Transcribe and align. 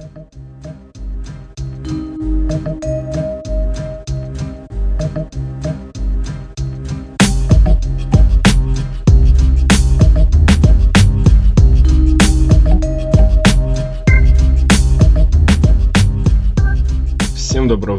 Всем 0.00 0.14
доброго 0.14 0.49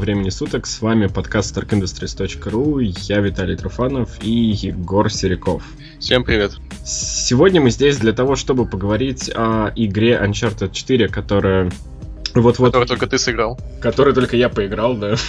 времени 0.01 0.29
суток, 0.29 0.65
с 0.65 0.81
вами 0.81 1.05
подкаст 1.05 1.55
StarkIndustries.ru, 1.55 2.81
я 2.81 3.19
Виталий 3.19 3.55
Труфанов 3.55 4.17
и 4.23 4.31
Егор 4.31 5.11
Сериков. 5.11 5.63
Всем 5.99 6.23
привет. 6.23 6.53
Сегодня 6.83 7.61
мы 7.61 7.69
здесь 7.69 7.97
для 7.97 8.11
того, 8.11 8.35
чтобы 8.35 8.65
поговорить 8.65 9.29
о 9.33 9.71
игре 9.75 10.19
Uncharted 10.19 10.71
4, 10.71 11.07
которая 11.07 11.71
вот-вот... 12.33 12.67
Который 12.67 12.87
только 12.87 13.07
ты 13.07 13.17
сыграл. 13.17 13.59
Который 13.81 14.13
только 14.13 14.37
я 14.37 14.49
поиграл, 14.49 14.95
да. 14.95 15.15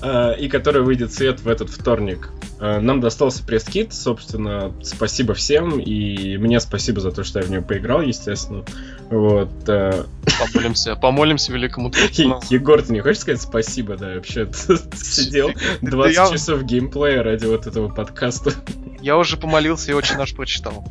А, 0.00 0.32
и 0.32 0.48
который 0.48 0.82
выйдет 0.82 1.12
свет 1.12 1.40
в 1.40 1.48
этот 1.48 1.68
вторник. 1.68 2.30
А, 2.58 2.80
нам 2.80 3.00
достался 3.00 3.44
пресс-кит, 3.44 3.92
собственно, 3.92 4.72
спасибо 4.82 5.34
всем, 5.34 5.78
и 5.78 6.36
мне 6.36 6.60
спасибо 6.60 7.00
за 7.00 7.10
то, 7.10 7.24
что 7.24 7.40
я 7.40 7.44
в 7.44 7.50
него 7.50 7.62
поиграл, 7.62 8.00
естественно. 8.02 8.64
Вот. 9.10 9.50
А. 9.68 10.06
Помолимся, 10.38 10.96
помолимся 10.96 11.52
великому 11.52 11.88
Егор, 12.50 12.82
ты 12.82 12.92
не 12.92 13.00
хочешь 13.00 13.20
сказать 13.20 13.42
спасибо, 13.42 13.96
да, 13.96 14.14
вообще 14.14 14.48
сидел 14.94 15.50
20 15.82 16.32
часов 16.32 16.62
геймплея 16.64 17.22
ради 17.22 17.46
вот 17.46 17.66
этого 17.66 17.88
подкаста. 17.88 18.52
Я 19.00 19.16
уже 19.18 19.36
помолился 19.36 19.90
и 19.90 19.94
очень 19.94 20.16
наш 20.16 20.34
прочитал. 20.34 20.84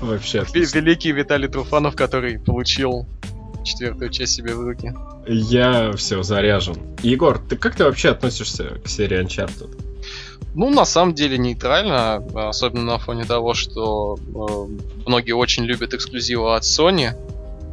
Вообще. 0.00 0.44
Великий 0.52 1.12
Виталий 1.12 1.48
Труфанов, 1.48 1.96
который 1.96 2.38
получил 2.38 3.06
четвертую 3.64 4.10
часть 4.10 4.34
себе 4.34 4.54
в 4.54 4.60
руки. 4.60 4.94
Я 5.26 5.92
все 5.92 6.22
заряжен. 6.22 6.76
Егор, 7.02 7.38
ты 7.38 7.56
как 7.56 7.76
ты 7.76 7.84
вообще 7.84 8.10
относишься 8.10 8.80
к 8.84 8.88
серии 8.88 9.22
Uncharted? 9.22 9.84
Ну, 10.54 10.70
на 10.70 10.84
самом 10.84 11.14
деле 11.14 11.38
нейтрально, 11.38 12.16
особенно 12.48 12.84
на 12.84 12.98
фоне 12.98 13.24
того, 13.24 13.54
что 13.54 14.16
э, 14.16 15.06
многие 15.06 15.32
очень 15.32 15.64
любят 15.64 15.94
эксклюзивы 15.94 16.54
от 16.54 16.62
Sony, 16.62 17.12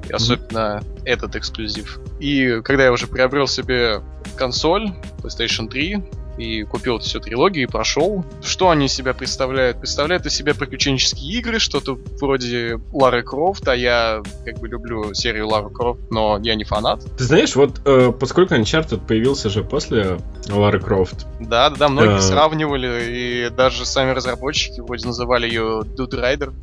и 0.08 0.14
особенно 0.14 0.82
mm-hmm. 0.82 1.02
этот 1.06 1.36
эксклюзив. 1.36 2.00
И 2.20 2.62
когда 2.64 2.84
я 2.84 2.92
уже 2.92 3.08
приобрел 3.08 3.48
себе 3.48 4.02
консоль 4.36 4.94
PlayStation 5.24 5.68
3, 5.68 6.04
и 6.38 6.64
купил 6.64 7.00
всю 7.00 7.20
трилогию 7.20 7.64
и 7.64 7.68
прошел. 7.68 8.26
Что 8.44 8.70
они 8.70 8.88
себя 8.88 9.14
представляют? 9.14 9.80
Представляют 9.80 10.26
из 10.26 10.34
себя 10.34 10.54
приключенческие 10.54 11.40
игры, 11.40 11.60
что-то 11.60 11.98
вроде 12.20 12.80
Лары 12.92 13.24
Крофт, 13.24 13.68
а 13.68 13.76
я 13.76 14.22
как 14.46 14.60
бы 14.60 14.68
люблю 14.68 15.14
серию 15.14 15.48
Лары 15.48 15.70
Крофт, 15.70 16.02
но 16.12 16.40
я 16.42 16.56
не 16.56 16.64
фанат. 16.64 17.04
Ты 17.18 17.24
знаешь, 17.24 17.56
вот 17.56 17.82
э, 17.86 18.12
поскольку 18.12 18.56
Uncharted 18.56 19.06
появился 19.06 19.50
же 19.50 19.64
после 19.64 20.18
Лары 20.50 20.80
Крофт. 20.80 21.26
Да, 21.40 21.70
да, 21.70 21.76
да, 21.76 21.90
многие 21.90 22.18
э... 22.18 22.22
сравнивали, 22.22 23.04
и 23.10 23.50
даже 23.50 23.86
сами 23.86 24.12
разработчики 24.12 24.82
вроде 24.82 25.06
называли 25.06 25.48
ее 25.48 25.84
Dude 25.84 26.12
Rider. 26.12 26.54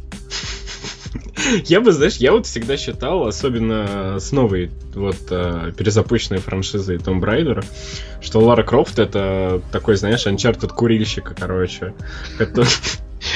Я 1.65 1.81
бы, 1.81 1.93
знаешь, 1.93 2.17
я 2.17 2.33
вот 2.33 2.47
всегда 2.47 2.77
считал, 2.77 3.27
особенно 3.27 4.19
с 4.19 4.33
новой 4.33 4.71
вот 4.95 5.17
э, 5.31 5.73
перезапущенной 5.77 6.41
франшизой 6.41 6.97
Tomb 6.97 7.21
Raider, 7.21 7.65
что 8.21 8.41
Лара 8.41 8.63
Крофт 8.63 8.99
это 8.99 9.61
такой, 9.73 9.97
знаешь, 9.97 10.27
Uncharted 10.27 10.69
курильщика, 10.69 11.35
короче. 11.35 11.95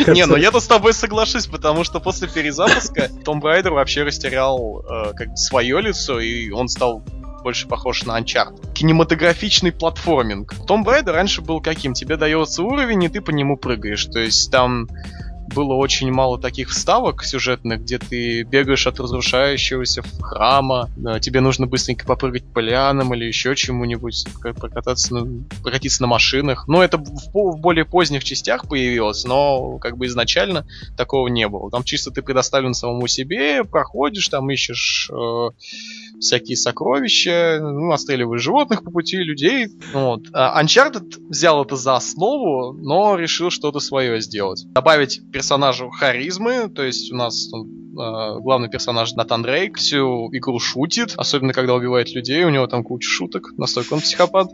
Не, 0.09 0.27
ну 0.27 0.37
я-то 0.37 0.61
с 0.61 0.67
тобой 0.67 0.93
соглашусь, 0.93 1.47
потому 1.47 1.85
что 1.85 2.01
после 2.01 2.29
перезапуска 2.29 3.09
Том 3.25 3.41
Брайдер 3.41 3.73
вообще 3.73 4.03
растерял 4.03 4.85
э, 4.89 5.13
как 5.15 5.39
свое 5.39 5.81
лицо, 5.81 6.19
и 6.19 6.51
он 6.51 6.69
стал 6.69 7.05
больше 7.43 7.69
похож 7.69 8.03
на 8.05 8.19
Uncharted. 8.19 8.73
Кинематографичный 8.75 9.71
платформинг. 9.71 10.55
Том 10.67 10.83
Брайдер 10.83 11.15
раньше 11.15 11.43
был 11.43 11.61
каким? 11.61 11.95
Тебе 11.95 12.17
дается 12.17 12.65
уровень, 12.65 13.05
и 13.05 13.09
ты 13.09 13.21
по 13.21 13.31
нему 13.31 13.57
прыгаешь. 13.57 14.05
То 14.07 14.19
есть 14.19 14.51
там 14.51 14.89
было 15.57 15.73
очень 15.73 16.13
мало 16.13 16.39
таких 16.39 16.69
вставок 16.69 17.25
сюжетных, 17.25 17.81
где 17.81 17.99
ты 17.99 18.43
бегаешь 18.43 18.87
от 18.87 19.01
разрушающегося 19.01 20.03
храма, 20.21 20.91
тебе 21.23 21.41
нужно 21.41 21.67
быстренько 21.67 22.05
попрыгать 22.05 22.45
по 22.53 22.59
лианам 22.59 23.15
или 23.15 23.25
еще 23.25 23.57
чему-нибудь, 23.57 24.27
прокататься 24.43 25.15
на, 25.15 25.45
прокатиться 25.63 26.03
на 26.03 26.09
машинах. 26.09 26.69
Ну, 26.69 26.83
это 26.83 26.99
в, 26.99 27.33
в 27.33 27.59
более 27.59 27.87
поздних 27.87 28.23
частях 28.23 28.69
появилось, 28.69 29.25
но 29.25 29.79
как 29.79 29.97
бы 29.97 30.07
изначально 30.07 30.67
такого 30.95 31.29
не 31.29 31.49
было. 31.49 31.71
Там 31.71 31.85
чисто 31.85 32.11
ты 32.11 32.21
предоставлен 32.21 32.75
самому 32.75 33.07
себе, 33.07 33.65
проходишь, 33.65 34.29
там 34.29 34.51
ищешь 34.51 35.11
э, 35.11 35.49
всякие 36.21 36.57
сокровища, 36.57 37.59
ну, 37.61 37.93
отстреливаешь 37.93 38.43
животных 38.43 38.83
по 38.83 38.91
пути, 38.91 39.19
людей. 39.19 39.69
Вот. 39.93 40.23
А 40.33 40.63
Uncharted 40.63 41.19
взял 41.29 41.63
это 41.63 41.77
за 41.77 41.97
основу, 41.97 42.73
но 42.73 43.17
решил 43.17 43.51
что-то 43.51 43.81
свое 43.81 44.21
сделать. 44.21 44.65
Добавить 44.73 45.21
персонажу 45.33 45.91
харизмы, 45.91 46.69
то 46.69 46.83
есть 46.83 47.13
у 47.13 47.17
нас 47.17 47.49
э, 47.53 48.41
главный 48.41 48.69
персонаж 48.69 49.13
Натан 49.15 49.43
Дрейк 49.43 49.79
всю 49.79 50.29
игру 50.33 50.59
шутит, 50.59 51.15
особенно 51.17 51.53
когда 51.53 51.75
убивает 51.75 52.15
людей, 52.15 52.45
у 52.45 52.51
него 52.51 52.67
там 52.67 52.83
куча 52.85 53.09
шуток, 53.09 53.53
настолько 53.57 53.95
он 53.95 54.01
психопат. 54.01 54.51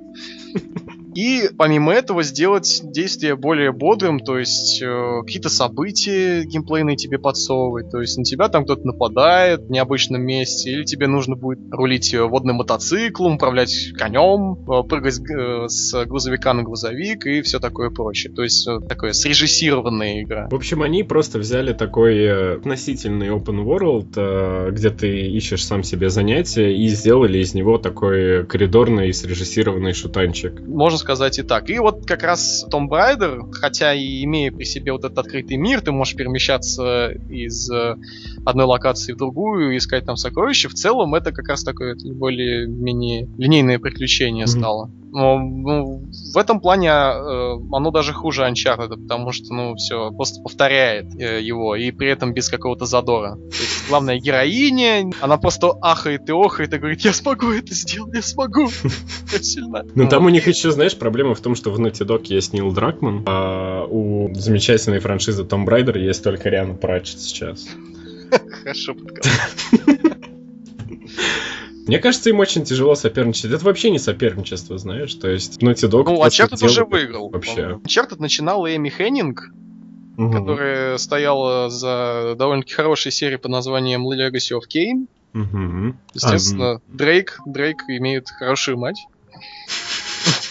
И 1.15 1.50
помимо 1.56 1.93
этого 1.93 2.23
сделать 2.23 2.81
действие 2.83 3.37
более 3.37 3.73
бодрым, 3.73 4.21
то 4.21 4.39
есть 4.39 4.81
э, 4.83 5.21
какие-то 5.25 5.49
события 5.49 6.45
геймплейные 6.45 6.97
тебе 6.97 7.19
подсовывать, 7.19 7.91
то 7.91 8.00
есть 8.00 8.17
на 8.17 8.25
тебя 8.25 8.49
там 8.49 8.65
кто-то 8.65 8.87
нападает 8.87 9.62
в 9.62 9.71
необычном 9.71 10.22
месте, 10.22 10.71
или 10.71 10.84
тебе 10.84 11.06
нужно 11.06 11.37
будет 11.37 11.61
рулить 11.71 12.15
э, 12.15 12.22
водным 12.22 12.56
мотоциклом, 12.56 13.34
управлять 13.34 13.93
конем, 13.99 14.59
э, 14.69 14.89
прыгать 14.89 15.21
э, 15.28 15.69
с 15.69 16.05
грузовика 16.06 16.55
на 16.55 16.62
грузовик 16.62 17.27
и 17.27 17.43
все 17.43 17.59
такое 17.59 17.91
прочее. 17.91 18.33
То 18.33 18.43
есть 18.43 18.67
э, 18.67 18.81
такое 18.89 19.12
срежиссированная 19.12 20.22
игра. 20.22 20.49
В 20.51 20.55
общем, 20.55 20.83
они 20.83 21.03
просто 21.03 21.39
взяли 21.39 21.72
такой 21.72 22.19
э, 22.19 22.56
относительный 22.56 23.28
open 23.28 23.65
world, 23.65 24.12
э, 24.17 24.71
где 24.71 24.91
ты 24.91 25.27
ищешь 25.28 25.65
сам 25.65 25.83
себе 25.83 26.09
занятия, 26.09 26.75
и 26.75 26.89
сделали 26.89 27.39
из 27.39 27.55
него 27.55 27.78
такой 27.78 28.47
коридорный 28.47 29.12
срежиссированный 29.12 29.93
шутанчик. 29.93 30.61
Можно 30.61 30.99
сказать 31.03 31.39
и 31.39 31.43
так. 31.43 31.69
И 31.69 31.79
вот 31.79 32.07
как 32.07 32.23
раз 32.23 32.67
Том 32.71 32.89
Брайдер, 32.89 33.43
хотя 33.53 33.93
и 33.93 34.25
имея 34.25 34.51
при 34.51 34.65
себе 34.65 34.93
вот 34.93 35.05
этот 35.05 35.19
открытый 35.19 35.57
мир, 35.57 35.81
ты 35.81 35.93
можешь 35.93 36.17
перемещаться 36.17 37.11
из 37.29 37.71
э, 37.71 37.97
одной 38.47 38.67
локации 38.67 39.13
в 39.13 39.17
другую, 39.17 39.77
искать 39.77 40.07
там 40.07 40.17
сокровища, 40.17 40.69
в 40.69 40.75
целом 40.75 41.15
это 41.15 41.33
как 41.33 41.49
раз 41.49 41.63
такое 41.63 41.97
более-менее 41.97 43.29
линейное 43.37 43.79
приключение 43.79 44.47
mm-hmm. 44.47 44.59
стало. 44.59 44.91
Но 45.12 45.39
ну, 45.39 46.09
в 46.33 46.39
этом 46.39 46.61
плане 46.61 46.89
э, 46.89 47.59
оно 47.71 47.91
даже 47.91 48.15
хуже 48.15 48.45
Uncharted, 48.45 49.03
потому 49.03 49.33
что, 49.33 49.53
ну, 49.53 49.75
все, 49.75 50.11
просто 50.11 50.43
повторяет 50.43 51.15
э, 51.21 51.43
его, 51.43 51.77
и 51.77 51.91
при 51.91 52.09
этом 52.09 52.33
без 52.33 52.49
какого-то 52.49 52.87
задора. 52.87 53.37
То 53.37 53.45
есть 53.45 53.89
главная 53.89 54.19
героиня, 54.19 55.11
она 55.21 55.37
просто 55.37 55.72
ахает 55.83 56.31
и 56.31 56.33
охает 56.33 56.72
и 56.72 56.78
говорит, 56.78 57.03
я 57.03 57.12
смогу 57.12 57.51
это 57.51 57.75
сделать, 57.75 58.15
я 58.15 58.22
смогу. 58.22 58.71
Сильно. 59.43 59.84
Ну, 59.95 60.09
там 60.09 60.25
у 60.25 60.31
них 60.31 60.49
еще, 60.49 60.71
знаешь, 60.71 60.97
проблема 60.97 61.34
в 61.34 61.41
том, 61.41 61.56
что 61.56 61.71
в 61.71 61.78
Naughty 61.78 62.06
Dog 62.06 62.25
есть 62.25 62.55
Нил 62.55 62.72
Дракман, 62.72 63.22
а 63.27 63.84
у 63.84 64.33
замечательной 64.34 65.01
франшизы 65.01 65.45
Том 65.45 65.67
Брайдер 65.67 65.99
есть 65.99 66.25
только 66.25 66.49
Риана 66.49 66.72
Пратчет 66.72 67.21
сейчас. 67.21 67.67
Хорошо 68.62 68.95
Мне 71.87 71.98
кажется, 71.98 72.31
им 72.31 72.38
очень 72.38 72.65
тяжело 72.65 72.94
соперничать. 72.94 73.47
Это 73.47 73.65
вообще 73.65 73.91
не 73.91 73.98
соперничество, 73.98 74.78
знаешь. 74.78 75.15
То 75.15 75.28
есть, 75.28 75.60
Naughty 75.62 75.91
Dog... 75.91 76.04
Ну, 76.04 76.25
Uncharted 76.25 76.65
уже 76.65 76.84
выиграл. 76.84 77.28
Вообще. 77.28 77.81
Uncharted 77.84 78.20
начинал 78.20 78.66
Эми 78.66 78.88
Хеннинг, 78.88 79.50
угу. 80.16 80.31
которая 80.31 80.97
стояла 80.98 81.71
за 81.71 82.34
довольно-таки 82.38 82.75
хорошей 82.75 83.10
серией 83.10 83.38
под 83.38 83.50
названием 83.50 84.09
Legacy 84.09 84.56
of 84.56 84.62
Kane. 84.72 85.06
Угу. 85.34 85.97
Естественно, 86.15 86.72
а, 86.72 86.80
Дрейк, 86.89 87.41
Дрейк 87.47 87.83
имеет 87.89 88.28
хорошую 88.30 88.78
мать. 88.78 89.07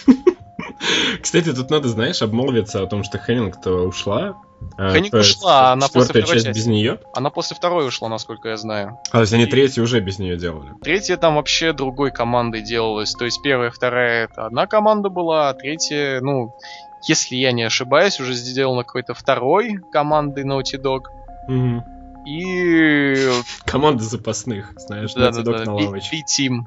Кстати, 1.22 1.54
тут 1.54 1.70
надо, 1.70 1.88
знаешь, 1.88 2.22
обмолвиться 2.22 2.82
о 2.84 2.88
том, 2.88 3.04
что 3.04 3.20
Хеннинг-то 3.20 3.88
ушла. 3.88 4.42
А, 4.78 4.94
Хеннинг 4.94 5.14
ушла, 5.14 5.74
она 5.74 5.88
после 5.88 6.22
второй 6.22 6.28
часть, 6.28 6.46
части. 6.46 6.60
без 6.60 6.66
нее? 6.68 7.00
Она 7.14 7.30
после 7.30 7.56
второй 7.56 7.88
ушла, 7.88 8.10
насколько 8.10 8.50
я 8.50 8.58
знаю. 8.58 9.00
А, 9.10 9.18
то 9.18 9.22
есть 9.22 9.34
они 9.34 9.46
третью 9.46 9.84
уже 9.84 10.00
без 10.00 10.20
нее 10.20 10.38
делали? 10.38 10.72
Третья 10.82 11.18
там 11.18 11.36
вообще 11.36 11.74
другой 11.74 12.12
командой 12.12 12.62
делалась. 12.62 13.14
То 13.14 13.26
есть 13.26 13.42
первая, 13.42 13.72
вторая 13.72 14.26
это 14.26 14.46
одна 14.46 14.68
команда 14.68 15.10
была, 15.10 15.50
а 15.50 15.54
третья, 15.54 16.20
ну, 16.22 16.56
если 17.04 17.36
я 17.36 17.52
не 17.52 17.64
ошибаюсь, 17.64 18.20
уже 18.20 18.34
сделана 18.34 18.84
какой-то 18.84 19.14
второй 19.14 19.80
командой 19.92 20.44
Naughty 20.46 20.82
Dog. 20.82 21.02
Угу. 21.48 21.84
И... 22.28 23.30
Команда 23.66 24.04
запасных, 24.04 24.74
знаешь, 24.78 25.14
да, 25.14 25.30
Naughty 25.30 25.44
Dog 25.44 25.58
да, 25.58 25.66
на 25.66 25.76
лавочке. 25.76 26.18
B-Team. 26.18 26.66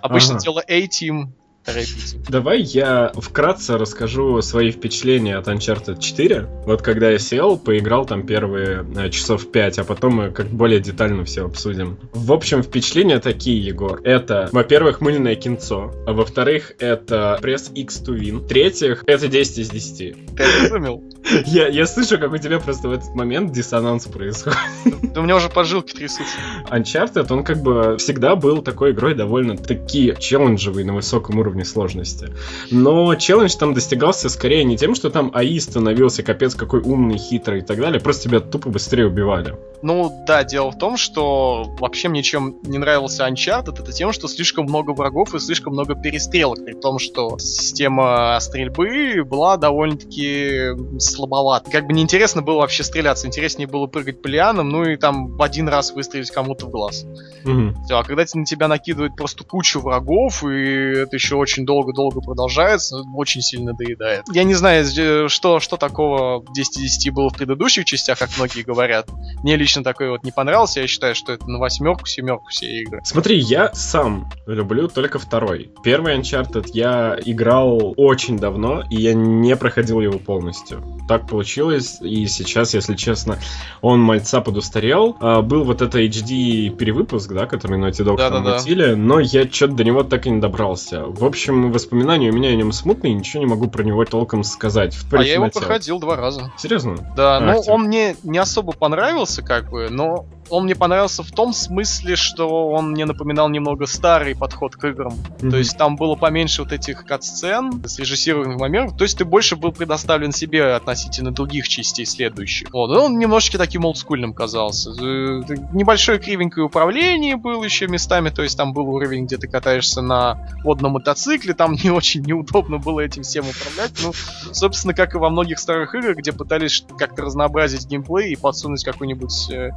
Обычно 0.00 0.34
ага. 0.34 0.42
делала 0.42 0.64
A-Team, 0.66 1.28
торопиться. 1.64 2.16
Давай 2.28 2.60
я 2.62 3.12
вкратце 3.14 3.76
расскажу 3.76 4.40
свои 4.42 4.70
впечатления 4.70 5.36
от 5.36 5.48
Uncharted 5.48 6.00
4. 6.00 6.48
Вот 6.64 6.82
когда 6.82 7.10
я 7.10 7.18
сел, 7.18 7.58
поиграл 7.58 8.06
там 8.06 8.26
первые 8.26 8.84
э, 8.96 9.10
часов 9.10 9.50
5, 9.50 9.80
а 9.80 9.84
потом 9.84 10.14
мы 10.14 10.30
как 10.30 10.48
более 10.48 10.80
детально 10.80 11.24
все 11.24 11.44
обсудим. 11.44 11.98
В 12.12 12.32
общем, 12.32 12.62
впечатления 12.62 13.18
такие, 13.18 13.64
Егор. 13.64 14.00
Это, 14.04 14.48
во-первых, 14.52 15.00
мыльное 15.00 15.34
кинцо. 15.34 15.92
А 16.06 16.12
во-вторых, 16.12 16.72
это 16.78 17.38
пресс 17.40 17.70
X2 17.70 18.18
Win. 18.18 18.38
В-третьих, 18.38 19.04
это 19.06 19.28
10 19.28 19.58
из 19.58 19.70
10. 19.70 20.36
Ты 20.36 20.44
разумел? 20.62 21.02
Я, 21.46 21.68
я 21.68 21.86
слышу, 21.86 22.18
как 22.18 22.32
у 22.32 22.38
тебя 22.38 22.58
просто 22.58 22.88
в 22.88 22.92
этот 22.92 23.14
момент 23.14 23.52
диссонанс 23.52 24.06
происходит. 24.06 24.58
Да 25.14 25.20
у 25.20 25.24
меня 25.24 25.36
уже 25.36 25.48
поджилки 25.48 25.94
трясутся. 25.94 26.36
Uncharted, 26.70 27.32
он 27.32 27.42
как 27.42 27.62
бы 27.62 27.96
всегда 27.98 28.36
был 28.36 28.62
такой 28.62 28.92
игрой 28.92 29.14
довольно-таки 29.14 30.14
челленджевый 30.18 30.84
на 30.84 30.94
высоком 30.94 31.38
уровне 31.38 31.47
сложности. 31.64 32.32
Но 32.70 33.14
челлендж 33.14 33.56
там 33.56 33.74
достигался 33.74 34.28
скорее 34.28 34.64
не 34.64 34.76
тем, 34.76 34.94
что 34.94 35.10
там 35.10 35.30
АИ 35.34 35.58
становился 35.58 36.22
капец 36.22 36.54
какой 36.54 36.80
умный, 36.80 37.18
хитрый 37.18 37.60
и 37.60 37.62
так 37.62 37.78
далее, 37.78 38.00
просто 38.00 38.24
тебя 38.24 38.40
тупо 38.40 38.70
быстрее 38.70 39.06
убивали. 39.06 39.56
Ну 39.82 40.24
да, 40.26 40.42
дело 40.44 40.70
в 40.70 40.78
том, 40.78 40.96
что 40.96 41.76
вообще 41.78 42.08
мне 42.08 42.22
чем 42.22 42.56
не 42.64 42.78
нравился 42.78 43.28
Uncharted, 43.28 43.80
это 43.80 43.92
тем, 43.92 44.12
что 44.12 44.26
слишком 44.26 44.64
много 44.64 44.90
врагов 44.90 45.34
и 45.34 45.38
слишком 45.38 45.74
много 45.74 45.94
перестрелок, 45.94 46.64
при 46.64 46.74
том, 46.74 46.98
что 46.98 47.38
система 47.38 48.36
стрельбы 48.40 49.22
была 49.24 49.56
довольно-таки 49.56 50.98
слабовата. 50.98 51.70
Как 51.70 51.86
бы 51.86 51.92
неинтересно 51.92 52.42
было 52.42 52.58
вообще 52.58 52.82
стреляться, 52.82 53.26
интереснее 53.26 53.68
было 53.68 53.86
прыгать 53.86 54.20
по 54.20 54.26
лианам, 54.26 54.68
ну 54.68 54.84
и 54.84 54.96
там 54.96 55.40
один 55.40 55.68
раз 55.68 55.92
выстрелить 55.92 56.30
кому-то 56.30 56.66
в 56.66 56.70
глаз. 56.70 57.06
Угу. 57.44 57.84
Все, 57.84 57.98
а 57.98 58.02
когда 58.02 58.24
на 58.34 58.44
тебя 58.44 58.68
накидывают 58.68 59.16
просто 59.16 59.44
кучу 59.44 59.80
врагов, 59.80 60.42
и 60.44 61.02
это 61.02 61.14
еще 61.14 61.36
очень 61.38 61.64
долго-долго 61.64 62.20
продолжается, 62.20 63.02
очень 63.14 63.42
сильно 63.42 63.72
доедает. 63.72 64.24
Я 64.32 64.44
не 64.44 64.54
знаю, 64.54 65.28
что, 65.28 65.60
что 65.60 65.76
такого 65.76 66.44
10 66.54 66.80
10 66.80 67.12
было 67.12 67.30
в 67.30 67.34
предыдущих 67.34 67.84
частях, 67.84 68.18
как 68.18 68.30
многие 68.36 68.62
говорят. 68.62 69.08
Мне 69.42 69.56
лично 69.56 69.82
такой 69.82 70.10
вот 70.10 70.24
не 70.24 70.30
понравился, 70.32 70.80
я 70.80 70.86
считаю, 70.86 71.14
что 71.14 71.32
это 71.32 71.48
на 71.48 71.58
восьмерку, 71.58 72.06
семерку 72.06 72.46
все 72.48 72.66
игры. 72.82 73.00
Смотри, 73.04 73.38
я 73.38 73.72
сам 73.74 74.28
люблю 74.46 74.88
только 74.88 75.18
второй. 75.18 75.70
Первый 75.82 76.18
Uncharted 76.18 76.70
я 76.72 77.18
играл 77.24 77.94
очень 77.96 78.38
давно, 78.38 78.82
и 78.90 78.96
я 78.96 79.14
не 79.14 79.56
проходил 79.56 80.00
его 80.00 80.18
полностью. 80.18 80.82
Так 81.08 81.28
получилось, 81.28 81.98
и 82.00 82.26
сейчас, 82.26 82.74
если 82.74 82.94
честно, 82.94 83.38
он 83.80 84.00
мальца 84.00 84.40
подустарел. 84.40 85.16
А, 85.20 85.42
был 85.42 85.64
вот 85.64 85.82
это 85.82 86.00
HD 86.00 86.70
перевыпуск, 86.70 87.32
да, 87.32 87.46
который 87.46 87.78
Naughty 87.78 88.04
Dog 88.04 88.16
Да-да-да. 88.16 88.44
там 88.44 88.58
мутили, 88.58 88.94
но 88.94 89.20
я 89.20 89.48
что-то 89.50 89.74
до 89.74 89.84
него 89.84 90.02
так 90.02 90.26
и 90.26 90.30
не 90.30 90.40
добрался. 90.40 91.04
В 91.04 91.24
общем, 91.28 91.72
воспоминания 91.72 92.30
у 92.30 92.34
меня 92.34 92.50
о 92.50 92.54
нем 92.54 92.72
смутные, 92.72 93.14
ничего 93.14 93.42
не 93.42 93.48
могу 93.48 93.68
про 93.68 93.82
него 93.82 94.04
толком 94.04 94.42
сказать. 94.44 94.94
В 94.94 95.14
А 95.14 95.22
я 95.22 95.34
его 95.34 95.48
проходил 95.48 96.00
два 96.00 96.16
раза. 96.16 96.52
Серьезно? 96.56 96.96
Да, 97.16 97.36
А, 97.36 97.40
ну 97.40 97.60
он 97.66 97.84
мне 97.84 98.16
не 98.22 98.38
особо 98.38 98.72
понравился, 98.72 99.42
как 99.42 99.70
бы, 99.70 99.88
но 99.90 100.26
он 100.50 100.64
мне 100.64 100.74
понравился 100.74 101.22
в 101.22 101.30
том 101.30 101.52
смысле, 101.52 102.16
что 102.16 102.68
он 102.70 102.90
мне 102.92 103.04
напоминал 103.04 103.48
немного 103.48 103.86
старый 103.86 104.36
подход 104.36 104.76
к 104.76 104.84
играм. 104.84 105.14
Мгм. 105.40 105.50
То 105.50 105.56
есть 105.56 105.76
там 105.76 105.96
было 105.96 106.14
поменьше 106.14 106.62
вот 106.62 106.72
этих 106.72 107.04
кат-сцен, 107.04 107.82
срежиссированных 107.86 108.58
моментов. 108.58 108.96
То 108.96 109.04
есть 109.04 109.18
ты 109.18 109.24
больше 109.24 109.56
был 109.56 109.72
предоставлен 109.72 110.32
себе 110.32 110.74
относительно 110.74 111.30
других 111.30 111.68
частей 111.68 112.06
следующих. 112.06 112.72
Вот, 112.72 112.90
он 112.90 113.18
немножечко 113.18 113.58
таким 113.58 113.84
олдскульным 113.84 114.34
казался. 114.34 114.90
Э, 114.90 115.42
Небольшое 115.72 116.18
кривенькое 116.18 116.66
управление 116.66 117.36
было 117.36 117.64
еще 117.64 117.86
местами, 117.86 118.30
то 118.30 118.42
есть 118.42 118.56
там 118.56 118.72
был 118.72 118.88
уровень, 118.88 119.26
где 119.26 119.36
ты 119.36 119.48
катаешься 119.48 120.02
на 120.02 120.48
водном 120.64 120.92
мотоцикле, 120.92 121.54
там 121.54 121.72
не 121.72 121.90
очень 121.90 122.22
неудобно 122.22 122.78
было 122.78 123.00
этим 123.00 123.22
всем 123.22 123.44
управлять. 123.48 123.92
Ну, 124.02 124.12
собственно, 124.52 124.94
как 124.94 125.14
и 125.14 125.18
во 125.18 125.30
многих 125.30 125.58
старых 125.58 125.94
играх, 125.94 126.16
где 126.16 126.32
пытались 126.32 126.84
как-то 126.98 127.22
разнообразить 127.22 127.86
геймплей 127.86 128.32
и 128.32 128.36
подсунуть 128.36 128.84
какой-нибудь 128.84 129.50
э, 129.50 129.70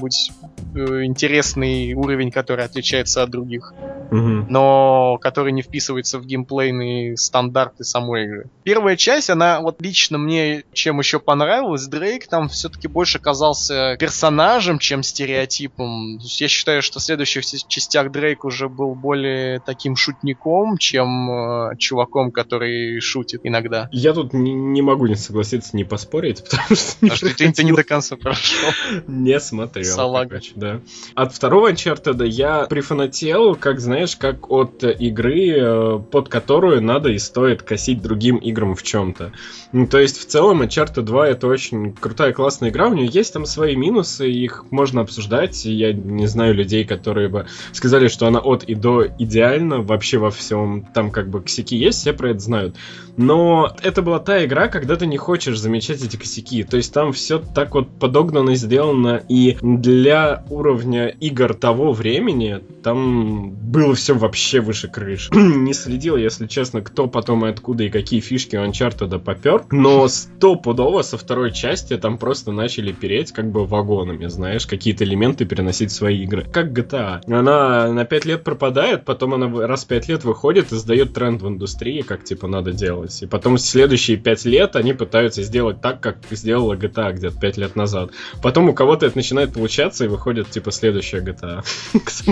какой-нибудь 0.00 0.30
э, 0.74 1.04
интересный 1.04 1.92
уровень, 1.94 2.30
который 2.30 2.64
отличается 2.64 3.22
от 3.22 3.30
других, 3.30 3.72
Мгм. 4.10 4.46
но 4.48 5.18
который 5.20 5.52
не 5.52 5.62
вписывается 5.62 6.18
в 6.18 6.26
геймплейные 6.26 7.16
стандарты 7.16 7.84
самой 7.84 8.24
игры. 8.24 8.50
Первая 8.64 8.96
часть, 8.96 9.30
она 9.30 9.60
вот 9.60 9.80
лично 9.80 10.18
мне 10.18 10.64
чем 10.72 10.98
еще 10.98 11.20
понравилась, 11.20 11.86
Дрейк 11.86 12.26
там 12.28 12.48
все-таки 12.48 12.88
больше 12.88 13.18
казался 13.18 13.96
персонажем, 13.98 14.78
чем 14.78 15.02
стереотипом. 15.02 16.18
То 16.18 16.24
есть 16.24 16.40
я 16.40 16.48
считаю, 16.48 16.82
что 16.82 16.98
в 16.98 17.02
следующих 17.02 17.44
частях 17.68 18.10
Дрейк 18.10 18.44
уже 18.44 18.68
был 18.68 18.94
более 18.94 19.60
таким 19.60 19.96
шутником, 19.96 20.76
чем 20.78 21.30
э, 21.30 21.76
чуваком, 21.78 22.32
который 22.32 23.00
шутит 23.00 23.40
иногда. 23.44 23.88
Я 23.92 24.12
тут 24.12 24.32
не, 24.32 24.52
не 24.52 24.82
могу 24.82 25.06
не 25.06 25.16
согласиться, 25.16 25.76
не 25.76 25.84
поспорить, 25.84 26.42
потому 26.50 26.76
что 26.76 26.96
не 27.04 27.10
А 27.10 27.16
что 27.16 27.34
ты, 27.34 27.52
ты 27.52 27.64
не 27.64 27.72
до 27.72 27.84
конца 27.90 28.16
прошел. 28.16 28.70
Не 29.06 29.38
смотрел. 29.40 29.89
Салага. 29.94 30.28
короче, 30.28 30.52
да. 30.56 30.80
От 31.14 31.32
второго 31.32 31.70
Uncharted 31.70 32.26
я 32.26 32.66
прифанател, 32.66 33.54
как 33.54 33.80
знаешь, 33.80 34.16
как 34.16 34.50
от 34.50 34.82
игры, 34.84 35.50
э, 35.56 35.98
под 36.10 36.28
которую 36.28 36.82
надо 36.82 37.10
и 37.10 37.18
стоит 37.18 37.62
косить 37.62 38.02
другим 38.02 38.36
играм 38.36 38.74
в 38.74 38.82
чем-то. 38.82 39.32
Ну, 39.72 39.86
то 39.86 39.98
есть, 39.98 40.18
в 40.18 40.26
целом, 40.26 40.62
Uncharted 40.62 41.02
2 41.02 41.28
это 41.28 41.46
очень 41.46 41.92
крутая, 41.92 42.32
классная 42.32 42.70
игра. 42.70 42.88
У 42.88 42.94
нее 42.94 43.08
есть 43.12 43.32
там 43.32 43.46
свои 43.46 43.76
минусы, 43.76 44.30
их 44.30 44.64
можно 44.70 45.02
обсуждать. 45.02 45.64
Я 45.64 45.92
не 45.92 46.26
знаю 46.26 46.54
людей, 46.54 46.84
которые 46.84 47.28
бы 47.28 47.46
сказали, 47.72 48.08
что 48.08 48.26
она 48.26 48.40
от 48.40 48.64
и 48.64 48.74
до 48.74 49.06
идеальна 49.18 49.80
вообще 49.80 50.18
во 50.18 50.30
всем. 50.30 50.86
Там 50.94 51.10
как 51.10 51.28
бы 51.28 51.40
косяки 51.40 51.76
есть, 51.76 52.00
все 52.00 52.12
про 52.12 52.30
это 52.30 52.40
знают. 52.40 52.76
Но 53.16 53.74
это 53.82 54.02
была 54.02 54.18
та 54.18 54.44
игра, 54.44 54.68
когда 54.68 54.96
ты 54.96 55.06
не 55.06 55.18
хочешь 55.18 55.58
замечать 55.58 56.02
эти 56.02 56.16
косяки. 56.16 56.64
То 56.64 56.76
есть 56.76 56.92
там 56.92 57.12
все 57.12 57.38
так 57.38 57.74
вот 57.74 57.88
подогнано, 57.98 58.54
сделано. 58.54 59.22
И 59.28 59.58
для 59.80 60.44
уровня 60.50 61.08
игр 61.08 61.54
того 61.54 61.92
времени 61.92 62.60
там 62.82 63.50
было 63.50 63.94
все 63.94 64.14
вообще 64.14 64.60
выше 64.60 64.88
крыши. 64.88 65.30
не 65.34 65.74
следил, 65.74 66.16
если 66.16 66.46
честно, 66.46 66.82
кто 66.82 67.06
потом 67.06 67.46
и 67.46 67.50
откуда 67.50 67.84
и 67.84 67.90
какие 67.90 68.20
фишки 68.20 68.56
у 68.56 68.64
Uncharted 68.64 69.18
попер. 69.18 69.64
Но 69.70 70.06
стопудово 70.08 71.02
со 71.02 71.16
второй 71.16 71.52
части 71.52 71.96
там 71.96 72.18
просто 72.18 72.52
начали 72.52 72.92
переть 72.92 73.32
как 73.32 73.50
бы 73.50 73.64
вагонами, 73.64 74.26
знаешь, 74.26 74.66
какие-то 74.66 75.04
элементы 75.04 75.44
переносить 75.44 75.90
в 75.90 75.94
свои 75.94 76.22
игры. 76.22 76.44
Как 76.44 76.72
GTA. 76.72 77.20
Она 77.26 77.92
на 77.92 78.04
5 78.04 78.24
лет 78.26 78.44
пропадает, 78.44 79.04
потом 79.04 79.34
она 79.34 79.66
раз 79.66 79.84
в 79.84 79.88
5 79.88 80.08
лет 80.08 80.24
выходит 80.24 80.72
и 80.72 80.76
сдает 80.76 81.14
тренд 81.14 81.42
в 81.42 81.48
индустрии, 81.48 82.02
как 82.02 82.24
типа 82.24 82.46
надо 82.46 82.72
делать. 82.72 83.22
И 83.22 83.26
потом 83.26 83.58
следующие 83.58 84.16
5 84.16 84.44
лет 84.46 84.76
они 84.76 84.92
пытаются 84.92 85.42
сделать 85.42 85.80
так, 85.80 86.00
как 86.00 86.18
сделала 86.30 86.74
GTA 86.74 87.12
где-то 87.12 87.38
5 87.38 87.56
лет 87.56 87.76
назад. 87.76 88.10
Потом 88.42 88.68
у 88.68 88.74
кого-то 88.74 89.06
это 89.06 89.16
начинает 89.16 89.52
получаться 89.52 89.69
и 89.78 90.08
выходит 90.08 90.50
типа 90.50 90.70
следующая 90.70 91.20
GTA. 91.20 91.64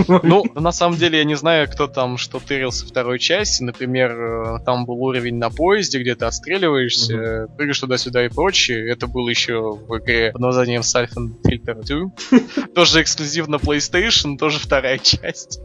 Ну, 0.23 0.45
на 0.55 0.73
самом 0.73 0.97
деле, 0.97 1.19
я 1.19 1.25
не 1.25 1.37
знаю, 1.37 1.69
кто 1.71 1.87
там 1.87 2.19
что 2.19 2.41
тырился 2.41 2.87
второй 2.87 3.19
части. 3.19 3.63
Например, 3.63 4.11
э, 4.11 4.59
там 4.65 4.85
был 4.85 5.03
уровень 5.03 5.37
на 5.37 5.51
поезде, 5.51 6.01
где 6.01 6.15
ты 6.15 6.25
отстреливаешься, 6.25 7.15
э, 7.15 7.47
прыгаешь 7.57 7.81
туда-сюда 7.81 8.27
и 8.27 8.29
прочее. 8.29 8.91
Это 8.91 9.07
было 9.07 9.29
еще 9.29 9.73
в 9.73 9.99
игре 9.99 10.33
под 10.33 10.41
названием 10.41 10.83
Siphon 10.83 11.35
Filter 11.45 11.83
2. 12.31 12.67
Тоже 12.75 13.03
эксклюзив 13.03 13.49
на 13.49 13.57
PlayStation, 13.57 14.37
тоже 14.37 14.59
вторая 14.59 14.99
часть. 15.03 15.61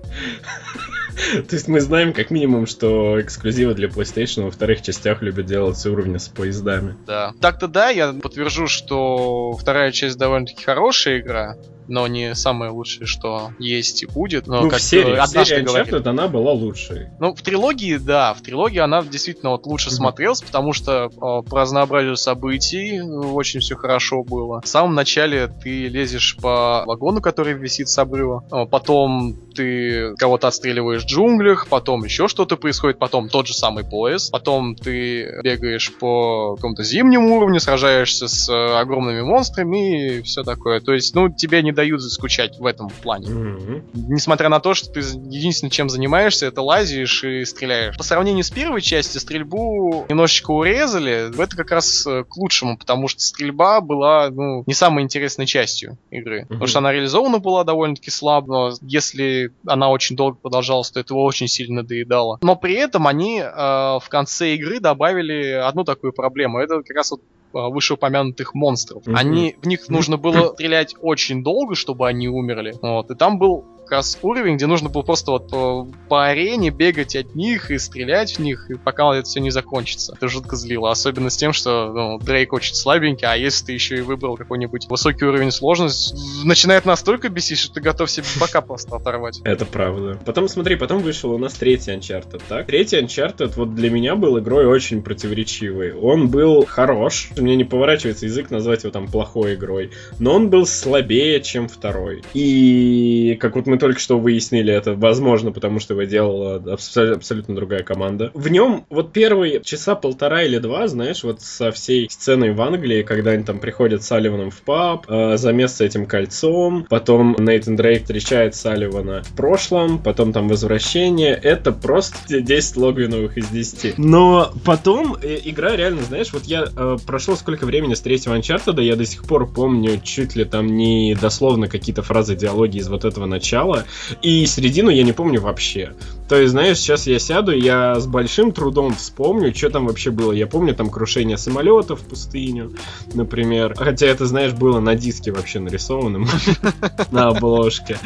То 1.47 1.55
есть 1.55 1.67
мы 1.67 1.79
знаем 1.81 2.13
как 2.13 2.31
минимум, 2.31 2.65
что 2.65 3.19
эксклюзивы 3.21 3.73
для 3.73 3.87
PlayStation 3.87 4.43
во 4.43 4.51
вторых 4.51 4.81
частях 4.81 5.21
любят 5.21 5.45
делать 5.45 5.83
уровни 5.85 6.17
с 6.17 6.27
поездами. 6.27 6.95
Да. 7.05 7.33
Так-то 7.41 7.67
да, 7.67 7.89
я 7.89 8.13
подтвержу, 8.13 8.67
что 8.67 9.53
вторая 9.53 9.91
часть 9.91 10.17
довольно-таки 10.17 10.63
хорошая 10.63 11.19
игра, 11.19 11.57
но 11.87 12.07
не 12.07 12.35
самое 12.35 12.71
лучшее, 12.71 13.05
что 13.05 13.51
есть 13.59 14.03
и 14.03 14.05
будет. 14.05 14.47
Но 14.47 14.61
ну, 14.61 14.69
как 14.69 14.79
в 14.79 14.83
серии, 14.83 15.19
в 15.19 15.27
серии. 15.27 15.63
Uncharted 15.63 16.07
она 16.07 16.27
была 16.27 16.51
лучшей. 16.51 17.09
Ну, 17.19 17.33
в 17.33 17.41
трилогии, 17.41 17.97
да, 17.97 18.33
в 18.33 18.41
трилогии 18.41 18.79
она 18.79 19.03
действительно 19.03 19.51
вот 19.51 19.65
лучше 19.65 19.87
Мгм. 19.89 19.95
смотрелась, 19.95 20.41
потому 20.41 20.73
что 20.73 21.05
э, 21.05 21.09
по 21.19 21.59
разнообразию 21.59 22.15
событий 22.15 22.97
э, 22.97 23.03
очень 23.03 23.59
все 23.59 23.75
хорошо 23.75 24.23
было. 24.23 24.61
В 24.61 24.67
самом 24.67 24.95
начале 24.95 25.47
ты 25.47 25.87
лезешь 25.87 26.37
по 26.41 26.83
вагону, 26.85 27.21
который 27.21 27.53
висит 27.53 27.89
с 27.89 27.97
обрыва, 27.97 28.43
э, 28.51 28.65
потом 28.69 29.35
ты 29.53 30.15
кого-то 30.17 30.47
отстреливаешь 30.47 31.03
в 31.03 31.07
джунглях, 31.07 31.67
потом 31.67 32.03
еще 32.03 32.27
что-то 32.27 32.57
происходит, 32.57 32.99
потом 32.99 33.29
тот 33.29 33.47
же 33.47 33.53
самый 33.53 33.83
поезд, 33.83 34.31
потом 34.31 34.75
ты 34.75 35.41
бегаешь 35.43 35.93
по 35.99 36.55
какому-то 36.55 36.83
зимнему 36.83 37.35
уровню, 37.35 37.59
сражаешься 37.59 38.27
с 38.27 38.49
э, 38.49 38.79
огромными 38.79 39.21
монстрами 39.21 40.17
и 40.17 40.21
все 40.21 40.43
такое. 40.43 40.79
То 40.79 40.93
есть, 40.93 41.15
ну, 41.15 41.29
тебе 41.29 41.61
не 41.61 41.72
дают 41.73 42.01
заскучать 42.01 42.57
в 42.57 42.65
этом 42.65 42.89
плане 42.89 43.29
Мгм. 43.29 43.83
несмотря 43.93 44.49
на 44.49 44.59
то, 44.59 44.73
что 44.73 44.89
ты 44.89 44.99
единственное, 44.99 45.71
чем 45.71 45.89
занимаешься, 45.89 46.45
это 46.45 46.61
лазишь 46.61 47.23
и 47.23 47.43
стреляешь. 47.45 47.97
По 47.97 48.03
сравнению 48.03 48.43
с 48.43 48.51
первой 48.51 48.81
частью, 48.81 49.19
стрельбу 49.19 50.05
немножечко 50.09 50.51
урезали. 50.51 51.29
Это 51.43 51.55
как 51.55 51.71
раз 51.71 52.05
э, 52.07 52.23
к 52.23 52.37
лучшему, 52.37 52.77
потому 52.77 53.07
что 53.07 53.21
стрельба 53.21 53.81
была, 53.81 54.29
ну, 54.29 54.63
не 54.65 54.73
самой 54.73 55.03
интересной 55.03 55.45
частью 55.45 55.97
игры. 56.11 56.45
Потому 56.47 56.67
что 56.67 56.79
она 56.79 56.93
реализована 56.93 57.39
была 57.39 57.63
довольно-таки 57.63 58.09
слабо, 58.09 58.47
но 58.47 58.73
если 58.81 59.51
она 59.65 59.89
очень 59.89 60.15
долго 60.15 60.37
продолжалась 60.37 60.93
что 60.93 60.99
это 60.99 61.15
очень 61.15 61.47
сильно 61.47 61.83
доедало. 61.83 62.37
Но 62.43 62.55
при 62.55 62.75
этом 62.75 63.07
они 63.07 63.39
э, 63.39 63.45
в 63.47 64.05
конце 64.09 64.53
игры 64.53 64.79
добавили 64.79 65.51
одну 65.51 65.83
такую 65.83 66.13
проблему. 66.13 66.59
Это 66.59 66.83
как 66.83 66.95
раз 66.95 67.11
вот 67.11 67.21
вышеупомянутых 67.53 68.53
монстров. 68.53 69.03
Они, 69.07 69.55
в 69.61 69.67
них 69.67 69.87
нужно 69.89 70.17
было 70.17 70.53
стрелять 70.53 70.95
очень 70.99 71.43
долго, 71.43 71.75
чтобы 71.75 72.07
они 72.07 72.27
умерли. 72.27 72.73
Вот. 72.81 73.11
И 73.11 73.15
там 73.15 73.37
был 73.37 73.65
как 73.83 73.91
раз 73.91 74.17
уровень, 74.21 74.55
где 74.55 74.65
нужно 74.65 74.89
было 74.89 75.01
просто 75.01 75.31
вот 75.31 75.49
по, 75.49 75.87
по 76.09 76.25
арене 76.25 76.69
бегать 76.69 77.15
от 77.15 77.35
них 77.35 77.69
и 77.69 77.77
стрелять 77.77 78.37
в 78.37 78.39
них, 78.39 78.69
и 78.69 78.75
пока 78.75 79.13
это 79.15 79.27
все 79.27 79.39
не 79.39 79.51
закончится. 79.51 80.13
Это 80.15 80.27
жутко 80.27 80.55
злило. 80.55 80.89
Особенно 80.89 81.29
с 81.29 81.37
тем, 81.37 81.53
что 81.53 81.91
ну, 81.93 82.19
Дрейк 82.19 82.53
очень 82.53 82.75
слабенький, 82.75 83.27
а 83.27 83.35
если 83.35 83.65
ты 83.65 83.71
еще 83.73 83.97
и 83.97 84.01
выбрал 84.01 84.37
какой-нибудь 84.37 84.87
высокий 84.89 85.25
уровень 85.25 85.51
сложности, 85.51 86.15
начинает 86.45 86.85
настолько 86.85 87.29
бесить, 87.29 87.59
что 87.59 87.73
ты 87.73 87.81
готов 87.81 88.09
себе 88.09 88.25
пока 88.39 88.61
просто 88.61 88.95
оторвать. 88.95 89.41
Это 89.43 89.65
правда. 89.65 90.17
Потом 90.25 90.47
смотри, 90.47 90.75
потом 90.75 90.99
вышел 90.99 91.31
у 91.31 91.37
нас 91.37 91.53
третий 91.53 91.91
Uncharted, 91.91 92.41
так? 92.47 92.67
Третий 92.67 92.97
Uncharted 92.97 93.53
вот 93.55 93.75
для 93.75 93.89
меня 93.89 94.15
был 94.15 94.39
игрой 94.39 94.65
очень 94.65 95.03
противоречивой. 95.03 95.93
Он 95.93 96.29
был 96.29 96.65
хорош, 96.65 97.29
мне 97.37 97.55
не 97.55 97.63
поворачивается 97.63 98.25
язык 98.25 98.49
назвать 98.49 98.83
его 98.83 98.91
там 98.91 99.07
плохой 99.07 99.55
игрой, 99.55 99.91
но 100.19 100.33
он 100.33 100.49
был 100.49 100.65
слабее, 100.65 101.41
чем 101.41 101.67
второй. 101.67 102.23
И 102.33 103.37
как 103.39 103.55
вот 103.55 103.67
мы 103.67 103.72
только 103.77 103.99
что 103.99 104.19
выяснили, 104.19 104.73
это 104.73 104.93
возможно, 104.93 105.51
потому 105.51 105.79
что 105.79 105.93
его 105.93 106.03
делала 106.03 106.55
абсолютно 106.55 107.55
другая 107.55 107.83
команда. 107.83 108.31
В 108.33 108.49
нем 108.49 108.85
вот 108.89 109.13
первые 109.13 109.61
часа 109.61 109.95
полтора 109.95 110.43
или 110.43 110.57
два, 110.57 110.87
знаешь, 110.87 111.23
вот 111.23 111.41
со 111.41 111.71
всей 111.71 112.09
сценой 112.09 112.53
в 112.53 112.61
Англии, 112.61 113.03
когда 113.03 113.31
они 113.31 113.43
там 113.43 113.59
приходят 113.59 114.03
с 114.03 114.07
Салливаном 114.07 114.51
в 114.51 114.61
паб, 114.61 115.05
э, 115.09 115.37
замес 115.37 115.75
с 115.75 115.81
этим 115.81 116.05
кольцом, 116.05 116.85
потом 116.89 117.35
Нейтан 117.39 117.75
Дрейк 117.75 118.03
встречает 118.03 118.55
Салливана 118.55 119.23
в 119.23 119.35
прошлом, 119.35 119.99
потом 119.99 120.33
там 120.33 120.47
возвращение, 120.47 121.33
это 121.33 121.71
просто 121.71 122.41
10 122.41 122.77
логвиновых 122.77 123.37
из 123.37 123.47
10. 123.47 123.97
Но 123.97 124.51
потом 124.65 125.15
э, 125.21 125.39
игра 125.43 125.75
реально, 125.75 126.03
знаешь, 126.03 126.33
вот 126.33 126.43
я 126.43 126.65
э, 126.75 126.97
прошло 127.05 127.35
сколько 127.35 127.65
времени 127.65 127.93
с 127.93 128.01
третьего 128.01 128.37
Uncharted, 128.37 128.81
я 128.81 128.95
до 128.95 129.05
сих 129.05 129.25
пор 129.25 129.51
помню 129.51 129.99
чуть 130.03 130.35
ли 130.35 130.45
там 130.45 130.67
не 130.67 131.15
дословно 131.19 131.67
какие-то 131.67 132.01
фразы 132.01 132.35
диалоги 132.35 132.77
из 132.77 132.89
вот 132.89 133.05
этого 133.05 133.25
начала, 133.25 133.62
начала, 133.63 133.85
и 134.21 134.45
середину 134.45 134.89
я 134.89 135.03
не 135.03 135.13
помню 135.13 135.41
вообще. 135.41 135.93
То 136.29 136.37
есть, 136.37 136.51
знаешь, 136.51 136.77
сейчас 136.77 137.05
я 137.05 137.19
сяду, 137.19 137.51
я 137.51 137.99
с 137.99 138.07
большим 138.07 138.51
трудом 138.51 138.95
вспомню, 138.95 139.53
что 139.53 139.69
там 139.69 139.87
вообще 139.87 140.09
было. 140.09 140.31
Я 140.31 140.47
помню 140.47 140.73
там 140.73 140.89
крушение 140.89 141.37
самолета 141.37 141.95
в 141.95 142.01
пустыню, 142.01 142.73
например. 143.13 143.75
Хотя 143.77 144.07
это, 144.07 144.25
знаешь, 144.25 144.53
было 144.53 144.79
на 144.79 144.95
диске 144.95 145.31
вообще 145.31 145.59
нарисованным 145.59 146.27
на 147.11 147.27
обложке. 147.27 147.99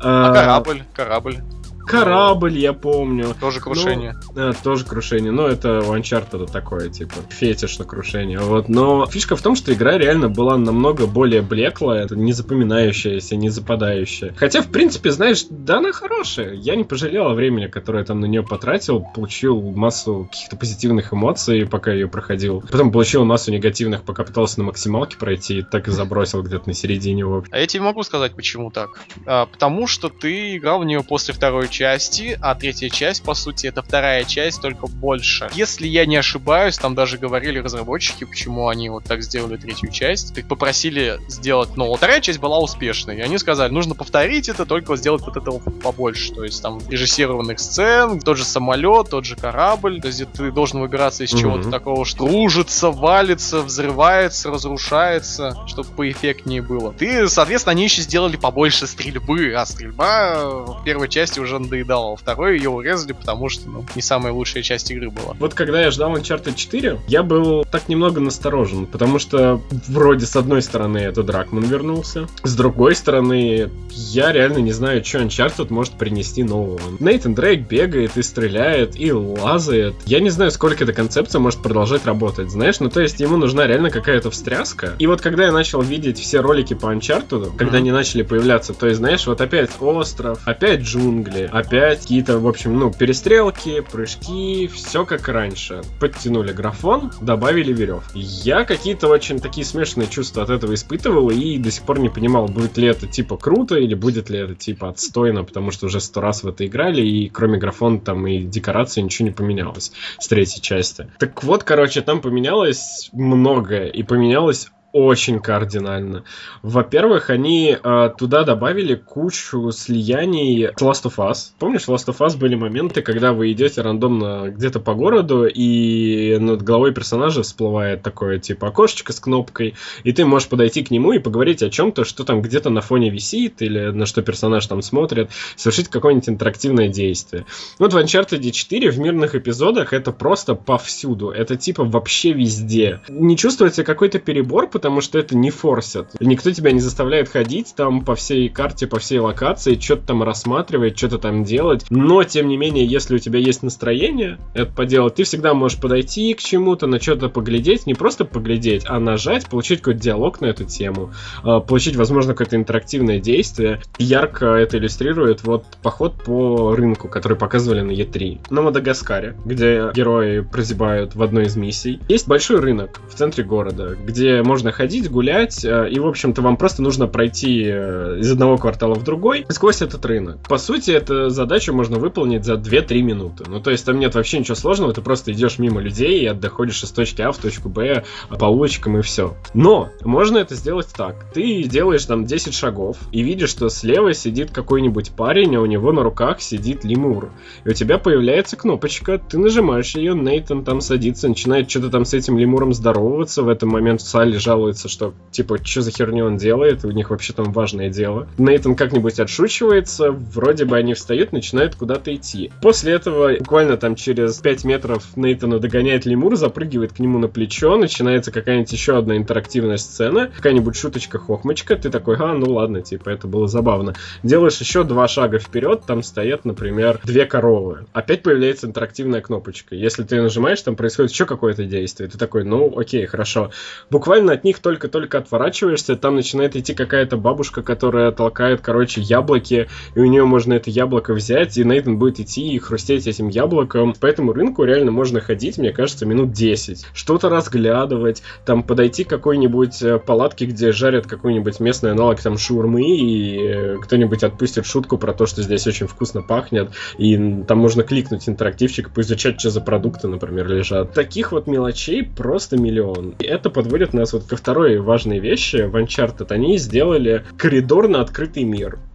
А 0.00 0.32
корабль? 0.32 0.84
Корабль. 0.94 1.38
Корабль, 1.86 2.58
я 2.58 2.72
помню. 2.72 3.34
Тоже 3.40 3.60
крушение. 3.60 4.14
Ну, 4.28 4.34
да, 4.34 4.52
тоже 4.52 4.84
крушение. 4.84 5.32
Но 5.32 5.46
это 5.46 5.80
у 5.80 5.94
Uncharted 5.94 6.50
такое, 6.50 6.88
типа, 6.88 7.14
фетиш 7.30 7.78
на 7.78 7.84
крушение. 7.84 8.40
Вот. 8.40 8.68
Но 8.68 9.06
фишка 9.06 9.36
в 9.36 9.42
том, 9.42 9.56
что 9.56 9.72
игра 9.72 9.96
реально 9.96 10.28
была 10.28 10.56
намного 10.56 11.06
более 11.06 11.42
блеклая, 11.42 12.06
не 12.10 12.32
запоминающаяся, 12.32 13.36
не 13.36 13.50
западающая. 13.50 14.34
Хотя, 14.36 14.62
в 14.62 14.70
принципе, 14.70 15.12
знаешь, 15.12 15.46
да, 15.48 15.78
она 15.78 15.92
хорошая. 15.92 16.54
Я 16.54 16.76
не 16.76 16.84
пожалел 16.84 17.34
времени, 17.34 17.66
которое 17.66 18.00
я 18.00 18.04
там 18.04 18.20
на 18.20 18.26
нее 18.26 18.42
потратил. 18.42 19.06
Получил 19.14 19.60
массу 19.60 20.28
каких-то 20.30 20.56
позитивных 20.56 21.12
эмоций, 21.12 21.66
пока 21.66 21.92
ее 21.92 22.08
проходил. 22.08 22.62
Потом 22.62 22.90
получил 22.90 23.24
массу 23.24 23.52
негативных, 23.52 24.02
пока 24.02 24.24
пытался 24.24 24.60
на 24.60 24.66
максималке 24.66 25.16
пройти. 25.16 25.62
Так 25.62 25.88
и 25.88 25.90
забросил 25.90 26.42
где-то 26.42 26.68
на 26.68 26.74
середине. 26.74 27.24
А 27.50 27.58
я 27.58 27.66
тебе 27.66 27.82
могу 27.82 28.02
сказать, 28.02 28.34
почему 28.34 28.70
так. 28.70 28.90
А, 29.26 29.46
потому 29.46 29.86
что 29.86 30.08
ты 30.08 30.56
играл 30.56 30.80
в 30.80 30.84
нее 30.84 31.02
после 31.02 31.34
второй 31.34 31.68
части, 31.76 32.38
а 32.40 32.54
третья 32.54 32.88
часть, 32.88 33.22
по 33.22 33.34
сути, 33.34 33.66
это 33.66 33.82
вторая 33.82 34.24
часть, 34.24 34.62
только 34.62 34.86
больше. 34.86 35.50
Если 35.54 35.86
я 35.86 36.06
не 36.06 36.16
ошибаюсь, 36.16 36.78
там 36.78 36.94
даже 36.94 37.18
говорили 37.18 37.58
разработчики, 37.58 38.24
почему 38.24 38.68
они 38.68 38.88
вот 38.88 39.04
так 39.04 39.22
сделали 39.22 39.56
третью 39.56 39.90
часть. 39.90 40.36
Их 40.38 40.48
попросили 40.48 41.18
сделать, 41.28 41.76
ну, 41.76 41.94
вторая 41.94 42.20
часть 42.20 42.38
была 42.38 42.58
успешной, 42.58 43.18
и 43.18 43.20
они 43.20 43.36
сказали, 43.36 43.70
нужно 43.72 43.94
повторить 43.94 44.48
это, 44.48 44.64
только 44.64 44.96
сделать 44.96 45.22
вот 45.22 45.36
этого 45.36 45.58
побольше. 45.58 46.32
То 46.32 46.44
есть 46.44 46.62
там 46.62 46.80
режиссированных 46.88 47.58
сцен, 47.60 48.20
тот 48.20 48.38
же 48.38 48.44
самолет, 48.44 49.10
тот 49.10 49.26
же 49.26 49.36
корабль, 49.36 50.00
то 50.00 50.08
есть 50.08 50.24
ты 50.32 50.50
должен 50.50 50.80
выбираться 50.80 51.24
из 51.24 51.34
mm-hmm. 51.34 51.40
чего-то 51.40 51.70
такого, 51.70 52.06
что 52.06 52.26
кружится, 52.26 52.90
валится, 52.90 53.60
взрывается, 53.60 54.50
разрушается, 54.50 55.56
чтобы 55.66 55.90
поэффектнее 55.90 56.62
было. 56.62 56.94
Ты, 56.94 57.28
соответственно, 57.28 57.72
они 57.72 57.84
еще 57.84 58.00
сделали 58.02 58.36
побольше 58.36 58.86
стрельбы, 58.86 59.52
а 59.54 59.66
стрельба 59.66 60.36
в 60.64 60.84
первой 60.84 61.08
части 61.08 61.38
уже 61.38 61.56
надоедало. 61.66 62.14
А 62.14 62.16
второй 62.16 62.56
ее 62.56 62.70
урезали, 62.70 63.12
потому 63.12 63.48
что 63.48 63.68
ну, 63.68 63.84
не 63.94 64.02
самая 64.02 64.32
лучшая 64.32 64.62
часть 64.62 64.90
игры 64.90 65.10
была. 65.10 65.34
Вот 65.38 65.54
когда 65.54 65.82
я 65.82 65.90
ждал 65.90 66.16
Uncharted 66.16 66.54
4, 66.54 67.00
я 67.08 67.22
был 67.22 67.64
так 67.64 67.88
немного 67.88 68.20
насторожен, 68.20 68.86
потому 68.86 69.18
что 69.18 69.60
вроде 69.88 70.26
с 70.26 70.36
одной 70.36 70.62
стороны 70.62 70.98
это 70.98 71.22
Дракман 71.22 71.64
вернулся, 71.64 72.26
с 72.42 72.56
другой 72.56 72.94
стороны 72.94 73.70
я 73.90 74.32
реально 74.32 74.58
не 74.58 74.72
знаю, 74.72 75.04
что 75.04 75.18
Uncharted 75.18 75.72
может 75.72 75.94
принести 75.94 76.42
нового. 76.42 76.80
Нейтан 77.00 77.34
Дрейк 77.34 77.68
бегает 77.68 78.16
и 78.16 78.22
стреляет, 78.22 78.98
и 78.98 79.12
лазает. 79.12 79.94
Я 80.06 80.20
не 80.20 80.30
знаю, 80.30 80.50
сколько 80.50 80.84
эта 80.84 80.92
концепция 80.92 81.40
может 81.40 81.60
продолжать 81.62 82.06
работать, 82.06 82.50
знаешь, 82.50 82.80
ну 82.80 82.88
то 82.88 83.00
есть 83.00 83.20
ему 83.20 83.36
нужна 83.36 83.66
реально 83.66 83.90
какая-то 83.90 84.30
встряска. 84.30 84.94
И 84.98 85.06
вот 85.06 85.20
когда 85.20 85.44
я 85.44 85.52
начал 85.52 85.82
видеть 85.82 86.18
все 86.18 86.40
ролики 86.40 86.74
по 86.74 86.86
Uncharted, 86.94 87.56
когда 87.56 87.76
mm-hmm. 87.76 87.78
они 87.78 87.90
начали 87.90 88.22
появляться, 88.22 88.74
то 88.74 88.86
есть, 88.86 88.98
знаешь, 88.98 89.26
вот 89.26 89.40
опять 89.40 89.70
остров, 89.80 90.40
опять 90.44 90.80
джунгли, 90.80 91.48
опять 91.58 92.02
какие-то, 92.02 92.38
в 92.38 92.46
общем, 92.46 92.78
ну, 92.78 92.92
перестрелки, 92.92 93.80
прыжки, 93.80 94.68
все 94.68 95.04
как 95.06 95.26
раньше. 95.28 95.82
Подтянули 96.00 96.52
графон, 96.52 97.12
добавили 97.20 97.72
веревки. 97.72 98.20
Я 98.20 98.64
какие-то 98.64 99.08
очень 99.08 99.40
такие 99.40 99.64
смешанные 99.64 100.08
чувства 100.08 100.42
от 100.42 100.50
этого 100.50 100.74
испытывал 100.74 101.30
и 101.30 101.58
до 101.58 101.70
сих 101.70 101.84
пор 101.84 101.98
не 101.98 102.08
понимал, 102.08 102.46
будет 102.46 102.76
ли 102.76 102.88
это 102.88 103.06
типа 103.06 103.36
круто 103.36 103.76
или 103.76 103.94
будет 103.94 104.28
ли 104.28 104.38
это 104.38 104.54
типа 104.54 104.90
отстойно, 104.90 105.44
потому 105.44 105.70
что 105.70 105.86
уже 105.86 106.00
сто 106.00 106.20
раз 106.20 106.42
в 106.42 106.48
это 106.48 106.66
играли, 106.66 107.02
и 107.02 107.28
кроме 107.28 107.58
графона 107.58 108.00
там 108.00 108.26
и 108.26 108.42
декорации 108.42 109.00
ничего 109.00 109.28
не 109.28 109.34
поменялось 109.34 109.92
с 110.18 110.28
третьей 110.28 110.60
части. 110.60 111.08
Так 111.18 111.42
вот, 111.42 111.64
короче, 111.64 112.02
там 112.02 112.20
поменялось 112.20 113.08
многое, 113.12 113.86
и 113.86 114.02
поменялось 114.02 114.68
очень 114.96 115.40
кардинально. 115.40 116.24
Во-первых, 116.62 117.28
они 117.28 117.76
э, 117.76 118.10
туда 118.16 118.44
добавили 118.44 118.94
кучу 118.94 119.70
слияний 119.70 120.68
Last 120.68 121.04
of 121.04 121.16
Us. 121.18 121.50
Помнишь, 121.58 121.86
Last 121.86 122.06
of 122.06 122.16
Us 122.20 122.38
были 122.38 122.54
моменты, 122.54 123.02
когда 123.02 123.34
вы 123.34 123.52
идете 123.52 123.82
рандомно 123.82 124.48
где-то 124.48 124.80
по 124.80 124.94
городу, 124.94 125.46
и 125.46 126.38
над 126.38 126.62
головой 126.62 126.94
персонажа 126.94 127.42
всплывает 127.42 128.02
такое, 128.02 128.38
типа, 128.38 128.68
окошечко 128.68 129.12
с 129.12 129.20
кнопкой, 129.20 129.74
и 130.02 130.12
ты 130.12 130.24
можешь 130.24 130.48
подойти 130.48 130.82
к 130.82 130.90
нему 130.90 131.12
и 131.12 131.18
поговорить 131.18 131.62
о 131.62 131.68
чем-то, 131.68 132.04
что 132.04 132.24
там 132.24 132.40
где-то 132.40 132.70
на 132.70 132.80
фоне 132.80 133.10
висит, 133.10 133.60
или 133.60 133.90
на 133.90 134.06
что 134.06 134.22
персонаж 134.22 134.66
там 134.66 134.80
смотрит, 134.80 135.28
совершить 135.56 135.88
какое-нибудь 135.88 136.30
интерактивное 136.30 136.88
действие. 136.88 137.44
Вот 137.78 137.92
в 137.92 137.98
Uncharted 137.98 138.50
4 138.50 138.90
в 138.90 138.98
мирных 138.98 139.34
эпизодах 139.34 139.92
это 139.92 140.10
просто 140.10 140.54
повсюду. 140.54 141.28
Это 141.28 141.56
типа 141.56 141.84
вообще 141.84 142.32
везде. 142.32 143.02
Не 143.10 143.36
чувствуется 143.36 143.84
какой-то 143.84 144.20
перебор, 144.20 144.70
потому 144.70 144.85
потому 144.86 145.00
что 145.00 145.18
это 145.18 145.36
не 145.36 145.50
форсят. 145.50 146.14
Никто 146.20 146.52
тебя 146.52 146.70
не 146.70 146.78
заставляет 146.78 147.28
ходить 147.28 147.74
там 147.76 148.04
по 148.04 148.14
всей 148.14 148.48
карте, 148.48 148.86
по 148.86 149.00
всей 149.00 149.18
локации, 149.18 149.76
что-то 149.76 150.06
там 150.06 150.22
рассматривать, 150.22 150.96
что-то 150.96 151.18
там 151.18 151.42
делать. 151.42 151.84
Но, 151.90 152.22
тем 152.22 152.46
не 152.46 152.56
менее, 152.56 152.86
если 152.86 153.16
у 153.16 153.18
тебя 153.18 153.40
есть 153.40 153.64
настроение 153.64 154.38
это 154.54 154.72
поделать, 154.72 155.16
ты 155.16 155.24
всегда 155.24 155.54
можешь 155.54 155.80
подойти 155.80 156.34
к 156.34 156.38
чему-то, 156.38 156.86
на 156.86 157.00
что-то 157.00 157.28
поглядеть, 157.28 157.88
не 157.88 157.94
просто 157.94 158.24
поглядеть, 158.24 158.84
а 158.86 159.00
нажать, 159.00 159.48
получить 159.48 159.80
какой-то 159.80 159.98
диалог 159.98 160.40
на 160.40 160.46
эту 160.46 160.62
тему, 160.62 161.12
а, 161.42 161.58
получить, 161.58 161.96
возможно, 161.96 162.34
какое-то 162.34 162.54
интерактивное 162.54 163.18
действие. 163.18 163.82
Ярко 163.98 164.54
это 164.54 164.78
иллюстрирует 164.78 165.42
вот 165.42 165.64
поход 165.82 166.14
по 166.24 166.76
рынку, 166.76 167.08
который 167.08 167.36
показывали 167.36 167.80
на 167.80 167.90
Е3. 167.90 168.38
На 168.50 168.62
Мадагаскаре, 168.62 169.34
где 169.44 169.90
герои 169.92 170.42
прозябают 170.42 171.16
в 171.16 171.22
одной 171.24 171.46
из 171.46 171.56
миссий. 171.56 171.98
Есть 172.08 172.28
большой 172.28 172.60
рынок 172.60 173.00
в 173.10 173.14
центре 173.16 173.42
города, 173.42 173.96
где 174.00 174.42
можно 174.42 174.75
ходить, 174.76 175.10
гулять, 175.10 175.64
э, 175.64 175.88
и, 175.90 175.98
в 175.98 176.06
общем-то, 176.06 176.42
вам 176.42 176.56
просто 176.56 176.82
нужно 176.82 177.06
пройти 177.06 177.64
э, 177.66 178.18
из 178.20 178.30
одного 178.30 178.58
квартала 178.58 178.94
в 178.94 179.02
другой 179.02 179.46
сквозь 179.48 179.82
этот 179.82 180.04
рынок. 180.04 180.38
По 180.48 180.58
сути, 180.58 180.90
эту 180.90 181.30
задачу 181.30 181.72
можно 181.72 181.98
выполнить 181.98 182.44
за 182.44 182.54
2-3 182.54 183.00
минуты. 183.02 183.44
Ну, 183.48 183.60
то 183.60 183.70
есть 183.70 183.86
там 183.86 183.98
нет 183.98 184.14
вообще 184.14 184.38
ничего 184.38 184.54
сложного, 184.54 184.92
ты 184.92 185.00
просто 185.00 185.32
идешь 185.32 185.58
мимо 185.58 185.80
людей 185.80 186.28
и 186.28 186.34
доходишь 186.34 186.82
из 186.82 186.90
точки 186.90 187.22
А 187.22 187.32
в 187.32 187.38
точку 187.38 187.68
Б 187.68 188.04
по 188.38 188.44
улочкам 188.44 188.98
и 188.98 189.02
все. 189.02 189.34
Но 189.54 189.88
можно 190.04 190.38
это 190.38 190.54
сделать 190.54 190.88
так. 190.96 191.26
Ты 191.32 191.62
делаешь 191.64 192.04
там 192.04 192.26
10 192.26 192.54
шагов 192.54 192.98
и 193.12 193.22
видишь, 193.22 193.50
что 193.50 193.68
слева 193.68 194.12
сидит 194.12 194.50
какой-нибудь 194.50 195.12
парень, 195.12 195.56
а 195.56 195.60
у 195.60 195.66
него 195.66 195.92
на 195.92 196.02
руках 196.02 196.42
сидит 196.42 196.84
лемур. 196.84 197.30
И 197.64 197.70
у 197.70 197.72
тебя 197.72 197.98
появляется 197.98 198.56
кнопочка, 198.56 199.18
ты 199.18 199.38
нажимаешь 199.38 199.96
ее, 199.96 200.14
Нейтан 200.14 200.64
там 200.64 200.80
садится, 200.80 201.28
начинает 201.28 201.70
что-то 201.70 201.90
там 201.90 202.04
с 202.04 202.12
этим 202.14 202.38
лемуром 202.38 202.74
здороваться. 202.74 203.42
В 203.42 203.48
этот 203.48 203.68
момент 203.70 204.00
Салли 204.00 204.36
жалуется 204.56 204.88
что, 204.88 205.12
типа, 205.30 205.58
что 205.62 205.82
за 205.82 205.90
херню 205.90 206.24
он 206.24 206.38
делает, 206.38 206.84
у 206.84 206.90
них 206.90 207.10
вообще 207.10 207.34
там 207.34 207.52
важное 207.52 207.90
дело. 207.90 208.26
Нейтан 208.38 208.74
как-нибудь 208.74 209.20
отшучивается, 209.20 210.10
вроде 210.10 210.64
бы 210.64 210.78
они 210.78 210.94
встают, 210.94 211.32
начинают 211.32 211.74
куда-то 211.74 212.14
идти. 212.14 212.50
После 212.62 212.94
этого, 212.94 213.36
буквально 213.38 213.76
там 213.76 213.96
через 213.96 214.38
5 214.38 214.64
метров 214.64 215.04
Нейтану 215.16 215.60
догоняет 215.60 216.06
лемур, 216.06 216.36
запрыгивает 216.36 216.94
к 216.94 217.00
нему 217.00 217.18
на 217.18 217.28
плечо, 217.28 217.76
начинается 217.76 218.32
какая-нибудь 218.32 218.72
еще 218.72 218.96
одна 218.96 219.18
интерактивная 219.18 219.76
сцена, 219.76 220.30
какая-нибудь 220.34 220.74
шуточка-хохмочка, 220.74 221.76
ты 221.76 221.90
такой, 221.90 222.16
а, 222.16 222.32
ну 222.32 222.54
ладно, 222.54 222.80
типа, 222.80 223.10
это 223.10 223.26
было 223.26 223.46
забавно. 223.46 223.94
Делаешь 224.22 224.58
еще 224.58 224.84
два 224.84 225.06
шага 225.06 225.38
вперед, 225.38 225.82
там 225.86 226.02
стоят, 226.02 226.46
например, 226.46 226.98
две 227.04 227.26
коровы. 227.26 227.84
Опять 227.92 228.22
появляется 228.22 228.66
интерактивная 228.66 229.20
кнопочка. 229.20 229.74
Если 229.74 230.02
ты 230.02 230.22
нажимаешь, 230.22 230.62
там 230.62 230.76
происходит 230.76 231.12
еще 231.12 231.26
какое-то 231.26 231.64
действие. 231.64 232.08
Ты 232.08 232.16
такой, 232.16 232.44
ну, 232.44 232.72
окей, 232.78 233.04
хорошо. 233.04 233.50
Буквально 233.90 234.32
от 234.32 234.44
них 234.46 234.60
только-только 234.60 235.18
отворачиваешься, 235.18 235.96
там 235.96 236.16
начинает 236.16 236.56
идти 236.56 236.74
какая-то 236.74 237.16
бабушка, 237.16 237.62
которая 237.62 238.10
толкает, 238.12 238.60
короче, 238.62 239.00
яблоки, 239.02 239.68
и 239.94 240.00
у 240.00 240.06
нее 240.06 240.24
можно 240.24 240.54
это 240.54 240.70
яблоко 240.70 241.12
взять, 241.12 241.58
и 241.58 241.64
Нейтан 241.64 241.98
будет 241.98 242.20
идти 242.20 242.54
и 242.54 242.58
хрустеть 242.58 243.06
этим 243.06 243.28
яблоком. 243.28 243.92
По 243.92 244.06
этому 244.06 244.32
рынку 244.32 244.64
реально 244.64 244.90
можно 244.90 245.20
ходить, 245.20 245.58
мне 245.58 245.72
кажется, 245.72 246.06
минут 246.06 246.32
10. 246.32 246.86
Что-то 246.94 247.28
разглядывать, 247.28 248.22
там 248.44 248.62
подойти 248.62 249.04
к 249.04 249.10
какой-нибудь 249.10 249.82
э, 249.82 249.98
палатке, 249.98 250.46
где 250.46 250.72
жарят 250.72 251.06
какой-нибудь 251.06 251.60
местный 251.60 251.92
аналог 251.92 252.20
там 252.20 252.38
шурмы, 252.38 252.82
и 252.82 253.38
э, 253.38 253.76
кто-нибудь 253.82 254.22
отпустит 254.22 254.66
шутку 254.66 254.98
про 254.98 255.12
то, 255.12 255.26
что 255.26 255.42
здесь 255.42 255.66
очень 255.66 255.86
вкусно 255.86 256.22
пахнет, 256.22 256.70
и 256.98 257.16
там 257.46 257.58
можно 257.58 257.82
кликнуть 257.82 258.28
интерактивчик, 258.28 258.90
поизучать, 258.90 259.40
что 259.40 259.50
за 259.50 259.60
продукты, 259.60 260.08
например, 260.08 260.48
лежат. 260.48 260.92
Таких 260.92 261.32
вот 261.32 261.46
мелочей 261.46 262.04
просто 262.04 262.56
миллион. 262.56 263.14
И 263.18 263.24
это 263.24 263.50
подводит 263.50 263.92
нас 263.92 264.12
вот 264.12 264.26
ко 264.36 264.42
второй 264.42 264.78
важной 264.78 265.18
вещи 265.18 265.66
в 265.66 265.74
Uncharted. 265.76 266.30
Они 266.30 266.58
сделали 266.58 267.24
коридор 267.38 267.88
на 267.88 268.00
открытый 268.00 268.44
мир. 268.44 268.78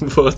Вот. 0.00 0.36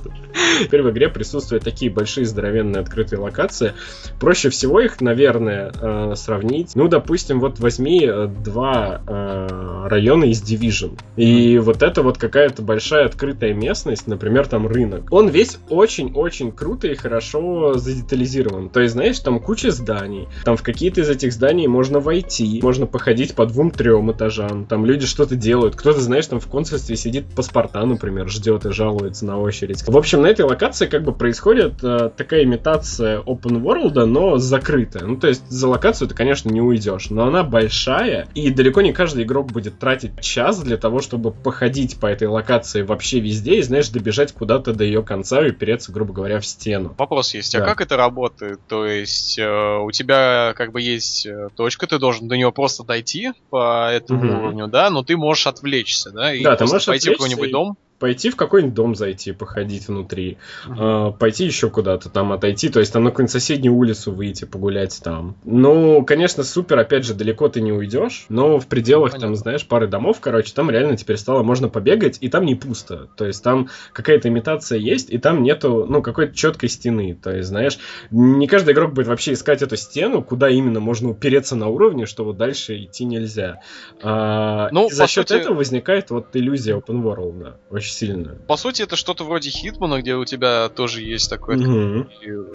Теперь 0.61 0.83
в 0.83 0.91
игре 0.91 1.09
присутствуют 1.09 1.65
такие 1.65 1.91
большие 1.91 2.27
здоровенные 2.27 2.81
открытые 2.81 3.21
локации. 3.21 3.75
Проще 4.19 4.51
всего 4.51 4.81
их, 4.81 5.01
наверное, 5.01 5.73
э, 5.81 6.15
сравнить. 6.17 6.73
Ну, 6.75 6.89
допустим, 6.89 7.41
вот 7.41 7.59
возьми 7.59 8.05
э, 8.05 8.27
два 8.27 9.01
э, 9.07 9.87
района 9.89 10.25
из 10.25 10.43
Division. 10.43 10.99
И 11.17 11.59
вот 11.59 11.83
это 11.83 12.03
вот 12.03 12.19
какая-то 12.19 12.63
большая 12.63 13.07
открытая 13.07 13.55
местность, 13.55 14.07
например, 14.07 14.47
там 14.47 14.67
рынок. 14.67 15.13
Он 15.13 15.29
весь 15.29 15.59
очень-очень 15.69 16.53
круто 16.53 16.89
и 16.89 16.95
хорошо 16.95 17.75
задетализирован. 17.75 18.69
То 18.69 18.81
есть, 18.81 18.95
знаешь, 18.95 19.19
там 19.19 19.41
куча 19.41 19.71
зданий. 19.71 20.29
Там 20.45 20.57
в 20.57 20.63
какие-то 20.63 21.01
из 21.01 21.09
этих 21.09 21.33
зданий 21.33 21.67
можно 21.67 22.01
войти, 22.01 22.61
можно 22.63 22.87
походить 22.87 23.35
по 23.35 23.47
двум-трем 23.47 24.13
этажам. 24.13 24.67
Там 24.67 24.85
люди 24.85 25.07
что-то 25.07 25.37
делают. 25.37 25.77
Кто-то, 25.77 26.01
знаешь, 26.01 26.27
там 26.27 26.41
в 26.41 26.47
консульстве 26.47 26.97
сидит 26.97 27.27
паспорта, 27.35 27.85
например, 27.85 28.29
ждет 28.29 28.67
и 28.67 28.73
жалуется 28.73 29.25
на 29.25 29.41
очередь. 29.41 29.87
В 29.87 29.97
общем, 29.97 30.20
на 30.21 30.27
этой 30.27 30.45
локации 30.45 30.87
как 30.87 31.03
бы 31.03 31.12
происходит 31.12 31.83
э, 31.83 32.11
такая 32.17 32.45
имитация 32.45 33.21
open 33.21 33.62
world, 33.62 34.05
но 34.05 34.39
закрытая. 34.39 35.05
Ну, 35.05 35.17
то 35.17 35.29
есть 35.29 35.49
за 35.49 35.69
локацию 35.69 36.09
ты, 36.09 36.15
конечно, 36.15 36.50
не 36.50 36.61
уйдешь, 36.61 37.11
но 37.11 37.27
она 37.27 37.43
большая, 37.43 38.29
и 38.35 38.50
далеко 38.50 38.81
не 38.81 38.93
каждый 38.93 39.25
игрок 39.25 39.53
будет 39.53 39.79
тратить 39.79 40.21
час 40.21 40.61
для 40.61 40.77
того, 40.77 41.00
чтобы 41.00 41.33
походить 41.33 41.99
по 41.99 42.07
этой 42.07 42.29
локации 42.29 42.83
вообще 42.83 43.21
везде 43.21 43.57
и, 43.57 43.62
знаешь, 43.62 43.89
добежать 43.89 44.33
куда-то 44.33 44.73
до 44.73 44.85
ее 44.85 45.03
конца 45.03 45.45
и 45.45 45.50
упереться, 45.50 45.93
грубо 45.93 46.12
говоря, 46.12 46.41
в 46.41 46.47
стену. 46.47 46.95
Вопрос 46.99 47.35
есть, 47.35 47.55
а 47.55 47.59
да. 47.59 47.65
а 47.65 47.69
как 47.69 47.81
это 47.81 47.97
работает? 47.97 48.61
То 48.69 48.87
есть 48.87 49.39
э, 49.39 49.79
у 49.79 49.91
тебя 49.91 50.55
как 50.57 50.73
бы 50.73 50.81
есть 50.81 51.27
э, 51.27 51.49
точка, 51.57 51.87
ты 51.87 51.99
должен 51.99 52.29
до 52.29 52.37
нее 52.37 52.53
просто 52.53 52.85
дойти 52.85 53.33
по 53.50 53.91
этому 53.91 54.21
угу. 54.21 54.43
уровню, 54.43 54.67
да, 54.69 54.91
но 54.91 55.03
ты 55.03 55.17
можешь 55.17 55.47
отвлечься, 55.47 56.11
да, 56.11 56.33
и 56.33 56.43
да, 56.43 56.57
ты 56.57 56.67
можешь 56.67 56.87
пойти 56.87 57.11
в 57.11 57.12
какой-нибудь 57.12 57.49
и... 57.49 57.53
дом 57.53 57.77
пойти 58.00 58.30
в 58.30 58.37
какой-нибудь 58.37 58.75
дом 58.75 58.95
зайти, 58.97 59.30
походить 59.33 59.87
внутри, 59.87 60.38
uh-huh. 60.66 61.11
э, 61.11 61.19
пойти 61.19 61.45
еще 61.45 61.71
куда-то 61.71 62.09
там 62.09 62.33
отойти, 62.33 62.71
то 62.71 62.80
есть 62.80 62.92
там 62.92 63.04
на 63.04 63.11
какую-нибудь 63.11 63.30
соседнюю 63.30 63.75
улицу 63.75 64.11
выйти, 64.11 64.47
погулять 64.47 64.99
там. 65.04 65.37
Ну, 65.45 66.04
конечно, 66.04 66.42
супер, 66.42 66.78
опять 66.78 67.04
же, 67.04 67.14
далеко 67.14 67.49
ты 67.49 67.61
не 67.61 67.73
уйдешь, 67.73 68.25
но 68.30 68.59
в 68.59 68.66
пределах 68.66 69.12
Понятно. 69.12 69.28
там, 69.28 69.37
знаешь, 69.37 69.66
пары 69.66 69.87
домов, 69.87 70.19
короче, 70.21 70.52
там 70.54 70.71
реально 70.71 70.97
теперь 70.97 71.19
стало 71.19 71.42
можно 71.42 71.69
побегать, 71.69 72.19
и 72.21 72.28
там 72.28 72.47
не 72.47 72.54
пусто. 72.54 73.09
То 73.16 73.26
есть 73.26 73.45
там 73.45 73.69
какая-то 73.92 74.28
имитация 74.28 74.78
есть, 74.78 75.11
и 75.11 75.19
там 75.19 75.42
нету, 75.42 75.87
ну, 75.88 76.00
какой-то 76.00 76.35
четкой 76.35 76.71
стены. 76.71 77.16
То 77.23 77.37
есть, 77.37 77.49
знаешь, 77.49 77.78
не 78.11 78.47
каждый 78.47 78.72
игрок 78.72 78.94
будет 78.94 79.09
вообще 79.09 79.35
искать 79.35 79.61
эту 79.61 79.77
стену, 79.77 80.22
куда 80.22 80.48
именно 80.48 80.81
можно 80.81 81.11
упереться 81.11 81.55
на 81.55 81.68
уровне, 81.68 82.07
что 82.07 82.25
вот 82.25 82.38
дальше 82.38 82.83
идти 82.83 83.05
нельзя. 83.05 83.61
А, 84.03 84.70
ну, 84.72 84.88
и 84.88 84.90
за 84.90 85.07
счет 85.07 85.29
сути... 85.29 85.38
этого 85.38 85.55
возникает 85.55 86.11
вот 86.11 86.35
иллюзия 86.35 86.75
open 86.77 87.03
world, 87.03 87.38
да. 87.38 87.57
Очень 87.68 87.89
очень 87.90 87.96
сильно. 87.96 88.35
По 88.46 88.57
сути, 88.57 88.83
это 88.83 88.96
что-то 88.96 89.24
вроде 89.24 89.50
Хитмана, 89.50 90.00
где 90.00 90.14
у 90.14 90.24
тебя 90.24 90.68
тоже 90.68 91.03
есть 91.03 91.29
такой 91.29 91.57
угу. 91.57 92.07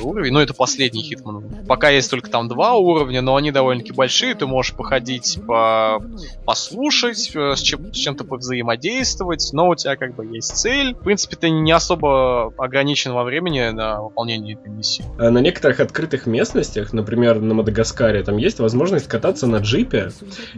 уровень. 0.02 0.34
Ну, 0.34 0.40
это 0.40 0.54
последний 0.54 1.04
Хитман. 1.04 1.66
Пока 1.68 1.90
есть 1.90 2.10
только 2.10 2.30
там 2.30 2.48
два 2.48 2.74
уровня, 2.76 3.22
но 3.22 3.36
они 3.36 3.52
довольно-таки 3.52 3.94
большие. 3.94 4.36
Ты 4.36 4.46
можешь 4.46 4.74
походить, 4.74 5.40
по... 5.46 6.02
послушать, 6.46 7.32
э, 7.36 7.56
с, 7.56 7.62
чем- 7.62 7.94
с 7.94 7.98
чем-то 7.98 8.24
повзаимодействовать, 8.24 9.50
но 9.54 9.70
у 9.70 9.76
тебя 9.76 9.96
как 9.96 10.16
бы 10.16 10.26
есть 10.26 10.56
цель. 10.56 10.96
В 10.96 11.00
принципе, 11.00 11.36
ты 11.36 11.50
не 11.50 11.72
особо 11.72 12.54
ограничен 12.58 13.14
во 13.14 13.24
времени 13.24 13.70
на 13.70 14.02
выполнение 14.02 14.56
этой 14.56 14.72
миссии. 14.72 15.06
А 15.18 15.30
на 15.30 15.40
некоторых 15.40 15.80
открытых 15.80 16.26
местностях, 16.26 16.94
например, 16.94 17.40
на 17.40 17.54
Мадагаскаре, 17.54 18.24
там 18.24 18.38
есть 18.38 18.60
возможность 18.60 19.08
кататься 19.08 19.48
на 19.48 19.58
джипе, 19.58 20.12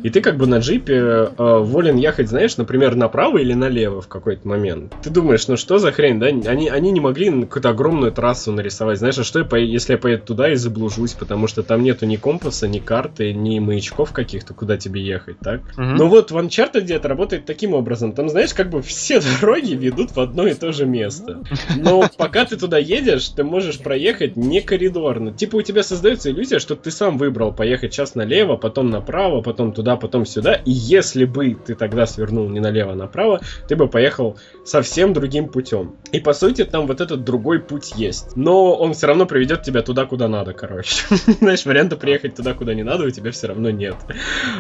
и 0.04 0.10
ты 0.10 0.22
как 0.22 0.38
бы 0.38 0.48
на 0.48 0.60
джипе 0.60 0.96
э, 0.96 1.58
волен 1.60 1.98
ехать, 1.98 2.30
знаешь, 2.30 2.58
например, 2.58 2.96
направо 2.96 3.38
или 3.38 3.54
налево 3.54 4.02
в 4.02 4.08
какой-то 4.08 4.48
момент 4.48 4.67
момент. 4.68 4.96
Ты 5.02 5.10
думаешь, 5.10 5.48
ну 5.48 5.58
что 5.58 5.78
за 5.78 5.92
хрень, 5.92 6.20
да? 6.20 6.28
Они, 6.28 6.70
они 6.70 6.92
не 6.92 7.00
могли 7.00 7.30
какую-то 7.42 7.70
огромную 7.70 8.12
трассу 8.12 8.52
нарисовать. 8.52 9.00
Знаешь, 9.00 9.18
а 9.18 9.24
что 9.24 9.40
я 9.40 9.46
по... 9.46 9.56
если 9.56 9.94
я 9.94 9.98
поеду 9.98 10.24
туда 10.26 10.52
и 10.52 10.56
заблужусь, 10.56 11.14
потому 11.14 11.48
что 11.48 11.64
там 11.64 11.84
нету 11.84 12.06
ни 12.06 12.16
компаса, 12.16 12.68
ни 12.68 12.80
карты, 12.80 13.34
ни 13.34 13.60
маячков 13.60 14.12
каких-то, 14.12 14.54
куда 14.54 14.78
тебе 14.78 15.02
ехать, 15.02 15.40
так? 15.40 15.62
Угу. 15.78 15.82
Ну 15.82 16.08
вот 16.08 16.32
в 16.32 16.38
Uncharted 16.38 16.92
это 16.94 17.08
работает 17.08 17.46
таким 17.46 17.74
образом. 17.74 18.14
Там, 18.14 18.30
знаешь, 18.30 18.54
как 18.54 18.70
бы 18.70 18.82
все 18.82 19.22
дороги 19.42 19.74
ведут 19.74 20.12
в 20.12 20.20
одно 20.20 20.48
и 20.48 20.54
то 20.54 20.72
же 20.72 20.86
место. 20.86 21.44
Но 21.76 22.06
пока 22.18 22.46
ты 22.46 22.58
туда 22.58 22.78
едешь, 22.78 23.30
ты 23.30 23.44
можешь 23.44 23.80
проехать 23.80 24.36
не 24.36 24.62
коридорно. 24.62 25.32
Типа 25.32 25.58
у 25.58 25.62
тебя 25.62 25.84
создается 25.84 26.32
иллюзия, 26.32 26.60
что 26.60 26.76
ты 26.76 26.92
сам 26.92 27.18
выбрал 27.18 27.54
поехать 27.54 27.94
сейчас 27.94 28.16
налево, 28.16 28.58
потом 28.58 28.90
направо, 28.90 29.42
потом 29.42 29.72
туда, 29.72 29.96
потом 29.96 30.26
сюда. 30.26 30.54
И 30.54 30.72
если 30.72 31.26
бы 31.26 31.54
ты 31.54 31.76
тогда 31.76 32.06
свернул 32.06 32.50
не 32.50 32.60
налево, 32.60 32.94
а 32.94 32.96
направо, 32.96 33.42
ты 33.68 33.76
бы 33.76 33.88
поехал 33.88 34.38
совсем 34.66 35.14
другим 35.14 35.48
путем. 35.48 35.96
И 36.12 36.20
по 36.20 36.34
сути 36.34 36.66
там 36.66 36.88
вот 36.88 37.02
этот 37.02 37.24
другой 37.24 37.60
путь 37.60 37.94
есть. 37.96 38.36
Но 38.36 38.76
он 38.76 38.94
все 38.94 39.08
равно 39.08 39.26
приведет 39.26 39.64
тебя 39.64 39.82
туда, 39.82 40.06
куда 40.06 40.28
надо, 40.28 40.54
короче. 40.54 41.04
Знаешь, 41.40 41.66
варианта 41.66 41.96
приехать 41.96 42.36
туда, 42.36 42.54
куда 42.54 42.74
не 42.74 42.84
надо, 42.84 43.06
у 43.06 43.10
тебя 43.10 43.32
все 43.32 43.48
равно 43.48 43.70
нет. 43.70 43.96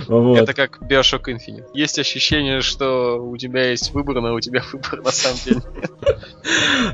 Вот. 0.07 0.39
Это 0.39 0.53
как 0.53 0.79
Bioshock 0.81 1.25
Infinite. 1.27 1.65
Есть 1.73 1.99
ощущение, 1.99 2.61
что 2.61 3.17
у 3.17 3.35
тебя 3.37 3.69
есть 3.71 3.93
выбор, 3.93 4.21
но 4.21 4.33
у 4.33 4.39
тебя 4.39 4.63
выбор 4.73 5.01
на 5.03 5.11
самом 5.11 5.37
деле 5.43 5.61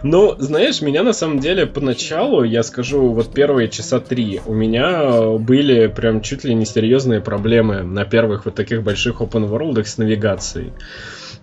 Ну, 0.04 0.36
знаешь, 0.40 0.82
меня 0.82 1.04
на 1.04 1.14
самом 1.14 1.40
деле 1.40 1.66
поначалу, 1.66 2.44
я 2.44 2.64
скажу, 2.64 3.10
вот 3.10 3.34
первые 3.34 3.70
часа 3.70 4.00
три 4.00 4.42
у 4.46 4.54
меня 4.54 5.38
были 5.38 5.88
прям 5.88 6.22
чуть 6.22 6.44
ли 6.44 6.54
не 6.54 6.66
серьезные 6.66 7.22
проблемы 7.22 7.84
на 7.84 8.06
первых 8.06 8.46
вот 8.46 8.56
таких 8.56 8.84
больших 8.84 9.22
open 9.22 9.50
world 9.50 9.84
с 9.84 9.98
навигацией. 9.98 10.74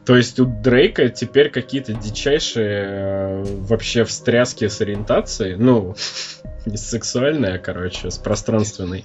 То 0.06 0.16
есть 0.16 0.40
у 0.40 0.46
Дрейка 0.46 1.08
теперь 1.08 1.50
какие-то 1.50 1.92
дичайшие 1.92 2.84
э, 2.86 3.44
вообще 3.44 4.04
встряски 4.04 4.68
с 4.68 4.80
ориентацией. 4.80 5.56
Ну, 5.56 5.94
не 6.66 6.76
сексуальная, 6.76 7.58
короче, 7.58 8.10
с 8.10 8.18
пространственной. 8.18 9.04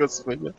Господи. 0.00 0.54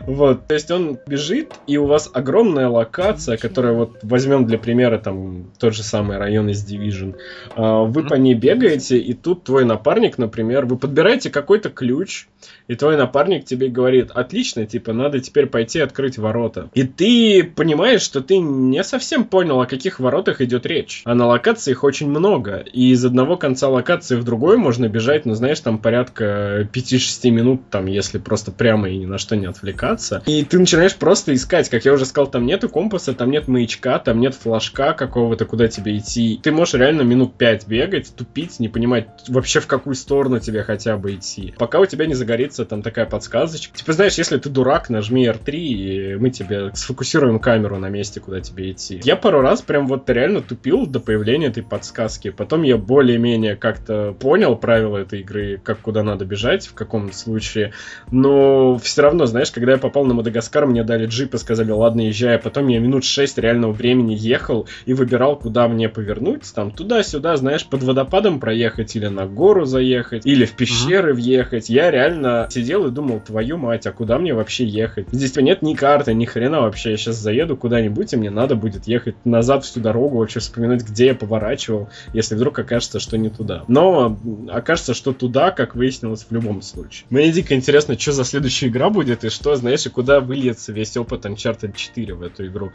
Вот, 0.00 0.48
то 0.48 0.54
есть 0.54 0.72
он 0.72 0.98
бежит, 1.06 1.54
и 1.68 1.76
у 1.76 1.86
вас 1.86 2.10
огромная 2.12 2.68
локация, 2.68 3.36
которая 3.36 3.74
вот 3.74 3.98
возьмем 4.02 4.44
для 4.44 4.58
примера 4.58 4.98
там 4.98 5.52
тот 5.60 5.72
же 5.72 5.84
самый 5.84 6.18
район 6.18 6.48
из 6.48 6.68
Division. 6.68 7.14
А, 7.54 7.84
вы 7.84 8.02
по 8.02 8.14
ней 8.14 8.34
бегаете, 8.34 8.98
и 8.98 9.12
тут 9.14 9.44
твой 9.44 9.64
напарник, 9.64 10.18
например, 10.18 10.66
вы 10.66 10.78
подбираете 10.78 11.30
какой-то 11.30 11.70
ключ, 11.70 12.26
и 12.66 12.74
твой 12.74 12.96
напарник 12.96 13.44
тебе 13.44 13.68
говорит, 13.68 14.10
отлично, 14.10 14.66
типа, 14.66 14.92
надо 14.92 15.20
теперь 15.20 15.46
пойти 15.46 15.78
открыть 15.78 16.18
ворота. 16.18 16.68
И 16.74 16.82
ты 16.82 17.44
понимаешь, 17.44 18.02
что 18.02 18.20
ты 18.20 18.38
не 18.38 18.82
совсем 18.82 19.24
понял, 19.24 19.60
о 19.60 19.66
каких 19.66 20.00
воротах 20.00 20.40
идет 20.40 20.66
речь. 20.66 21.02
А 21.04 21.14
на 21.14 21.26
локации 21.26 21.70
их 21.70 21.84
очень 21.84 22.08
много. 22.08 22.64
И 22.72 22.90
из 22.90 23.04
одного 23.04 23.36
конца 23.36 23.68
локации 23.68 24.16
в 24.16 24.24
другой 24.24 24.56
можно 24.56 24.88
бежать, 24.88 25.24
ну, 25.24 25.34
знаешь, 25.34 25.60
там 25.60 25.78
порядка 25.78 26.68
5-6 26.72 27.30
минут, 27.30 27.60
там, 27.70 27.86
если 27.86 28.18
просто 28.18 28.55
прямо 28.56 28.88
и 28.88 28.96
ни 28.96 29.06
на 29.06 29.18
что 29.18 29.36
не 29.36 29.46
отвлекаться. 29.46 30.22
И 30.26 30.44
ты 30.44 30.58
начинаешь 30.58 30.96
просто 30.96 31.34
искать, 31.34 31.68
как 31.68 31.84
я 31.84 31.92
уже 31.92 32.06
сказал, 32.06 32.30
там 32.30 32.46
нету 32.46 32.68
компаса, 32.68 33.12
там 33.12 33.30
нет 33.30 33.48
маячка, 33.48 33.98
там 33.98 34.20
нет 34.20 34.34
флажка 34.34 34.92
какого-то, 34.92 35.44
куда 35.44 35.68
тебе 35.68 35.98
идти. 35.98 36.40
Ты 36.42 36.52
можешь 36.52 36.74
реально 36.74 37.02
минут 37.02 37.34
пять 37.34 37.66
бегать, 37.66 38.14
тупить, 38.14 38.60
не 38.60 38.68
понимать 38.68 39.08
вообще 39.28 39.60
в 39.60 39.66
какую 39.66 39.94
сторону 39.94 40.40
тебе 40.40 40.62
хотя 40.62 40.96
бы 40.96 41.14
идти. 41.14 41.54
Пока 41.58 41.80
у 41.80 41.86
тебя 41.86 42.06
не 42.06 42.14
загорится 42.14 42.64
там 42.64 42.82
такая 42.82 43.06
подсказочка. 43.06 43.76
Типа, 43.76 43.92
знаешь, 43.92 44.14
если 44.14 44.36
ты 44.38 44.48
дурак, 44.48 44.90
нажми 44.90 45.26
R3, 45.26 45.50
и 45.54 46.14
мы 46.16 46.30
тебе 46.30 46.70
сфокусируем 46.74 47.38
камеру 47.38 47.78
на 47.78 47.88
месте, 47.88 48.20
куда 48.20 48.40
тебе 48.40 48.72
идти. 48.72 49.00
Я 49.04 49.16
пару 49.16 49.40
раз 49.40 49.62
прям 49.62 49.86
вот 49.86 50.08
реально 50.10 50.40
тупил 50.40 50.86
до 50.86 51.00
появления 51.00 51.48
этой 51.48 51.62
подсказки. 51.62 52.30
Потом 52.30 52.62
я 52.62 52.76
более-менее 52.76 53.56
как-то 53.56 54.14
понял 54.18 54.56
правила 54.56 54.98
этой 54.98 55.20
игры, 55.20 55.60
как 55.62 55.80
куда 55.80 56.02
надо 56.02 56.24
бежать, 56.24 56.66
в 56.66 56.74
каком 56.74 57.12
случае. 57.12 57.72
Но 58.10 58.45
все 58.82 59.02
равно, 59.02 59.26
знаешь, 59.26 59.50
когда 59.50 59.72
я 59.72 59.78
попал 59.78 60.04
на 60.04 60.14
Мадагаскар, 60.14 60.66
мне 60.66 60.84
дали 60.84 61.06
джип 61.06 61.34
и 61.34 61.38
сказали, 61.38 61.70
ладно, 61.70 62.02
езжай. 62.02 62.36
А 62.36 62.38
потом 62.38 62.68
я 62.68 62.78
минут 62.78 63.04
6 63.04 63.38
реального 63.38 63.72
времени 63.72 64.14
ехал 64.14 64.66
и 64.84 64.94
выбирал, 64.94 65.36
куда 65.36 65.68
мне 65.68 65.88
повернуть. 65.88 66.42
Там 66.54 66.70
туда-сюда, 66.70 67.36
знаешь, 67.36 67.66
под 67.66 67.82
водопадом 67.82 68.40
проехать 68.40 68.96
или 68.96 69.06
на 69.06 69.26
гору 69.26 69.64
заехать, 69.64 70.26
или 70.26 70.44
в 70.44 70.52
пещеры 70.52 71.12
mm-hmm. 71.12 71.14
въехать. 71.14 71.68
Я 71.68 71.90
реально 71.90 72.48
сидел 72.50 72.86
и 72.86 72.90
думал, 72.90 73.20
твою 73.20 73.58
мать, 73.58 73.86
а 73.86 73.92
куда 73.92 74.18
мне 74.18 74.34
вообще 74.34 74.64
ехать? 74.64 75.06
Здесь 75.12 75.36
нет 75.36 75.62
ни 75.62 75.74
карты, 75.74 76.14
ни 76.14 76.24
хрена 76.24 76.62
вообще. 76.62 76.92
Я 76.92 76.96
сейчас 76.96 77.16
заеду 77.16 77.56
куда-нибудь, 77.56 78.12
и 78.12 78.16
мне 78.16 78.30
надо 78.30 78.56
будет 78.56 78.86
ехать 78.86 79.16
назад 79.24 79.64
всю 79.64 79.80
дорогу, 79.80 80.18
вообще 80.18 80.40
вспоминать, 80.40 80.82
где 80.82 81.06
я 81.06 81.14
поворачивал, 81.14 81.88
если 82.12 82.34
вдруг 82.34 82.58
окажется, 82.58 83.00
что 83.00 83.18
не 83.18 83.30
туда. 83.30 83.64
Но 83.68 84.18
окажется, 84.48 84.94
что 84.94 85.12
туда, 85.12 85.50
как 85.50 85.74
выяснилось, 85.74 86.26
в 86.28 86.32
любом 86.32 86.62
случае. 86.62 87.06
Мне 87.10 87.30
дико 87.30 87.54
интересно, 87.54 87.98
что 87.98 88.12
за 88.12 88.24
следующая 88.36 88.68
игра 88.68 88.90
будет, 88.90 89.24
и 89.24 89.30
что, 89.30 89.56
знаешь, 89.56 89.86
и 89.86 89.88
куда 89.88 90.20
выльется 90.20 90.70
весь 90.70 90.94
опыт 90.98 91.24
Uncharted 91.24 91.74
4 91.74 92.14
в 92.14 92.22
эту 92.22 92.46
игру. 92.46 92.70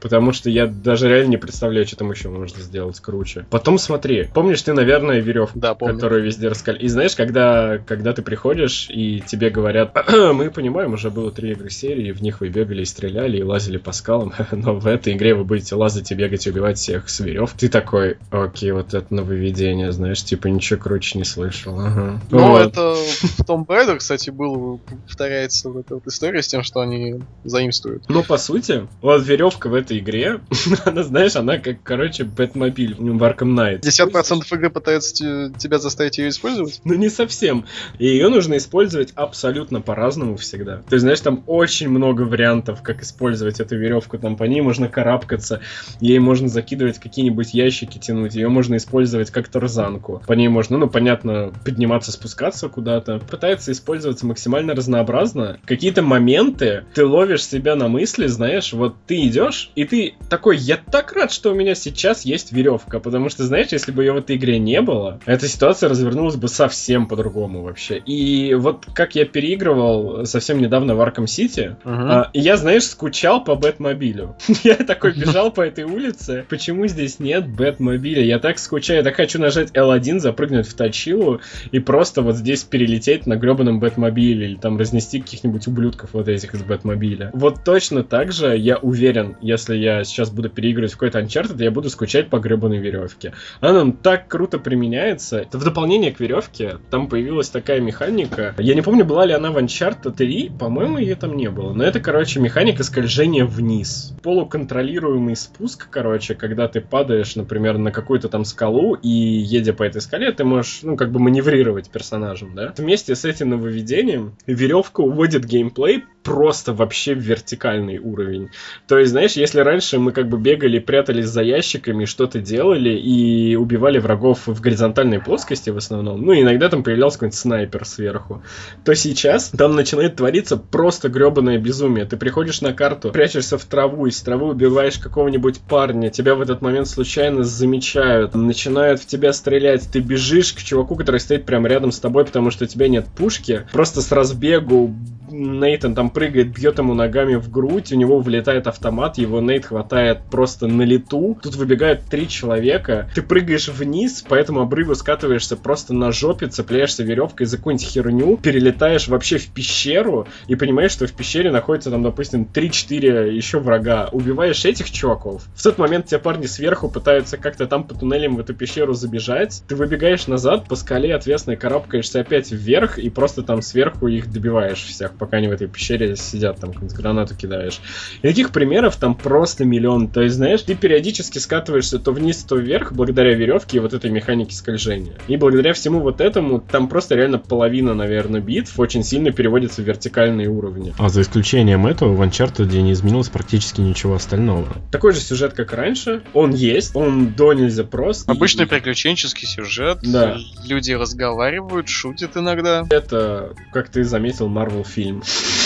Потому 0.00 0.32
что 0.32 0.50
я 0.50 0.66
даже 0.66 1.08
реально 1.08 1.30
не 1.30 1.36
представляю, 1.38 1.86
что 1.86 1.96
там 1.96 2.10
еще 2.10 2.28
можно 2.28 2.60
сделать 2.60 3.00
круче. 3.00 3.46
Потом 3.48 3.78
смотри, 3.78 4.28
помнишь 4.34 4.60
ты, 4.60 4.74
наверное, 4.74 5.20
веревку, 5.20 5.58
да, 5.58 5.74
помню. 5.74 5.94
которую 5.94 6.22
везде 6.22 6.48
раскали. 6.48 6.78
И 6.80 6.88
знаешь, 6.88 7.16
когда, 7.16 7.78
когда 7.78 8.12
ты 8.12 8.20
приходишь, 8.20 8.88
и 8.90 9.22
тебе 9.26 9.48
говорят, 9.48 9.96
мы 10.34 10.50
понимаем, 10.50 10.92
уже 10.92 11.10
было 11.10 11.32
три 11.32 11.52
игры 11.52 11.70
серии, 11.70 12.12
в 12.12 12.20
них 12.20 12.40
вы 12.40 12.48
бегали 12.48 12.82
и 12.82 12.84
стреляли, 12.84 13.38
и 13.38 13.42
лазили 13.42 13.78
по 13.78 13.92
скалам, 13.92 14.34
но 14.50 14.74
в 14.74 14.86
этой 14.86 15.14
игре 15.14 15.34
вы 15.34 15.44
будете 15.44 15.76
лазать 15.76 16.12
и 16.12 16.14
бегать 16.14 16.46
и 16.46 16.50
убивать 16.50 16.76
всех 16.76 17.08
с 17.08 17.20
верев. 17.20 17.54
Ты 17.56 17.70
такой, 17.70 18.18
окей, 18.30 18.72
вот 18.72 18.92
это 18.92 19.06
нововведение, 19.14 19.92
знаешь, 19.92 20.22
типа 20.22 20.48
ничего 20.48 20.78
круче 20.78 21.18
не 21.18 21.24
слышал. 21.24 21.80
Ага. 21.80 22.20
Ну, 22.30 22.48
вот. 22.48 22.66
это 22.66 22.94
в 23.38 23.44
Том 23.46 23.62
Raider, 23.62 23.96
кстати, 23.96 24.28
был, 24.28 24.80
повторяется 24.96 25.70
вот 25.70 25.86
эта 25.86 25.94
вот 25.94 26.06
история 26.06 26.42
с 26.42 26.48
тем, 26.48 26.62
что 26.62 26.80
они 26.80 27.20
заимствуют. 27.44 28.04
Ну, 28.08 28.22
по 28.22 28.38
сути, 28.38 28.86
вот 29.00 29.26
веревка 29.26 29.68
в 29.68 29.74
этой 29.74 29.98
игре, 29.98 30.40
она, 30.84 31.02
знаешь, 31.02 31.36
она 31.36 31.58
как, 31.58 31.82
короче, 31.82 32.24
Бэтмобиль 32.24 32.94
в 32.94 33.22
Arkham 33.22 33.54
Knight. 33.54 33.80
50% 33.80 34.42
игры 34.52 34.70
пытаются 34.70 35.14
тебя 35.14 35.78
заставить 35.78 36.18
ее 36.18 36.28
использовать? 36.28 36.80
Ну, 36.84 36.94
не 36.94 37.08
совсем. 37.08 37.66
И 37.98 38.06
ее 38.06 38.28
нужно 38.28 38.56
использовать 38.56 39.12
абсолютно 39.14 39.80
по-разному 39.80 40.36
всегда. 40.36 40.78
То 40.78 40.94
есть, 40.94 41.02
знаешь, 41.02 41.20
там 41.20 41.42
очень 41.46 41.88
много 41.88 42.22
вариантов, 42.22 42.82
как 42.82 43.02
использовать 43.02 43.60
эту 43.60 43.76
веревку. 43.76 44.18
Там 44.18 44.36
по 44.36 44.44
ней 44.44 44.60
можно 44.60 44.88
карабкаться, 44.88 45.60
ей 46.00 46.18
можно 46.18 46.48
закидывать 46.48 46.98
какие-нибудь 46.98 47.54
ящики, 47.54 47.98
тянуть, 47.98 48.34
ее 48.34 48.48
можно 48.48 48.76
использовать 48.76 49.30
как 49.30 49.48
тарзанку. 49.48 50.22
По 50.26 50.32
ней 50.32 50.48
можно, 50.48 50.78
ну, 50.78 50.88
понятно, 50.88 51.52
подниматься, 51.64 52.12
спускаться 52.12 52.68
куда-то. 52.68 53.18
Пытается 53.18 53.72
использоваться 53.72 54.26
максимально 54.26 54.72
разнообразно. 54.86 55.58
Какие-то 55.64 56.02
моменты 56.02 56.84
ты 56.94 57.04
ловишь 57.04 57.44
себя 57.44 57.74
на 57.74 57.88
мысли, 57.88 58.26
знаешь, 58.26 58.72
вот 58.72 58.94
ты 59.06 59.26
идешь, 59.26 59.70
и 59.74 59.84
ты 59.84 60.14
такой, 60.30 60.56
я 60.56 60.76
так 60.76 61.12
рад, 61.12 61.32
что 61.32 61.50
у 61.50 61.54
меня 61.54 61.74
сейчас 61.74 62.24
есть 62.24 62.52
веревка, 62.52 63.00
потому 63.00 63.28
что, 63.28 63.44
знаешь, 63.44 63.68
если 63.70 63.92
бы 63.92 64.04
ее 64.04 64.12
в 64.12 64.18
этой 64.18 64.36
игре 64.36 64.58
не 64.58 64.80
было, 64.80 65.20
эта 65.26 65.48
ситуация 65.48 65.88
развернулась 65.88 66.36
бы 66.36 66.48
совсем 66.48 67.06
по-другому 67.06 67.62
вообще. 67.62 67.98
И 67.98 68.54
вот 68.54 68.86
как 68.94 69.14
я 69.16 69.24
переигрывал 69.24 70.24
совсем 70.24 70.60
недавно 70.60 70.94
в 70.94 71.00
Arkham 71.00 71.24
City, 71.24 71.76
uh-huh. 71.84 72.28
я, 72.32 72.56
знаешь, 72.56 72.84
скучал 72.84 73.42
по 73.42 73.56
Бэтмобилю. 73.56 74.36
я 74.64 74.76
такой 74.76 75.12
бежал 75.12 75.50
по 75.50 75.62
этой 75.62 75.84
улице, 75.84 76.44
почему 76.48 76.86
здесь 76.86 77.18
нет 77.18 77.48
Бэтмобиля? 77.48 78.22
Я 78.22 78.38
так 78.38 78.58
скучаю, 78.58 78.98
я 78.98 79.04
так 79.04 79.16
хочу 79.16 79.40
нажать 79.40 79.72
L1, 79.72 80.20
запрыгнуть 80.20 80.68
в 80.68 80.74
Тачилу 80.74 81.40
и 81.72 81.80
просто 81.80 82.22
вот 82.22 82.36
здесь 82.36 82.62
перелететь 82.62 83.26
на 83.26 83.36
гребаном 83.36 83.80
Бэтмобиле 83.80 84.46
или 84.46 84.56
там 84.56 84.75
разнести 84.78 85.20
каких-нибудь 85.20 85.66
ублюдков 85.66 86.10
вот 86.12 86.28
этих 86.28 86.54
из 86.54 86.62
Бэтмобиля. 86.62 87.30
Вот 87.34 87.64
точно 87.64 88.02
так 88.02 88.32
же, 88.32 88.56
я 88.56 88.76
уверен, 88.76 89.36
если 89.40 89.76
я 89.76 90.04
сейчас 90.04 90.30
буду 90.30 90.48
переигрывать 90.50 90.92
в 90.92 90.94
какой-то 90.94 91.20
Uncharted, 91.20 91.62
я 91.62 91.70
буду 91.70 91.90
скучать 91.90 92.28
по 92.28 92.38
гребаной 92.38 92.78
веревке. 92.78 93.32
Она 93.60 93.72
нам 93.74 93.92
так 93.92 94.28
круто 94.28 94.58
применяется. 94.58 95.38
Это 95.38 95.58
в 95.58 95.64
дополнение 95.64 96.12
к 96.12 96.20
веревке, 96.20 96.78
там 96.90 97.08
появилась 97.08 97.48
такая 97.48 97.80
механика. 97.80 98.54
Я 98.58 98.74
не 98.74 98.82
помню, 98.82 99.04
была 99.04 99.26
ли 99.26 99.32
она 99.32 99.50
в 99.50 99.58
Uncharted 99.58 100.12
3, 100.12 100.52
по-моему, 100.58 100.98
ее 100.98 101.14
там 101.14 101.36
не 101.36 101.50
было. 101.50 101.72
Но 101.72 101.84
это, 101.84 102.00
короче, 102.00 102.40
механика 102.40 102.82
скольжения 102.82 103.44
вниз. 103.44 104.14
Полуконтролируемый 104.22 105.36
спуск, 105.36 105.88
короче, 105.90 106.34
когда 106.34 106.68
ты 106.68 106.80
падаешь, 106.80 107.36
например, 107.36 107.78
на 107.78 107.92
какую-то 107.92 108.28
там 108.28 108.44
скалу, 108.44 108.94
и 108.94 109.08
едя 109.08 109.72
по 109.72 109.82
этой 109.82 110.00
скале, 110.00 110.32
ты 110.32 110.44
можешь, 110.44 110.80
ну, 110.82 110.96
как 110.96 111.10
бы 111.12 111.20
маневрировать 111.20 111.90
персонажем, 111.90 112.54
да? 112.54 112.72
Вместе 112.76 113.14
с 113.14 113.24
этим 113.24 113.50
нововведением 113.50 114.36
веревка 114.66 115.00
уводит 115.00 115.44
геймплей 115.44 116.04
просто 116.26 116.74
вообще 116.74 117.14
в 117.14 117.18
вертикальный 117.18 117.98
уровень. 117.98 118.50
То 118.88 118.98
есть, 118.98 119.12
знаешь, 119.12 119.34
если 119.34 119.60
раньше 119.60 120.00
мы 120.00 120.10
как 120.10 120.28
бы 120.28 120.38
бегали, 120.38 120.80
прятались 120.80 121.26
за 121.26 121.42
ящиками, 121.42 122.04
что-то 122.04 122.40
делали 122.40 122.98
и 122.98 123.54
убивали 123.54 124.00
врагов 124.00 124.48
в 124.48 124.60
горизонтальной 124.60 125.20
плоскости 125.20 125.70
в 125.70 125.76
основном, 125.76 126.22
ну, 126.22 126.34
иногда 126.34 126.68
там 126.68 126.82
появлялся 126.82 127.18
какой-нибудь 127.18 127.38
снайпер 127.38 127.84
сверху, 127.84 128.42
то 128.84 128.92
сейчас 128.96 129.50
там 129.50 129.76
начинает 129.76 130.16
твориться 130.16 130.56
просто 130.56 131.08
гребаное 131.08 131.58
безумие. 131.58 132.06
Ты 132.06 132.16
приходишь 132.16 132.60
на 132.60 132.72
карту, 132.72 133.12
прячешься 133.12 133.56
в 133.56 133.64
траву, 133.64 134.06
из 134.06 134.20
травы 134.20 134.48
убиваешь 134.48 134.98
какого-нибудь 134.98 135.60
парня, 135.60 136.10
тебя 136.10 136.34
в 136.34 136.40
этот 136.40 136.60
момент 136.60 136.88
случайно 136.88 137.44
замечают, 137.44 138.34
начинают 138.34 139.00
в 139.00 139.06
тебя 139.06 139.32
стрелять, 139.32 139.88
ты 139.92 140.00
бежишь 140.00 140.54
к 140.54 140.58
чуваку, 140.58 140.96
который 140.96 141.20
стоит 141.20 141.46
прямо 141.46 141.68
рядом 141.68 141.92
с 141.92 142.00
тобой, 142.00 142.24
потому 142.24 142.50
что 142.50 142.64
у 142.64 142.66
тебя 142.66 142.88
нет 142.88 143.06
пушки, 143.16 143.68
просто 143.72 144.02
с 144.02 144.10
chegou 144.56 144.88
Gol. 144.88 145.15
Нейтан 145.36 145.94
там 145.94 146.10
прыгает, 146.10 146.52
бьет 146.52 146.78
ему 146.78 146.94
ногами 146.94 147.36
в 147.36 147.50
грудь, 147.50 147.92
у 147.92 147.96
него 147.96 148.20
влетает 148.20 148.66
автомат, 148.66 149.18
его 149.18 149.40
Нейт 149.40 149.66
хватает 149.66 150.20
просто 150.30 150.66
на 150.66 150.82
лету. 150.82 151.38
Тут 151.42 151.56
выбегают 151.56 152.02
три 152.10 152.28
человека, 152.28 153.10
ты 153.14 153.22
прыгаешь 153.22 153.68
вниз, 153.68 154.22
по 154.22 154.34
этому 154.34 154.60
обрыву 154.60 154.94
скатываешься 154.94 155.56
просто 155.56 155.94
на 155.94 156.10
жопе, 156.12 156.46
цепляешься 156.46 157.02
веревкой 157.02 157.46
за 157.46 157.58
какую-нибудь 157.58 157.86
херню, 157.86 158.36
перелетаешь 158.36 159.08
вообще 159.08 159.38
в 159.38 159.48
пещеру 159.48 160.26
и 160.46 160.54
понимаешь, 160.54 160.92
что 160.92 161.06
в 161.06 161.12
пещере 161.12 161.50
находится 161.50 161.90
там, 161.90 162.02
допустим, 162.02 162.48
3-4 162.52 163.30
еще 163.30 163.58
врага. 163.58 164.08
Убиваешь 164.12 164.64
этих 164.64 164.90
чуваков. 164.90 165.44
В 165.54 165.62
тот 165.62 165.78
момент 165.78 166.06
те 166.06 166.18
парни 166.18 166.46
сверху 166.46 166.88
пытаются 166.88 167.36
как-то 167.36 167.66
там 167.66 167.84
по 167.84 167.94
туннелям 167.94 168.36
в 168.36 168.40
эту 168.40 168.54
пещеру 168.54 168.94
забежать. 168.94 169.62
Ты 169.68 169.76
выбегаешь 169.76 170.26
назад, 170.26 170.68
по 170.68 170.76
скале 170.76 171.14
отвесно 171.14 171.56
карабкаешься 171.56 172.20
опять 172.20 172.50
вверх 172.50 172.98
и 172.98 173.10
просто 173.10 173.42
там 173.42 173.60
сверху 173.62 174.06
их 174.08 174.32
добиваешь 174.32 174.82
всех 174.82 175.12
пока 175.12 175.25
они 175.32 175.48
в 175.48 175.52
этой 175.52 175.68
пещере 175.68 176.16
сидят, 176.16 176.60
там 176.60 176.72
гранату 176.72 177.34
кидаешь. 177.34 177.80
И 178.22 178.28
таких 178.28 178.52
примеров 178.52 178.96
там 178.96 179.14
просто 179.14 179.64
миллион. 179.64 180.08
То 180.08 180.22
есть, 180.22 180.36
знаешь, 180.36 180.62
ты 180.62 180.74
периодически 180.74 181.38
скатываешься 181.38 181.98
то 181.98 182.12
вниз, 182.12 182.44
то 182.44 182.56
вверх 182.56 182.92
благодаря 182.92 183.34
веревке 183.34 183.78
и 183.78 183.80
вот 183.80 183.92
этой 183.92 184.10
механике 184.10 184.54
скольжения. 184.54 185.14
И 185.28 185.36
благодаря 185.36 185.72
всему 185.72 186.00
вот 186.00 186.20
этому 186.20 186.60
там 186.60 186.88
просто 186.88 187.14
реально 187.14 187.38
половина, 187.38 187.94
наверное, 187.94 188.40
битв 188.40 188.78
очень 188.78 189.02
сильно 189.02 189.32
переводится 189.32 189.82
в 189.82 189.84
вертикальные 189.84 190.48
уровни. 190.48 190.94
А 190.98 191.08
за 191.08 191.22
исключением 191.22 191.86
этого 191.86 192.14
в 192.14 192.22
Uncharted 192.22 192.72
не 192.80 192.92
изменилось 192.92 193.28
практически 193.28 193.80
ничего 193.80 194.14
остального. 194.14 194.66
Такой 194.90 195.12
же 195.12 195.20
сюжет, 195.20 195.52
как 195.52 195.72
раньше. 195.72 196.22
Он 196.32 196.52
есть, 196.52 196.94
он 196.94 197.32
до 197.34 197.52
нельзя 197.52 197.84
прост. 197.84 198.28
Обычный 198.28 198.64
и... 198.64 198.68
приключенческий 198.68 199.46
сюжет. 199.46 199.98
Да. 200.02 200.36
Люди 200.64 200.92
разговаривают, 200.92 201.88
шутят 201.88 202.36
иногда. 202.36 202.84
Это, 202.90 203.54
как 203.72 203.88
ты 203.88 204.04
заметил, 204.04 204.48
Marvel 204.48 204.86
фильм. 204.86 205.05
team. 205.06 205.65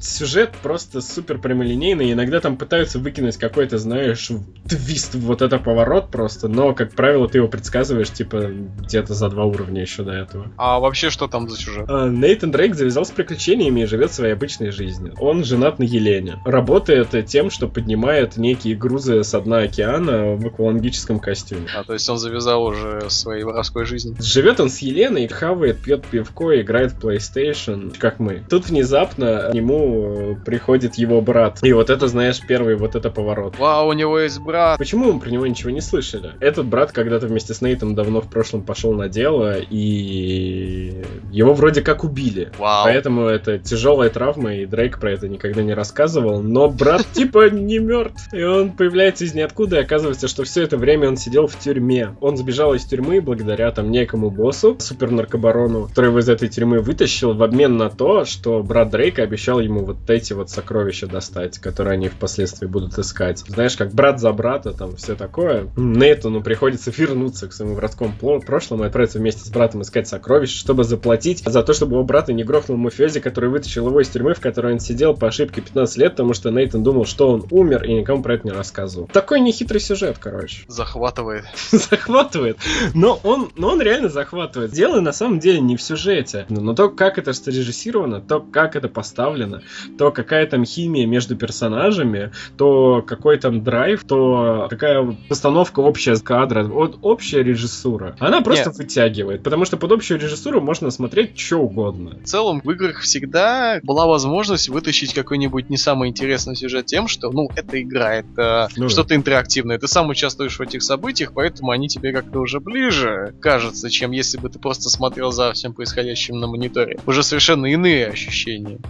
Сюжет 0.00 0.52
просто 0.62 1.00
супер 1.00 1.38
прямолинейный. 1.38 2.12
Иногда 2.12 2.40
там 2.40 2.56
пытаются 2.56 2.98
выкинуть 2.98 3.36
какой-то, 3.36 3.78
знаешь, 3.78 4.30
твист, 4.68 5.14
вот 5.14 5.42
это 5.42 5.58
поворот 5.58 6.10
просто. 6.10 6.48
Но, 6.48 6.74
как 6.74 6.94
правило, 6.94 7.28
ты 7.28 7.38
его 7.38 7.48
предсказываешь, 7.48 8.10
типа, 8.10 8.50
где-то 8.80 9.14
за 9.14 9.28
два 9.28 9.44
уровня 9.44 9.82
еще 9.82 10.02
до 10.02 10.12
этого. 10.12 10.50
А 10.56 10.78
вообще, 10.80 11.10
что 11.10 11.26
там 11.28 11.48
за 11.48 11.56
сюжет? 11.56 11.86
А, 11.88 12.08
Нейтан 12.08 12.50
Дрейк 12.50 12.74
завязал 12.74 13.04
с 13.04 13.10
приключениями 13.10 13.80
и 13.80 13.86
живет 13.86 14.12
своей 14.12 14.32
обычной 14.32 14.70
жизнью. 14.70 15.14
Он 15.18 15.44
женат 15.44 15.78
на 15.78 15.84
Елене. 15.84 16.38
Работает 16.44 17.10
тем, 17.26 17.50
что 17.50 17.68
поднимает 17.68 18.36
некие 18.36 18.76
грузы 18.76 19.22
с 19.24 19.40
дна 19.40 19.58
океана 19.58 20.36
в 20.36 20.46
аквалангическом 20.46 21.20
костюме. 21.20 21.66
А, 21.74 21.84
то 21.84 21.92
есть 21.92 22.08
он 22.08 22.18
завязал 22.18 22.64
уже 22.64 23.08
своей 23.08 23.44
воровской 23.44 23.84
жизнь. 23.84 24.16
Живет 24.20 24.60
он 24.60 24.70
с 24.70 24.78
Еленой, 24.78 25.28
хавает, 25.28 25.78
пьет 25.78 26.04
пивко, 26.04 26.60
играет 26.60 26.92
в 26.92 27.04
PlayStation, 27.04 27.96
как 27.96 28.18
мы. 28.18 28.42
Тут 28.48 28.59
внезапно 28.66 29.48
к 29.50 29.54
нему 29.54 30.34
э, 30.34 30.34
приходит 30.44 30.96
его 30.96 31.20
брат. 31.20 31.58
И 31.62 31.72
вот 31.72 31.90
это, 31.90 32.08
знаешь, 32.08 32.40
первый 32.46 32.76
вот 32.76 32.94
это 32.94 33.10
поворот. 33.10 33.58
Вау, 33.58 33.88
у 33.88 33.92
него 33.92 34.18
есть 34.18 34.40
брат. 34.40 34.78
Почему 34.78 35.12
мы 35.12 35.20
про 35.20 35.30
него 35.30 35.46
ничего 35.46 35.70
не 35.70 35.80
слышали? 35.80 36.32
Этот 36.40 36.66
брат 36.66 36.92
когда-то 36.92 37.26
вместе 37.26 37.54
с 37.54 37.60
Нейтом 37.60 37.94
давно 37.94 38.20
в 38.20 38.28
прошлом 38.28 38.62
пошел 38.62 38.92
на 38.92 39.08
дело, 39.08 39.56
и 39.58 41.02
его 41.30 41.54
вроде 41.54 41.82
как 41.82 42.04
убили. 42.04 42.52
Вау. 42.58 42.84
Поэтому 42.84 43.26
это 43.26 43.58
тяжелая 43.58 44.10
травма, 44.10 44.54
и 44.54 44.66
Дрейк 44.66 44.98
про 44.98 45.12
это 45.12 45.28
никогда 45.28 45.62
не 45.62 45.74
рассказывал. 45.74 46.42
Но 46.42 46.68
брат 46.68 47.06
типа 47.12 47.50
не 47.50 47.78
мертв. 47.78 48.32
И 48.32 48.42
он 48.42 48.72
появляется 48.72 49.24
из 49.24 49.34
ниоткуда, 49.34 49.76
и 49.76 49.82
оказывается, 49.82 50.28
что 50.28 50.44
все 50.44 50.62
это 50.62 50.76
время 50.76 51.08
он 51.08 51.16
сидел 51.16 51.46
в 51.46 51.58
тюрьме. 51.58 52.16
Он 52.20 52.36
сбежал 52.36 52.74
из 52.74 52.84
тюрьмы 52.84 53.20
благодаря 53.20 53.70
там 53.70 53.90
некому 53.90 54.30
боссу, 54.30 54.76
супернаркобарону, 54.78 55.88
который 55.88 56.06
его 56.06 56.18
из 56.18 56.28
этой 56.28 56.48
тюрьмы 56.48 56.80
вытащил 56.80 57.34
в 57.34 57.42
обмен 57.42 57.76
на 57.76 57.90
то, 57.90 58.24
что 58.24 58.49
брат 58.62 58.90
Дрейка 58.90 59.22
обещал 59.22 59.60
ему 59.60 59.84
вот 59.84 60.08
эти 60.08 60.32
вот 60.32 60.50
сокровища 60.50 61.06
достать, 61.06 61.58
которые 61.58 61.94
они 61.94 62.08
впоследствии 62.08 62.66
будут 62.66 62.98
искать. 62.98 63.38
Знаешь, 63.46 63.76
как 63.76 63.92
брат 63.92 64.20
за 64.20 64.32
брата, 64.32 64.72
там 64.72 64.96
все 64.96 65.14
такое. 65.14 65.68
Нейтану 65.76 66.42
приходится 66.42 66.90
вернуться 66.90 67.48
к 67.48 67.52
своему 67.52 67.76
братскому 67.76 68.12
прошлому 68.40 68.84
и 68.84 68.86
отправиться 68.86 69.18
вместе 69.18 69.44
с 69.44 69.50
братом 69.50 69.82
искать 69.82 70.08
сокровища, 70.08 70.58
чтобы 70.58 70.84
заплатить 70.84 71.42
за 71.44 71.62
то, 71.62 71.72
чтобы 71.72 71.94
его 71.94 72.04
брата 72.04 72.32
не 72.32 72.44
грохнул 72.44 72.76
мафиози, 72.76 73.20
который 73.20 73.50
вытащил 73.50 73.88
его 73.88 74.00
из 74.00 74.08
тюрьмы, 74.08 74.34
в 74.34 74.40
которой 74.40 74.72
он 74.74 74.80
сидел 74.80 75.14
по 75.14 75.28
ошибке 75.28 75.60
15 75.60 75.96
лет, 75.96 76.12
потому 76.12 76.34
что 76.34 76.50
Нейтан 76.50 76.82
думал, 76.82 77.04
что 77.04 77.30
он 77.30 77.46
умер 77.50 77.84
и 77.84 77.92
никому 77.92 78.22
про 78.22 78.34
это 78.34 78.46
не 78.46 78.52
рассказывал. 78.52 79.08
Такой 79.12 79.40
нехитрый 79.40 79.80
сюжет, 79.80 80.16
короче. 80.18 80.64
Захватывает. 80.68 81.44
захватывает. 81.70 82.58
Но 82.94 83.20
он, 83.22 83.50
но 83.56 83.68
он 83.68 83.80
реально 83.80 84.08
захватывает. 84.08 84.72
Дело 84.72 85.00
на 85.00 85.12
самом 85.12 85.38
деле 85.38 85.60
не 85.60 85.76
в 85.76 85.82
сюжете, 85.82 86.46
но 86.48 86.74
то, 86.74 86.88
как 86.88 87.18
это 87.18 87.32
срежиссировано, 87.32 88.20
то, 88.20 88.39
как 88.40 88.76
это 88.76 88.88
поставлено, 88.88 89.62
то, 89.98 90.10
какая 90.10 90.46
там 90.46 90.64
химия 90.64 91.06
между 91.06 91.36
персонажами, 91.36 92.32
то 92.56 93.02
какой 93.02 93.38
там 93.38 93.62
драйв, 93.62 94.04
то 94.04 94.66
какая 94.70 95.16
постановка 95.28 95.80
общая 95.80 96.16
кадра, 96.16 96.64
вот 96.64 96.98
общая 97.02 97.42
режиссура. 97.42 98.16
Она 98.18 98.40
просто 98.40 98.70
Нет. 98.70 98.78
вытягивает, 98.78 99.42
потому 99.42 99.64
что 99.64 99.76
под 99.76 99.92
общую 99.92 100.20
режиссуру 100.20 100.60
можно 100.60 100.90
смотреть 100.90 101.38
что 101.38 101.58
угодно. 101.58 102.18
В 102.22 102.26
целом, 102.26 102.60
в 102.62 102.70
играх 102.70 103.00
всегда 103.00 103.80
была 103.82 104.06
возможность 104.06 104.68
вытащить 104.68 105.14
какой-нибудь 105.14 105.70
не 105.70 105.76
самый 105.76 106.08
интересный 106.08 106.56
сюжет 106.56 106.86
тем, 106.86 107.08
что, 107.08 107.30
ну, 107.30 107.48
это 107.54 107.80
игра, 107.80 108.16
это 108.16 108.68
Ну 108.76 108.88
что-то 108.88 109.14
интерактивное. 109.14 109.78
Ты 109.78 109.88
сам 109.88 110.08
участвуешь 110.08 110.58
в 110.58 110.62
этих 110.62 110.82
событиях, 110.82 111.32
поэтому 111.32 111.70
они 111.70 111.88
тебе 111.88 112.12
как-то 112.12 112.40
уже 112.40 112.60
ближе 112.60 113.34
кажется, 113.40 113.90
чем 113.90 114.12
если 114.12 114.38
бы 114.38 114.48
ты 114.48 114.58
просто 114.58 114.90
смотрел 114.90 115.32
за 115.32 115.52
всем 115.52 115.72
происходящим 115.72 116.38
на 116.40 116.46
мониторе. 116.46 116.98
Уже 117.06 117.22
совершенно 117.22 117.66
иные 117.66 118.08
ощущения. 118.08 118.29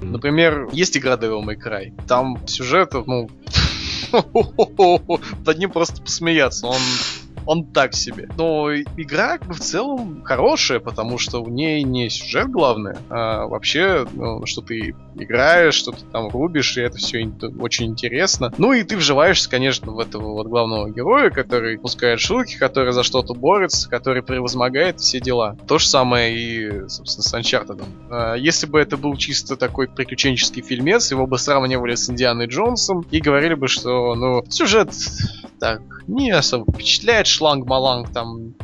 Мгм. 0.01 0.13
Например, 0.13 0.69
есть 0.73 0.97
игра 0.97 1.15
Devil 1.15 1.43
May 1.45 1.57
Cry. 1.57 1.93
Там 2.07 2.47
сюжет, 2.47 2.93
ну... 2.95 3.29
Над 5.47 5.59
ним 5.59 5.71
просто 5.71 6.03
посмеяться. 6.03 6.67
Он 6.67 6.81
он 7.47 7.67
так 7.67 7.95
себе. 7.95 8.29
Но 8.37 8.73
игра 8.75 9.39
как 9.39 9.49
бы 9.49 9.55
в 9.55 9.61
целом 9.61 10.23
хорошая, 10.23 10.81
потому 10.81 11.19
что 11.19 11.43
в 11.43 11.51
ней 11.51 11.83
не 11.83 12.11
сюжет 12.11 12.51
главное, 12.51 12.99
а 13.09 13.47
вообще, 13.47 14.07
ну, 14.13 14.45
что 14.47 14.63
ты 14.63 14.95
играешь, 15.17 15.75
что 15.75 15.93
ты 15.93 16.05
там 16.13 16.29
рубишь, 16.29 16.77
и 16.77 16.83
это 16.83 16.99
все 16.99 17.31
очень 17.59 17.87
интересно. 17.87 18.53
Ну 18.59 18.73
и 18.73 18.83
ты 18.83 18.97
вживаешься, 18.97 19.49
конечно, 19.51 19.93
в 19.93 19.99
этого 19.99 20.33
вот 20.33 20.47
главного 20.47 20.91
героя, 20.91 21.31
который 21.31 21.79
пускает 21.79 22.21
шутки, 22.21 22.57
который 22.57 22.93
за 22.93 23.03
что-то 23.03 23.35
борется, 23.35 23.89
который 23.89 24.23
превозмогает 24.23 25.01
все 25.01 25.21
дела. 25.21 25.57
То 25.67 25.79
же 25.79 25.87
самое 25.87 26.37
и, 26.37 26.89
собственно, 26.89 27.25
с 27.25 27.35
Uncharted. 27.35 27.83
А, 28.11 28.35
Если 28.35 28.67
бы 28.67 28.81
это 28.81 28.97
был 28.97 29.17
чисто 29.17 29.57
такой 29.57 29.89
приключенческий 29.89 30.63
фильмец, 30.63 31.11
его 31.11 31.27
бы 31.27 31.39
сравнивали 31.39 31.95
с 31.95 32.09
Индианой 32.09 32.47
Джонсом 32.47 33.07
и 33.11 33.21
говорили 33.21 33.55
бы, 33.55 33.69
что, 33.69 34.15
ну, 34.15 34.45
сюжет 34.49 34.93
так. 35.61 35.83
Не 36.09 36.31
особо 36.33 36.73
впечатляет, 36.73 37.27
шланг-маланг 37.27 38.11
там 38.13 38.55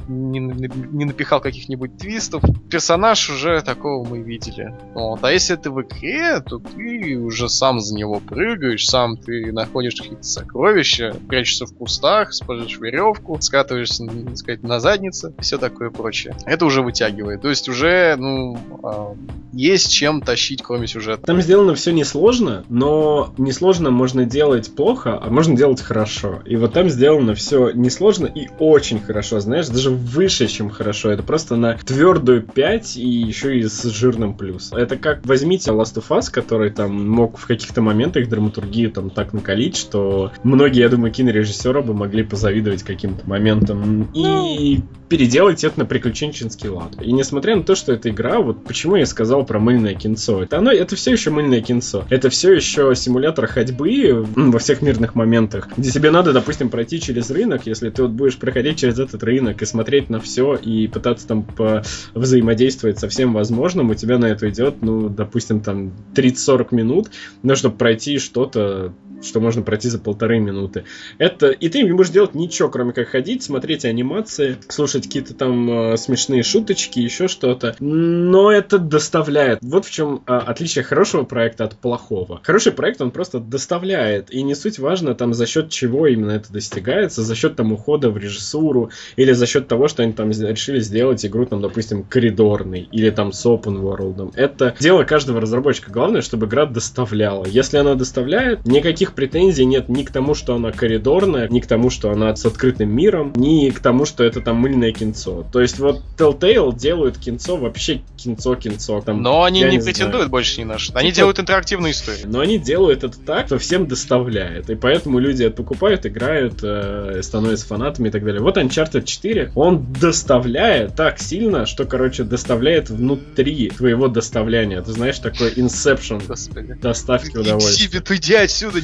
не, 0.41 0.71
не 0.93 1.05
напихал 1.05 1.41
каких-нибудь 1.41 1.99
твистов. 1.99 2.43
Персонаж 2.71 3.31
уже 3.31 3.63
такого 3.63 4.07
мы 4.07 4.19
видели. 4.19 4.75
Вот. 4.95 5.23
А 5.23 5.33
если 5.33 5.57
ты 5.57 5.71
в 5.71 5.83
игре, 5.83 6.41
то 6.41 6.59
ты 6.59 7.17
уже 7.17 7.49
сам 7.49 7.81
за 7.81 7.95
него 7.95 8.21
прыгаешь, 8.21 8.87
сам 8.87 9.17
ты 9.17 9.53
находишь 9.53 9.97
какие-то 9.97 10.23
сокровища, 10.23 11.15
прячешься 11.29 11.67
в 11.67 11.75
кустах, 11.75 12.31
используешь 12.31 12.79
веревку, 12.79 13.39
скатываешься, 13.41 14.07
так 14.07 14.37
сказать, 14.37 14.63
на 14.63 14.81
заднице, 14.81 15.35
все 15.39 15.59
такое 15.59 15.91
прочее. 15.91 16.37
Это 16.45 16.65
уже 16.65 16.83
вытягивает. 16.83 17.43
То 17.43 17.49
есть 17.49 17.69
уже, 17.69 18.17
ну, 18.17 18.59
а, 18.83 19.15
есть 19.53 19.93
чем 19.93 20.21
тащить, 20.21 20.63
кроме 20.63 20.87
сюжета. 20.87 21.23
Там 21.23 21.41
сделано 21.41 21.75
все 21.75 21.93
несложно, 21.93 22.65
но 22.69 23.35
несложно 23.39 23.91
можно 23.91 24.25
делать 24.25 24.75
плохо, 24.75 25.19
а 25.21 25.31
можно 25.31 25.57
делать 25.57 25.81
хорошо. 25.81 26.41
И 26.45 26.57
вот 26.57 26.73
там 26.73 26.89
сделано 26.91 27.35
все 27.35 27.71
несложно 27.71 28.27
и 28.27 28.49
очень 28.59 29.01
хорошо, 29.01 29.41
знаешь, 29.41 29.69
даже 29.69 29.91
выше, 30.27 30.49
чем 30.49 30.71
хорошо. 30.71 31.11
Это 31.11 31.23
просто 31.23 31.55
на 31.55 31.75
твердую 31.79 32.43
5 32.43 32.97
и 32.97 33.09
еще 33.09 33.59
и 33.59 33.63
с 33.63 33.85
жирным 33.85 34.35
плюсом. 34.35 34.77
Это 34.77 34.97
как 34.97 35.25
возьмите 35.25 35.71
Last 35.71 35.95
of 35.95 36.09
Us, 36.09 36.33
который 36.33 36.71
там 36.71 37.09
мог 37.09 37.39
в 37.39 37.47
каких-то 37.47 37.81
моментах 37.81 38.29
драматургию 38.29 38.91
там 38.91 39.11
так 39.11 39.33
накалить, 39.33 39.77
что 39.77 40.33
многие, 40.43 40.81
я 40.81 40.89
думаю, 40.89 41.13
кинорежиссеры 41.13 41.81
бы 41.81 41.95
могли 41.95 42.25
позавидовать 42.25 42.83
каким-то 42.83 43.29
моментам. 43.29 44.09
И 44.15 44.81
переделать 45.09 45.65
это 45.65 45.81
на 45.81 45.87
приключенческий 45.87 46.69
лад. 46.69 47.01
И 47.01 47.13
несмотря 47.13 47.57
на 47.57 47.63
то, 47.63 47.75
что 47.75 47.93
это 47.93 48.11
игра, 48.11 48.41
вот 48.41 48.65
почему 48.65 48.97
я 48.97 49.07
сказал 49.07 49.45
про 49.45 49.59
мыльное 49.59 49.95
кинцо. 49.95 50.43
Это, 50.43 50.59
оно, 50.59 50.73
это 50.73 50.97
все 50.97 51.13
еще 51.13 51.31
мыльное 51.31 51.61
кинцо. 51.61 52.05
Это 52.11 52.31
все 52.31 52.53
еще 52.53 52.95
симулятор 52.95 53.47
ходьбы 53.47 54.27
во 54.35 54.59
всех 54.59 54.83
мирных 54.83 55.15
моментах, 55.15 55.69
где 55.77 55.91
тебе 55.91 56.11
надо, 56.11 56.33
допустим, 56.33 56.69
пройти 56.69 57.01
через 57.01 57.31
рынок, 57.31 57.67
если 57.67 57.91
ты 57.91 58.03
вот 58.03 58.13
будешь 58.13 58.37
проходить 58.37 58.79
через 58.79 58.99
этот 58.99 59.23
рынок 59.23 59.63
и 59.63 59.67
смотреть 59.67 60.11
на 60.11 60.21
все 60.21 60.55
и 60.55 60.89
пытаться 60.89 61.27
там 61.27 61.43
по- 61.43 61.83
взаимодействовать 62.15 62.99
со 62.99 63.09
всем 63.09 63.33
возможным, 63.33 63.91
у 63.91 63.95
тебя 63.95 64.19
на 64.19 64.27
это 64.27 64.49
идет, 64.51 64.83
ну, 64.83 65.09
допустим, 65.09 65.61
там 65.61 65.93
30-40 66.15 66.69
минут, 66.73 67.11
но 67.43 67.55
чтобы 67.55 67.77
пройти 67.77 68.19
что-то 68.19 68.93
что 69.23 69.41
можно 69.41 69.63
пройти 69.63 69.89
за 69.89 69.99
полторы 69.99 70.39
минуты. 70.39 70.85
Это 71.19 71.51
и 71.51 71.69
ты 71.69 71.83
не 71.83 71.93
будешь 71.93 72.11
делать 72.11 72.35
ничего, 72.35 72.69
кроме 72.69 72.93
как 72.93 73.09
ходить, 73.09 73.43
смотреть 73.43 73.85
анимации, 73.85 74.57
слушать 74.69 74.96
какие-то 75.05 75.35
там 75.35 75.93
э, 75.93 75.97
смешные 75.97 76.43
шуточки, 76.43 76.99
еще 77.01 77.29
что-то. 77.29 77.77
Но 77.81 78.51
это 78.51 78.79
доставляет. 78.79 79.59
Вот 79.63 79.85
в 79.85 79.91
чем 79.91 80.23
э, 80.27 80.33
отличие 80.33 80.85
хорошего 80.85 81.25
проекта 81.25 81.65
от 81.65 81.77
плохого. 81.77 82.41
Хороший 82.43 82.73
проект 82.73 83.01
он 83.01 83.11
просто 83.11 83.39
доставляет, 83.41 84.33
и 84.33 84.43
не 84.43 84.55
суть 84.55 84.79
важно 84.79 85.15
там 85.15 85.35
за 85.35 85.47
счет 85.47 85.71
чего 85.71 86.07
именно 86.07 86.33
это 86.33 86.53
достигается, 86.53 87.23
за 87.23 87.35
счет 87.35 87.57
там 87.57 87.73
ухода 87.73 88.11
в 88.11 88.17
режиссуру 88.17 88.91
или 89.17 89.33
за 89.33 89.47
счет 89.47 89.69
того, 89.69 89.89
что 89.89 90.03
они 90.03 90.13
там 90.13 90.31
решили 90.31 90.81
сделать 90.81 91.25
игру 91.25 91.47
там, 91.47 91.61
допустим, 91.61 92.03
коридорный 92.03 92.89
или 92.93 93.11
там 93.11 93.33
с 93.33 93.45
open 93.47 93.81
world. 93.81 94.33
Это 94.35 94.75
дело 94.81 95.05
каждого 95.05 95.41
разработчика. 95.41 95.91
Главное, 95.91 96.23
чтобы 96.23 96.47
игра 96.47 96.67
доставляла. 96.67 97.45
Если 97.45 97.77
она 97.77 97.95
доставляет, 97.95 98.67
никаких 98.67 99.15
претензий 99.15 99.65
нет 99.65 99.89
ни 99.89 100.03
к 100.03 100.11
тому, 100.11 100.35
что 100.35 100.55
она 100.55 100.73
коридорная, 100.73 101.49
ни 101.49 101.61
к 101.61 101.67
тому, 101.67 101.91
что 101.91 102.11
она 102.11 102.35
с 102.35 102.45
открытым 102.45 102.91
миром, 102.95 103.33
ни 103.37 103.71
к 103.71 103.81
тому, 103.81 104.05
что 104.05 104.25
это 104.25 104.41
там 104.41 104.57
мыльное 104.87 104.93
кинцо. 104.93 105.45
То 105.53 105.61
есть 105.61 105.79
вот 105.79 106.03
Telltale 106.17 106.77
делают 106.77 107.19
кинцо 107.19 107.57
вообще 107.57 108.01
кинцо-кинцо. 108.17 109.01
Там, 109.03 109.23
Но 109.23 109.43
они 109.45 109.61
не 109.61 109.81
знаю. 109.81 109.85
претендуют 109.85 110.31
больше 110.31 110.61
ни 110.61 110.65
на 110.65 110.79
что. 110.79 110.99
Они 110.99 111.09
Типа- 111.11 111.17
делают 111.19 111.39
интерактивные 111.41 111.93
истории. 111.93 112.23
Но 112.25 112.41
они 112.41 112.59
делают 112.59 113.05
это 113.05 113.19
так, 113.19 113.47
что 113.47 113.59
всем 113.59 113.87
доставляет. 113.87 114.71
И 114.71 114.75
поэтому 114.75 115.19
люди 115.19 115.45
это 115.45 115.57
покупают, 115.57 116.07
играют, 116.07 116.61
э, 116.63 117.21
становятся 117.23 117.67
фанатами 117.67 118.09
и 118.09 118.11
так 118.11 118.25
далее. 118.25 118.41
Вот 118.41 118.57
Uncharted 118.57 119.05
4, 119.05 119.53
он 119.55 119.93
доставляет 119.93 120.95
так 120.95 121.19
сильно, 121.21 121.67
что, 121.67 121.85
короче, 121.85 122.25
доставляет 122.25 122.91
внутри 122.91 123.71
твоего 123.71 124.09
доставляния. 124.09 124.81
Ты 124.83 124.93
знаешь, 124.93 125.19
такой 125.19 125.53
Inception 125.55 126.27
Господи. 126.27 126.75
доставки 126.75 127.37
удовольствия. 127.37 127.87
себе, 127.89 128.01
ты 128.01 128.17
иди 128.17 128.35
отсюда. 128.35 128.81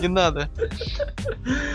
Не- 0.00 0.08
надо. 0.08 0.48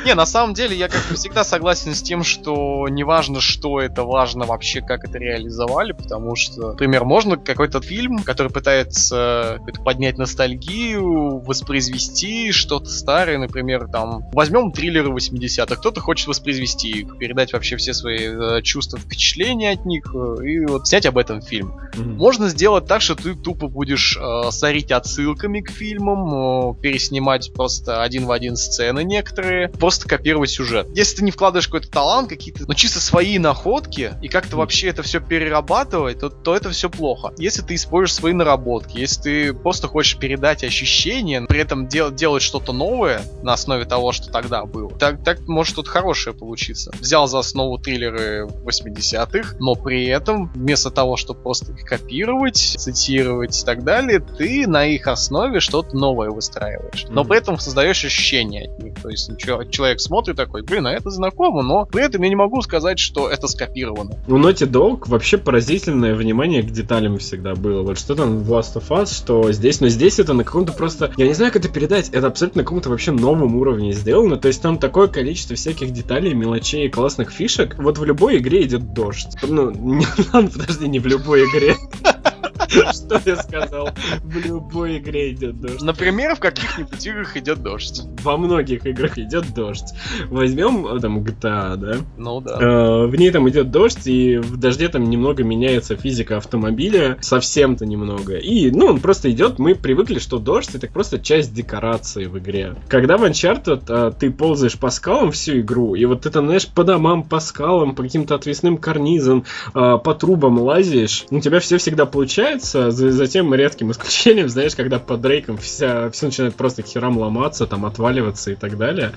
Не, 0.05 0.15
на 0.15 0.25
самом 0.25 0.53
деле 0.53 0.75
я 0.75 0.87
как 0.87 1.01
бы 1.09 1.15
всегда 1.15 1.43
согласен 1.43 1.93
с 1.93 2.01
тем, 2.01 2.23
что 2.23 2.87
не 2.89 3.03
важно, 3.03 3.41
что 3.41 3.79
это, 3.79 4.03
важно 4.03 4.45
вообще, 4.45 4.81
как 4.81 5.03
это 5.03 5.17
реализовали, 5.17 5.91
потому 5.91 6.35
что, 6.35 6.71
например, 6.71 7.05
можно 7.05 7.37
какой-то 7.37 7.81
фильм, 7.81 8.23
который 8.23 8.51
пытается 8.51 9.59
поднять 9.83 10.17
ностальгию, 10.17 11.39
воспроизвести 11.39 12.51
что-то 12.51 12.87
старое, 12.87 13.37
например, 13.37 13.87
там, 13.91 14.29
возьмем 14.31 14.71
триллеры 14.71 15.09
80-х, 15.09 15.75
кто-то 15.75 16.01
хочет 16.01 16.27
воспроизвести 16.27 16.89
их, 16.89 17.17
передать 17.17 17.53
вообще 17.53 17.77
все 17.77 17.93
свои 17.93 18.19
э, 18.19 18.61
чувства, 18.61 18.99
впечатления 18.99 19.71
от 19.71 19.85
них, 19.85 20.13
э, 20.13 20.45
и 20.45 20.65
вот 20.65 20.87
снять 20.87 21.05
об 21.05 21.17
этом 21.17 21.41
фильм. 21.41 21.79
Mm-hmm. 21.93 22.15
Можно 22.15 22.49
сделать 22.49 22.85
так, 22.85 23.01
что 23.01 23.15
ты 23.15 23.35
тупо 23.35 23.67
будешь 23.67 24.17
э, 24.17 24.51
сорить 24.51 24.91
отсылками 24.91 25.61
к 25.61 25.69
фильмам, 25.69 26.73
э, 26.73 26.81
переснимать 26.81 27.51
просто 27.53 28.03
один 28.09 28.25
в 28.25 28.31
один 28.31 28.55
сцены 28.55 29.03
некоторые, 29.03 29.69
просто 29.69 30.07
копировать 30.07 30.49
сюжет. 30.49 30.87
Если 30.95 31.17
ты 31.17 31.23
не 31.23 31.31
вкладываешь 31.31 31.67
какой-то 31.67 31.89
талант, 31.89 32.29
какие-то, 32.29 32.65
ну 32.67 32.73
чисто 32.73 32.99
свои 32.99 33.37
находки, 33.37 34.13
и 34.21 34.27
как-то 34.27 34.57
вообще 34.57 34.87
это 34.87 35.03
все 35.03 35.19
перерабатывать, 35.19 36.19
то, 36.19 36.29
то 36.29 36.55
это 36.55 36.71
все 36.71 36.89
плохо. 36.89 37.33
Если 37.37 37.61
ты 37.61 37.75
используешь 37.75 38.15
свои 38.15 38.33
наработки, 38.33 38.97
если 38.97 39.21
ты 39.21 39.53
просто 39.53 39.87
хочешь 39.87 40.17
передать 40.17 40.63
ощущения, 40.63 41.41
при 41.41 41.59
этом 41.59 41.87
дел, 41.87 42.11
делать 42.11 42.41
что-то 42.41 42.73
новое 42.73 43.21
на 43.43 43.53
основе 43.53 43.85
того, 43.85 44.11
что 44.11 44.31
тогда 44.31 44.65
было, 44.65 44.89
так, 44.97 45.23
так 45.23 45.47
может 45.47 45.73
что-то 45.73 45.91
хорошее 45.91 46.35
получиться. 46.35 46.91
Взял 46.99 47.27
за 47.27 47.39
основу 47.39 47.77
триллеры 47.77 48.47
80-х, 48.65 49.57
но 49.59 49.75
при 49.75 50.05
этом 50.07 50.51
вместо 50.53 50.89
того, 50.89 51.15
чтобы 51.15 51.41
просто 51.41 51.73
их 51.73 51.85
копировать, 51.85 52.57
цитировать 52.57 53.61
и 53.61 53.65
так 53.65 53.83
далее, 53.83 54.19
ты 54.19 54.67
на 54.67 54.85
их 54.85 55.07
основе 55.07 55.59
что-то 55.59 55.95
новое 55.95 56.29
выстраиваешь. 56.29 57.05
Но 57.09 57.21
mm-hmm. 57.21 57.27
при 57.27 57.37
этом 57.37 57.59
создаешь 57.59 57.98
ощущение 58.03 58.69
от 58.69 58.83
них. 58.83 58.93
То 59.01 59.09
есть 59.09 59.31
человек 59.37 59.99
смотрит 59.99 60.35
такой, 60.35 60.63
блин, 60.63 60.87
а 60.87 60.91
это 60.91 61.09
знакомо, 61.09 61.61
но 61.61 61.85
при 61.85 62.03
этом 62.03 62.21
я 62.23 62.29
не 62.29 62.35
могу 62.35 62.61
сказать, 62.61 62.99
что 62.99 63.29
это 63.29 63.47
скопировано. 63.47 64.17
У 64.27 64.37
Naughty 64.37 64.69
Dog 64.69 65.03
вообще 65.07 65.37
поразительное 65.37 66.15
внимание 66.15 66.63
к 66.63 66.71
деталям 66.71 67.17
всегда 67.17 67.55
было. 67.55 67.81
Вот 67.83 67.97
что 67.99 68.15
там 68.15 68.39
в 68.39 68.51
Last 68.51 68.75
of 68.75 68.87
Us, 68.89 69.15
что 69.15 69.51
здесь, 69.51 69.81
но 69.81 69.87
здесь 69.87 70.19
это 70.19 70.33
на 70.33 70.43
каком-то 70.43 70.73
просто, 70.73 71.11
я 71.17 71.27
не 71.27 71.33
знаю, 71.33 71.51
как 71.51 71.63
это 71.63 71.73
передать, 71.73 72.09
это 72.09 72.27
абсолютно 72.27 72.59
на 72.59 72.63
каком-то 72.63 72.89
вообще 72.89 73.11
новом 73.11 73.55
уровне 73.55 73.93
сделано. 73.93 74.37
То 74.37 74.47
есть 74.47 74.61
там 74.61 74.77
такое 74.77 75.07
количество 75.07 75.55
всяких 75.55 75.91
деталей, 75.91 76.33
мелочей, 76.33 76.89
классных 76.89 77.31
фишек. 77.31 77.75
Вот 77.77 77.97
в 77.97 78.05
любой 78.05 78.37
игре 78.37 78.63
идет 78.63 78.93
дождь. 78.93 79.29
Ну, 79.41 79.71
не, 79.71 80.05
подожди, 80.31 80.87
не 80.87 80.99
в 80.99 81.07
любой 81.07 81.43
игре. 81.43 81.75
Что 82.67 83.21
я 83.25 83.35
сказал? 83.37 83.89
В 84.23 84.37
любой 84.37 84.97
игре 84.97 85.31
идет 85.31 85.59
дождь. 85.59 85.81
Например, 85.81 86.35
в 86.35 86.39
каких-нибудь 86.39 87.05
играх 87.05 87.37
идет 87.37 87.61
дождь. 87.61 88.03
Во 88.23 88.37
многих 88.37 88.85
играх 88.85 89.17
идет 89.17 89.53
дождь. 89.53 89.93
Возьмем 90.29 90.85
э, 90.87 90.99
там 90.99 91.19
GTA, 91.19 91.77
да? 91.77 91.97
Ну 92.17 92.41
да. 92.41 92.57
Э, 92.59 93.05
в 93.07 93.15
ней 93.15 93.31
там 93.31 93.47
идет 93.49 93.71
дождь, 93.71 94.05
и 94.07 94.37
в 94.37 94.57
дожде 94.57 94.89
там 94.89 95.09
немного 95.09 95.43
меняется 95.43 95.95
физика 95.95 96.37
автомобиля. 96.37 97.17
Совсем-то 97.21 97.85
немного. 97.85 98.37
И, 98.37 98.71
ну, 98.71 98.87
он 98.87 98.99
просто 98.99 99.31
идет. 99.31 99.57
Мы 99.59 99.75
привыкли, 99.75 100.19
что 100.19 100.37
дождь 100.37 100.75
это 100.75 100.87
просто 100.87 101.19
часть 101.19 101.53
декорации 101.53 102.25
в 102.25 102.37
игре. 102.39 102.75
Когда 102.87 103.17
в 103.17 103.23
Uncharted 103.23 103.83
э, 103.87 104.11
ты 104.19 104.31
ползаешь 104.31 104.77
по 104.77 104.89
скалам 104.89 105.31
всю 105.31 105.59
игру, 105.59 105.95
и 105.95 106.05
вот 106.05 106.25
это, 106.25 106.41
знаешь, 106.41 106.67
по 106.67 106.83
домам, 106.83 107.23
по 107.23 107.39
скалам, 107.39 107.95
по 107.95 108.03
каким-то 108.03 108.35
отвесным 108.35 108.77
карнизам, 108.77 109.45
по 109.73 110.15
трубам 110.19 110.59
лазишь, 110.59 111.25
у 111.29 111.39
тебя 111.39 111.59
все 111.59 111.77
всегда 111.77 112.05
получается 112.05 112.48
нравится, 112.49 112.91
за, 112.91 113.25
редким 113.55 113.91
исключением, 113.91 114.49
знаешь, 114.49 114.75
когда 114.75 114.99
под 114.99 115.21
Дрейком 115.21 115.57
вся, 115.57 116.09
все 116.09 116.27
начинает 116.27 116.55
просто 116.55 116.83
к 116.83 116.87
херам 116.87 117.17
ломаться, 117.17 117.67
там, 117.67 117.85
отваливаться 117.85 118.51
и 118.51 118.55
так 118.55 118.77
далее. 118.77 119.11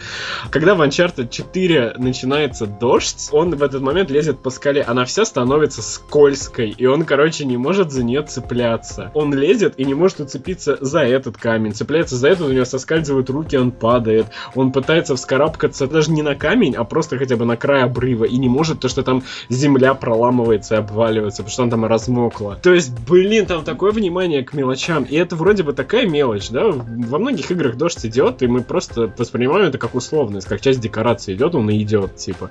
Когда 0.50 0.74
в 0.74 0.82
Uncharted 0.82 1.28
4 1.30 1.94
начинается 1.98 2.66
дождь, 2.66 3.28
он 3.32 3.54
в 3.56 3.62
этот 3.62 3.82
момент 3.82 4.10
лезет 4.10 4.40
по 4.40 4.50
скале, 4.50 4.82
она 4.82 5.04
вся 5.04 5.24
становится 5.24 5.82
скользкой, 5.82 6.70
и 6.70 6.86
он, 6.86 7.04
короче, 7.04 7.44
не 7.44 7.56
может 7.56 7.90
за 7.90 8.04
нее 8.04 8.22
цепляться. 8.22 9.10
Он 9.14 9.34
лезет 9.34 9.74
и 9.78 9.84
не 9.84 9.94
может 9.94 10.20
уцепиться 10.20 10.76
за 10.80 11.00
этот 11.00 11.36
камень, 11.36 11.74
цепляется 11.74 12.16
за 12.16 12.28
этот, 12.28 12.48
у 12.48 12.52
него 12.52 12.64
соскальзывают 12.64 13.30
руки, 13.30 13.56
он 13.56 13.70
падает, 13.70 14.26
он 14.54 14.72
пытается 14.72 15.16
вскарабкаться 15.16 15.86
даже 15.86 16.10
не 16.10 16.22
на 16.22 16.34
камень, 16.34 16.74
а 16.74 16.84
просто 16.84 17.18
хотя 17.18 17.36
бы 17.36 17.44
на 17.44 17.56
край 17.56 17.84
обрыва, 17.84 18.24
и 18.24 18.36
не 18.36 18.48
может, 18.48 18.80
то 18.80 18.88
что 18.88 19.02
там 19.02 19.22
земля 19.48 19.94
проламывается 19.94 20.74
и 20.74 20.78
обваливается, 20.78 21.42
потому 21.42 21.52
что 21.52 21.62
он 21.62 21.70
там 21.70 21.84
размокла. 21.84 22.58
То 22.62 22.72
есть, 22.74 22.92
блин, 23.08 23.21
блин, 23.22 23.46
там 23.46 23.64
такое 23.64 23.92
внимание 23.92 24.42
к 24.42 24.52
мелочам. 24.52 25.04
И 25.04 25.14
это 25.14 25.36
вроде 25.36 25.62
бы 25.62 25.72
такая 25.72 26.06
мелочь, 26.06 26.50
да? 26.50 26.70
Во 26.72 27.18
многих 27.18 27.50
играх 27.52 27.76
дождь 27.76 28.04
идет, 28.04 28.42
и 28.42 28.48
мы 28.48 28.62
просто 28.62 29.12
воспринимаем 29.16 29.66
это 29.66 29.78
как 29.78 29.94
условность, 29.94 30.48
как 30.48 30.60
часть 30.60 30.80
декорации 30.80 31.34
идет, 31.34 31.54
он 31.54 31.70
и 31.70 31.80
идет, 31.80 32.16
типа. 32.16 32.50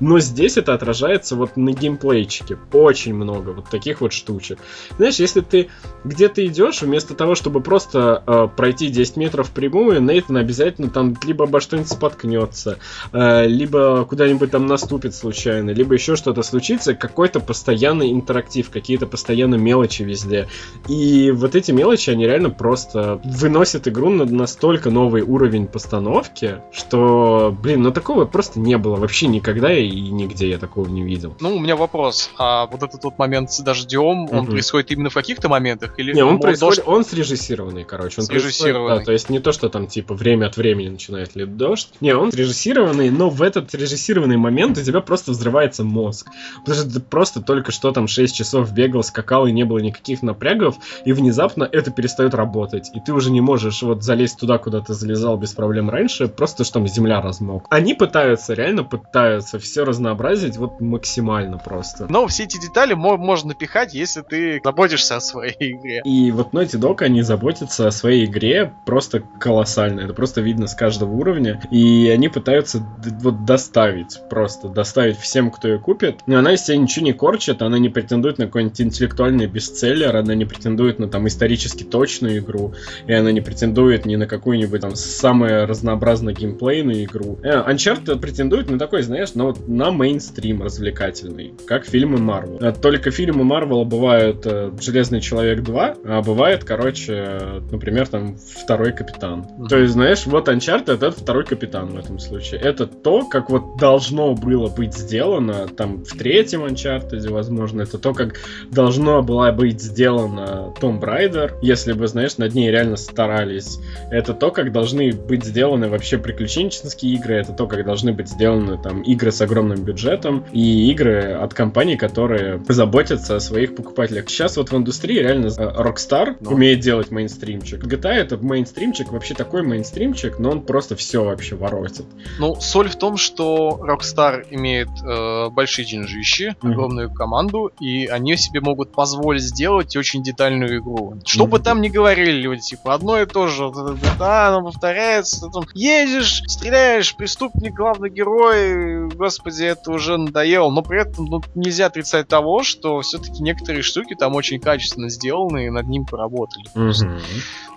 Но 0.00 0.18
здесь 0.18 0.56
это 0.56 0.74
отражается 0.74 1.36
вот 1.36 1.56
на 1.56 1.72
геймплейчике. 1.72 2.58
Очень 2.72 3.14
много 3.14 3.50
вот 3.50 3.68
таких 3.68 4.00
вот 4.00 4.12
штучек. 4.12 4.58
Знаешь, 4.96 5.16
если 5.16 5.40
ты 5.40 5.68
где-то 6.04 6.46
идешь, 6.46 6.82
вместо 6.82 7.14
того, 7.14 7.34
чтобы 7.34 7.60
просто 7.60 8.22
э, 8.26 8.48
пройти 8.54 8.88
10 8.88 9.16
метров 9.16 9.50
прямую, 9.50 10.02
Нейтан 10.02 10.36
обязательно 10.36 10.90
там 10.90 11.14
либо 11.24 11.44
обо 11.44 11.60
что-нибудь 11.60 11.90
споткнется, 11.90 12.78
э, 13.12 13.46
либо 13.46 14.04
куда-нибудь 14.04 14.50
там 14.50 14.66
наступит 14.66 15.14
случайно, 15.14 15.70
либо 15.70 15.94
еще 15.94 16.16
что-то 16.16 16.42
случится, 16.42 16.94
какой-то 16.94 17.40
постоянный 17.40 18.12
интерактив, 18.12 18.70
какие-то 18.70 19.06
постоянно 19.06 19.56
мелочи 19.56 20.02
везде. 20.06 20.48
И 20.88 21.30
вот 21.30 21.54
эти 21.54 21.72
мелочи, 21.72 22.10
они 22.10 22.26
реально 22.26 22.50
просто 22.50 23.20
выносят 23.24 23.88
игру 23.88 24.10
на 24.10 24.24
настолько 24.24 24.90
новый 24.90 25.22
уровень 25.22 25.66
постановки, 25.66 26.60
что, 26.72 27.56
блин, 27.62 27.82
ну 27.82 27.90
такого 27.90 28.24
просто 28.24 28.60
не 28.60 28.78
было 28.78 28.96
вообще 28.96 29.26
никогда 29.26 29.72
и 29.72 29.90
нигде 29.90 30.48
я 30.48 30.58
такого 30.58 30.88
не 30.88 31.02
видел. 31.02 31.34
Ну, 31.40 31.56
у 31.56 31.58
меня 31.58 31.76
вопрос. 31.76 32.30
А 32.38 32.66
вот 32.66 32.82
этот 32.82 33.04
вот 33.04 33.18
момент 33.18 33.52
с 33.52 33.60
дождем, 33.60 34.24
угу. 34.24 34.36
он 34.36 34.46
происходит 34.46 34.90
именно 34.92 35.10
в 35.10 35.14
каких-то 35.14 35.48
моментах? 35.48 35.98
Или 35.98 36.14
не, 36.14 36.22
он, 36.22 36.34
он 36.34 36.40
происходит, 36.40 36.84
дождь... 36.84 36.88
он 36.88 37.04
срежиссированный, 37.04 37.84
короче. 37.84 38.20
Он 38.20 38.26
срежиссированный. 38.26 38.98
Да, 38.98 39.04
то 39.04 39.12
есть 39.12 39.28
не 39.30 39.40
то, 39.40 39.52
что 39.52 39.68
там 39.68 39.86
типа 39.86 40.14
время 40.14 40.46
от 40.46 40.56
времени 40.56 40.88
начинает 40.88 41.34
лить 41.34 41.56
дождь. 41.56 41.90
Не, 42.00 42.14
он 42.14 42.32
срежиссированный, 42.32 43.10
но 43.10 43.30
в 43.30 43.42
этот 43.42 43.70
срежиссированный 43.70 44.36
момент 44.36 44.78
у 44.78 44.82
тебя 44.82 45.00
просто 45.00 45.32
взрывается 45.32 45.84
мозг. 45.84 46.28
Потому 46.64 46.76
что 46.76 46.94
ты 46.94 47.00
просто 47.00 47.42
только 47.42 47.72
что 47.72 47.92
там 47.92 48.08
6 48.08 48.34
часов 48.34 48.72
бегал, 48.72 49.02
скакал 49.02 49.46
и 49.46 49.52
не 49.52 49.64
было 49.64 49.78
никаких 49.86 50.22
напрягов, 50.22 50.76
и 51.04 51.12
внезапно 51.12 51.68
это 51.70 51.90
перестает 51.90 52.34
работать. 52.34 52.90
И 52.94 53.00
ты 53.00 53.12
уже 53.12 53.30
не 53.30 53.40
можешь 53.40 53.82
вот 53.82 54.02
залезть 54.02 54.38
туда, 54.38 54.58
куда 54.58 54.80
ты 54.80 54.94
залезал 54.94 55.36
без 55.36 55.52
проблем 55.52 55.90
раньше, 55.90 56.28
просто 56.28 56.64
что 56.64 56.74
там 56.74 56.86
земля 56.86 57.20
размок. 57.20 57.66
Они 57.70 57.94
пытаются, 57.94 58.54
реально 58.54 58.84
пытаются 58.84 59.58
все 59.58 59.84
разнообразить 59.84 60.56
вот 60.56 60.80
максимально 60.80 61.58
просто. 61.58 62.06
Но 62.08 62.26
все 62.26 62.44
эти 62.44 62.60
детали 62.60 62.94
можно 62.94 63.48
напихать, 63.48 63.94
если 63.94 64.22
ты 64.22 64.60
заботишься 64.62 65.16
о 65.16 65.20
своей 65.20 65.72
игре. 65.72 66.02
И 66.04 66.30
вот 66.30 66.52
Naughty 66.52 66.78
Dog, 66.78 67.02
они 67.02 67.22
заботятся 67.22 67.88
о 67.88 67.90
своей 67.90 68.24
игре 68.26 68.72
просто 68.84 69.20
колоссально. 69.20 70.00
Это 70.00 70.14
просто 70.14 70.40
видно 70.40 70.66
с 70.66 70.74
каждого 70.74 71.12
уровня. 71.12 71.60
И 71.70 72.08
они 72.08 72.28
пытаются 72.28 72.86
вот 73.22 73.44
доставить, 73.44 74.20
просто 74.28 74.68
доставить 74.68 75.18
всем, 75.18 75.50
кто 75.50 75.68
ее 75.68 75.78
купит. 75.78 76.20
Но 76.26 76.38
она 76.38 76.52
из 76.52 76.64
себя 76.64 76.76
ничего 76.76 77.04
не 77.04 77.12
корчит, 77.12 77.62
она 77.62 77.78
не 77.78 77.88
претендует 77.88 78.38
на 78.38 78.46
какой-нибудь 78.46 78.80
интеллектуальный 78.80 79.46
бестселлер, 79.46 79.75
она 79.82 80.34
не 80.34 80.44
претендует 80.44 80.98
на 80.98 81.08
там 81.08 81.26
исторически 81.26 81.84
точную 81.84 82.38
игру, 82.38 82.74
и 83.06 83.12
она 83.12 83.32
не 83.32 83.40
претендует 83.40 84.06
ни 84.06 84.16
на 84.16 84.26
какую-нибудь 84.26 84.80
там 84.80 84.96
самую 84.96 85.66
разнообразную 85.66 86.34
геймплейную 86.34 87.04
игру. 87.04 87.38
Э, 87.42 87.70
Uncharted 87.70 88.18
претендует 88.20 88.70
на 88.70 88.78
такой, 88.78 89.02
знаешь, 89.02 89.34
ну 89.34 89.46
вот 89.46 89.68
на 89.68 89.90
мейнстрим 89.90 90.62
развлекательный, 90.62 91.54
как 91.66 91.86
фильмы 91.86 92.18
Марвел. 92.18 92.58
Э, 92.60 92.72
только 92.72 93.10
фильмы 93.10 93.44
Марвела 93.44 93.84
бывают 93.84 94.44
э, 94.44 94.72
Железный 94.80 95.20
Человек 95.20 95.62
2, 95.62 95.96
а 96.04 96.22
бывает, 96.22 96.64
короче, 96.64 97.62
например, 97.70 98.08
там 98.08 98.36
Второй 98.36 98.92
Капитан. 98.92 99.40
Mm-hmm. 99.40 99.68
То 99.68 99.78
есть, 99.78 99.92
знаешь, 99.92 100.26
вот 100.26 100.48
Uncharted 100.48 100.94
это 100.94 101.10
Второй 101.10 101.44
Капитан 101.44 101.88
в 101.88 101.98
этом 101.98 102.18
случае. 102.18 102.60
Это 102.60 102.86
то, 102.86 103.26
как 103.26 103.50
вот 103.50 103.78
должно 103.78 104.34
было 104.34 104.68
быть 104.68 104.94
сделано 104.94 105.68
там 105.68 106.04
в 106.04 106.16
третьем 106.16 106.64
Uncharted, 106.64 107.30
возможно, 107.30 107.82
это 107.82 107.98
то, 107.98 108.14
как 108.14 108.36
должно 108.70 109.22
было 109.22 109.52
быть 109.52 109.65
сделано 109.72 110.72
Том 110.80 111.00
Брайдер, 111.00 111.54
если 111.60 111.92
бы, 111.92 112.06
знаешь, 112.08 112.38
над 112.38 112.54
ней 112.54 112.70
реально 112.70 112.96
старались. 112.96 113.78
Это 114.10 114.32
то, 114.32 114.50
как 114.50 114.72
должны 114.72 115.12
быть 115.12 115.44
сделаны 115.44 115.88
вообще 115.88 116.18
приключенческие 116.18 117.14
игры, 117.14 117.34
это 117.34 117.52
то, 117.52 117.66
как 117.66 117.84
должны 117.84 118.12
быть 118.12 118.28
сделаны 118.28 118.80
там 118.82 119.02
игры 119.02 119.32
с 119.32 119.40
огромным 119.40 119.66
огромным 119.66 119.84
бюджетом 119.84 120.44
и 120.52 120.90
игры 120.90 121.32
от 121.32 121.54
компаний, 121.54 121.96
которые 121.96 122.62
заботятся 122.68 123.36
о 123.36 123.40
своих 123.40 123.74
покупателях. 123.74 124.28
Сейчас 124.28 124.56
вот 124.56 124.70
в 124.70 124.76
индустрии 124.76 125.18
реально 125.18 125.46
э, 125.46 125.50
Rockstar 125.50 126.36
но. 126.40 126.50
умеет 126.50 126.80
делать 126.80 127.10
мейнстримчик. 127.10 127.84
GTA 127.84 128.12
это 128.12 128.36
мейнстримчик, 128.36 129.12
вообще 129.12 129.34
такой 129.34 129.62
мейнстримчик, 129.62 130.38
но 130.38 130.50
он 130.50 130.62
просто 130.62 130.94
все 130.96 131.24
вообще 131.24 131.56
воротит. 131.56 132.06
Ну, 132.38 132.56
соль 132.60 132.88
в 132.88 132.96
том, 132.96 133.16
что 133.16 133.80
Rockstar 133.82 134.46
имеет 134.50 134.88
э, 135.04 135.50
большие 135.50 135.86
деньжищи, 135.86 136.54
mm-hmm. 136.60 136.70
огромную 136.70 137.10
команду, 137.12 137.72
и 137.80 138.06
они 138.06 138.36
себе 138.36 138.60
могут 138.60 138.92
позволить 138.92 139.42
сделать 139.56 139.96
очень 139.96 140.22
детальную 140.22 140.80
игру. 140.80 141.14
Что 141.24 141.46
бы 141.46 141.58
там 141.58 141.80
ни 141.80 141.88
говорили 141.88 142.42
люди, 142.42 142.60
типа, 142.60 142.92
одно 142.92 143.18
и 143.18 143.24
то 143.24 143.46
же, 143.46 143.72
да, 144.18 144.48
оно 144.48 144.62
повторяется, 144.62 145.48
там 145.48 145.64
едешь, 145.72 146.42
стреляешь, 146.46 147.16
преступник, 147.16 147.72
главный 147.72 148.10
герой, 148.10 149.08
господи, 149.08 149.64
это 149.64 149.92
уже 149.92 150.18
надоело, 150.18 150.70
но 150.70 150.82
при 150.82 151.00
этом 151.00 151.24
ну, 151.24 151.42
нельзя 151.54 151.86
отрицать 151.86 152.28
того, 152.28 152.64
что 152.64 153.00
все-таки 153.00 153.42
некоторые 153.42 153.82
штуки 153.82 154.14
там 154.14 154.34
очень 154.34 154.60
качественно 154.60 155.08
сделаны 155.08 155.66
и 155.66 155.70
над 155.70 155.88
ним 155.88 156.04
поработали. 156.04 156.66
Mm-hmm. 156.74 157.20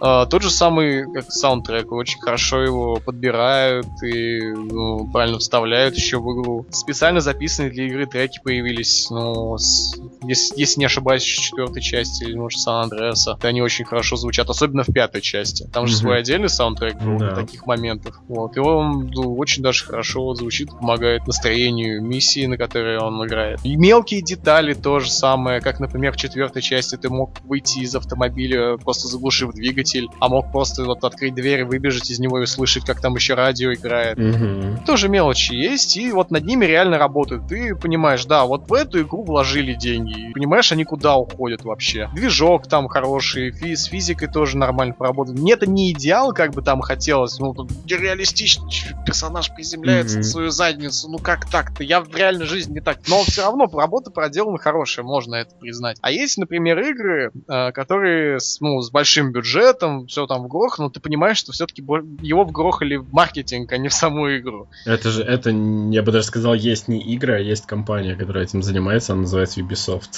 А, 0.01 0.25
тот 0.25 0.41
же 0.41 0.51
самый 0.51 1.09
как 1.13 1.31
саундтрек, 1.31 1.93
очень 1.93 2.19
хорошо 2.19 2.61
его 2.61 2.97
подбирают 2.97 3.87
и 4.03 4.41
ну, 4.41 5.09
правильно 5.09 5.39
вставляют 5.39 5.95
еще 5.95 6.19
в 6.19 6.23
игру. 6.33 6.65
Специально 6.71 7.21
записанные 7.21 7.71
для 7.71 7.85
игры 7.85 8.05
треки 8.05 8.41
появились, 8.43 9.09
ну, 9.09 9.57
с, 9.57 9.95
если, 10.23 10.59
если 10.59 10.81
не 10.81 10.85
ошибаюсь, 10.85 11.51
в 11.51 11.68
четвертой 11.69 11.81
части 11.81 12.23
или, 12.23 12.35
может, 12.35 12.59
Сан 12.59 12.83
Андреаса. 12.83 13.37
Они 13.41 13.61
очень 13.61 13.85
хорошо 13.85 14.15
звучат, 14.15 14.49
особенно 14.49 14.83
в 14.83 14.91
пятой 14.93 15.21
части. 15.21 15.67
Там 15.71 15.87
же 15.87 15.93
mm-hmm. 15.93 15.97
свой 15.97 16.19
отдельный 16.19 16.49
саундтрек 16.49 17.01
был 17.01 17.17
для 17.17 17.35
таких 17.35 17.65
моментов. 17.65 18.19
Вот. 18.27 18.57
И 18.57 18.59
он 18.59 19.11
ну, 19.13 19.35
очень 19.35 19.63
даже 19.63 19.85
хорошо 19.85 20.33
звучит, 20.33 20.69
помогает 20.69 21.27
настроению 21.27 22.01
миссии, 22.03 22.45
на 22.45 22.57
которой 22.57 22.97
он 22.97 23.25
играет. 23.25 23.59
И 23.63 23.75
мелкие 23.75 24.21
детали 24.21 24.73
то 24.73 24.99
же 24.99 25.11
самое, 25.11 25.61
как, 25.61 25.79
например, 25.79 26.13
в 26.13 26.17
четвертой 26.17 26.61
части 26.61 26.95
ты 26.95 27.09
мог 27.09 27.31
выйти 27.43 27.79
из 27.79 27.95
автомобиля, 27.95 28.77
просто 28.77 29.07
заглушив 29.07 29.53
двигатель, 29.53 30.07
а 30.19 30.29
мог 30.29 30.51
просто 30.51 30.85
вот 30.85 31.03
открыть 31.03 31.35
дверь, 31.35 31.65
выбежать 31.65 32.09
из 32.09 32.19
него 32.19 32.39
и 32.39 32.43
услышать, 32.43 32.85
как 32.85 33.01
там 33.01 33.15
еще 33.15 33.33
радио 33.33 33.73
играет. 33.73 34.17
Mm-hmm. 34.17 34.85
Тоже 34.85 35.09
мелочи 35.09 35.53
есть, 35.53 35.97
и 35.97 36.11
вот 36.11 36.31
над 36.31 36.45
ними 36.45 36.65
реально 36.65 36.97
работают. 36.97 37.47
Ты 37.47 37.75
понимаешь, 37.75 38.25
да, 38.25 38.45
вот 38.45 38.69
в 38.69 38.73
эту 38.73 39.01
игру 39.01 39.23
вложили 39.23 39.73
деньги. 39.73 40.31
Понимаешь, 40.33 40.71
они 40.71 40.83
куда 40.83 41.15
уходят 41.15 41.58
вообще. 41.63 42.09
Движок 42.13 42.67
там 42.67 42.87
хороший, 42.87 43.51
фи- 43.51 43.75
с 43.75 43.85
физикой 43.85 44.27
тоже 44.27 44.57
нормально 44.57 44.93
поработан. 44.93 45.35
Мне 45.35 45.53
это 45.53 45.67
не 45.67 45.91
идеал, 45.91 46.33
как 46.33 46.51
бы 46.51 46.61
там 46.61 46.81
хотелось. 46.81 47.39
Ну, 47.39 47.53
тут 47.53 47.71
реалистично 47.87 48.67
персонаж 49.05 49.53
приземляется 49.53 50.15
mm-hmm. 50.15 50.23
на 50.23 50.23
свою 50.23 50.49
задницу. 50.49 51.09
Ну 51.09 51.17
как 51.17 51.49
так-то? 51.49 51.83
Я 51.83 52.01
в 52.01 52.15
реальной 52.15 52.45
жизни 52.45 52.73
не 52.73 52.81
так. 52.81 52.99
Но 53.07 53.23
все 53.23 53.43
равно 53.43 53.69
работа 53.71 54.11
проделана 54.11 54.57
хорошая, 54.57 55.05
можно 55.05 55.35
это 55.35 55.55
признать. 55.55 55.97
А 56.01 56.11
есть, 56.11 56.37
например, 56.37 56.79
игры, 56.79 57.31
э, 57.47 57.71
которые 57.71 58.39
с, 58.39 58.59
ну, 58.61 58.81
с 58.81 58.91
большим 58.91 59.31
бюджетом, 59.31 60.07
все 60.07 60.27
там 60.27 60.43
вгрохано, 60.43 60.87
но 60.87 60.91
ты 60.91 60.99
понимаешь, 60.99 61.37
что 61.37 61.51
все-таки 61.51 61.81
его 61.81 62.43
вгрохали 62.43 62.95
в 62.95 63.11
маркетинг, 63.11 63.71
а 63.71 63.77
не 63.77 63.89
в 63.89 63.93
саму 63.93 64.35
игру. 64.37 64.67
Это 64.85 65.09
же, 65.09 65.23
это, 65.23 65.49
я 65.49 66.03
бы 66.03 66.11
даже 66.11 66.25
сказал, 66.25 66.53
есть 66.53 66.87
не 66.87 67.15
игра, 67.15 67.35
а 67.35 67.39
есть 67.39 67.65
компания, 67.65 68.15
которая 68.15 68.43
этим 68.43 68.63
занимается, 68.63 69.13
она 69.13 69.21
называется 69.21 69.61
Ubisoft. 69.61 70.09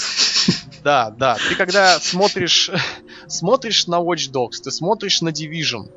Да, 0.84 1.12
да. 1.12 1.38
Ты 1.48 1.56
когда 1.56 2.00
смотришь, 2.00 2.70
смотришь 3.28 3.88
на 3.88 3.96
Watch 4.02 4.32
Dogs, 4.32 4.62
ты 4.64 4.72
смотришь 4.72 5.22
на 5.22 5.30
Division. 5.30 5.90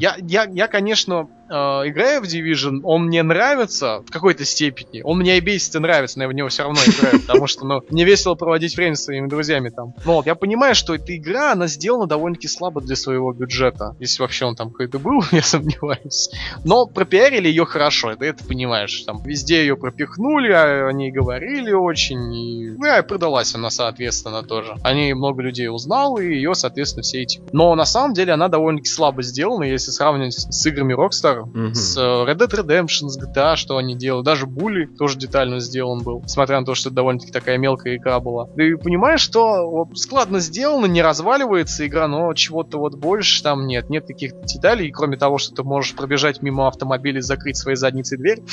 Я, 0.00 0.16
я, 0.20 0.44
я, 0.44 0.68
конечно, 0.68 1.28
э, 1.48 1.54
играю 1.54 2.22
в 2.22 2.24
Division, 2.24 2.80
он 2.82 3.06
мне 3.06 3.22
нравится 3.22 4.02
в 4.06 4.10
какой-то 4.10 4.44
степени. 4.44 5.02
Он 5.02 5.18
мне 5.18 5.38
и 5.38 5.40
бесит 5.40 5.74
и 5.74 5.78
нравится, 5.78 6.18
но 6.18 6.24
я 6.24 6.28
в 6.28 6.32
него 6.32 6.48
все 6.48 6.62
равно 6.64 6.80
играю, 6.86 7.20
потому 7.20 7.46
что, 7.46 7.66
ну, 7.66 7.82
мне 7.90 8.04
весело 8.04 8.34
проводить 8.34 8.76
время 8.76 8.96
с 8.96 9.04
своими 9.04 9.28
друзьями 9.28 9.68
там. 9.68 9.94
Но 10.04 10.16
вот 10.16 10.26
я 10.26 10.34
понимаю, 10.34 10.74
что 10.74 10.94
эта 10.94 11.16
игра, 11.16 11.52
она 11.52 11.66
сделана 11.66 12.06
довольно-таки 12.06 12.48
слабо 12.48 12.80
для 12.80 12.96
своего 12.96 13.32
бюджета. 13.32 13.94
Если 14.00 14.22
вообще 14.22 14.46
он 14.46 14.56
там 14.56 14.70
какой-то 14.70 14.98
был, 14.98 15.22
я 15.32 15.42
сомневаюсь. 15.42 16.30
Но 16.64 16.86
пропиарили 16.86 17.48
ее 17.48 17.64
хорошо, 17.64 18.14
ты 18.16 18.26
это 18.26 18.44
понимаешь. 18.44 19.02
Там 19.02 19.22
везде 19.22 19.60
ее 19.60 19.76
пропихнули, 19.76 20.52
а 20.52 20.88
о 20.88 20.92
ней 20.92 21.10
говорили 21.10 21.72
очень. 21.72 22.34
И, 22.34 22.70
ну, 22.70 22.98
и 22.98 23.02
продалась 23.02 23.54
она, 23.54 23.70
соответственно, 23.70 24.42
тоже. 24.42 24.76
О 24.82 24.94
ней 24.94 25.12
много 25.14 25.42
людей 25.42 25.68
узнало, 25.68 26.18
и 26.18 26.34
ее, 26.34 26.54
соответственно, 26.54 27.02
все 27.02 27.22
эти... 27.22 27.40
Но 27.52 27.74
на 27.74 27.84
самом 27.84 28.14
деле 28.14 28.32
она 28.32 28.48
довольно-таки 28.48 28.88
слабо 28.88 29.22
сделана, 29.22 29.41
если 29.62 29.90
сравнивать 29.90 30.34
с 30.34 30.66
играми 30.66 30.94
Rockstar, 30.94 31.44
mm-hmm. 31.44 31.74
с 31.74 31.96
э, 31.96 32.00
Red 32.00 32.38
Dead 32.38 32.50
Redemption, 32.50 33.08
с 33.08 33.18
GTA, 33.18 33.56
что 33.56 33.76
они 33.76 33.96
делали. 33.96 34.24
Даже 34.24 34.46
Bully 34.46 34.86
тоже 34.96 35.18
детально 35.18 35.60
сделан 35.60 36.02
был, 36.02 36.22
несмотря 36.22 36.60
на 36.60 36.66
то, 36.66 36.74
что 36.74 36.88
это 36.88 36.96
довольно-таки 36.96 37.32
такая 37.32 37.58
мелкая 37.58 37.96
игра 37.96 38.20
была. 38.20 38.46
Ты 38.46 38.76
понимаешь, 38.76 39.20
что 39.20 39.68
вот, 39.68 39.98
складно 39.98 40.40
сделано, 40.40 40.86
не 40.86 41.02
разваливается 41.02 41.86
игра, 41.86 42.08
но 42.08 42.32
чего-то 42.34 42.78
вот 42.78 42.94
больше 42.94 43.42
там 43.42 43.66
нет. 43.66 43.90
Нет 43.90 44.06
каких-то 44.06 44.42
деталей, 44.44 44.90
кроме 44.90 45.16
того, 45.16 45.38
что 45.38 45.54
ты 45.54 45.62
можешь 45.62 45.94
пробежать 45.94 46.42
мимо 46.42 46.68
автомобиля 46.68 47.18
и 47.18 47.22
закрыть 47.22 47.56
своей 47.56 47.76
задницей 47.76 48.18
дверь. 48.18 48.42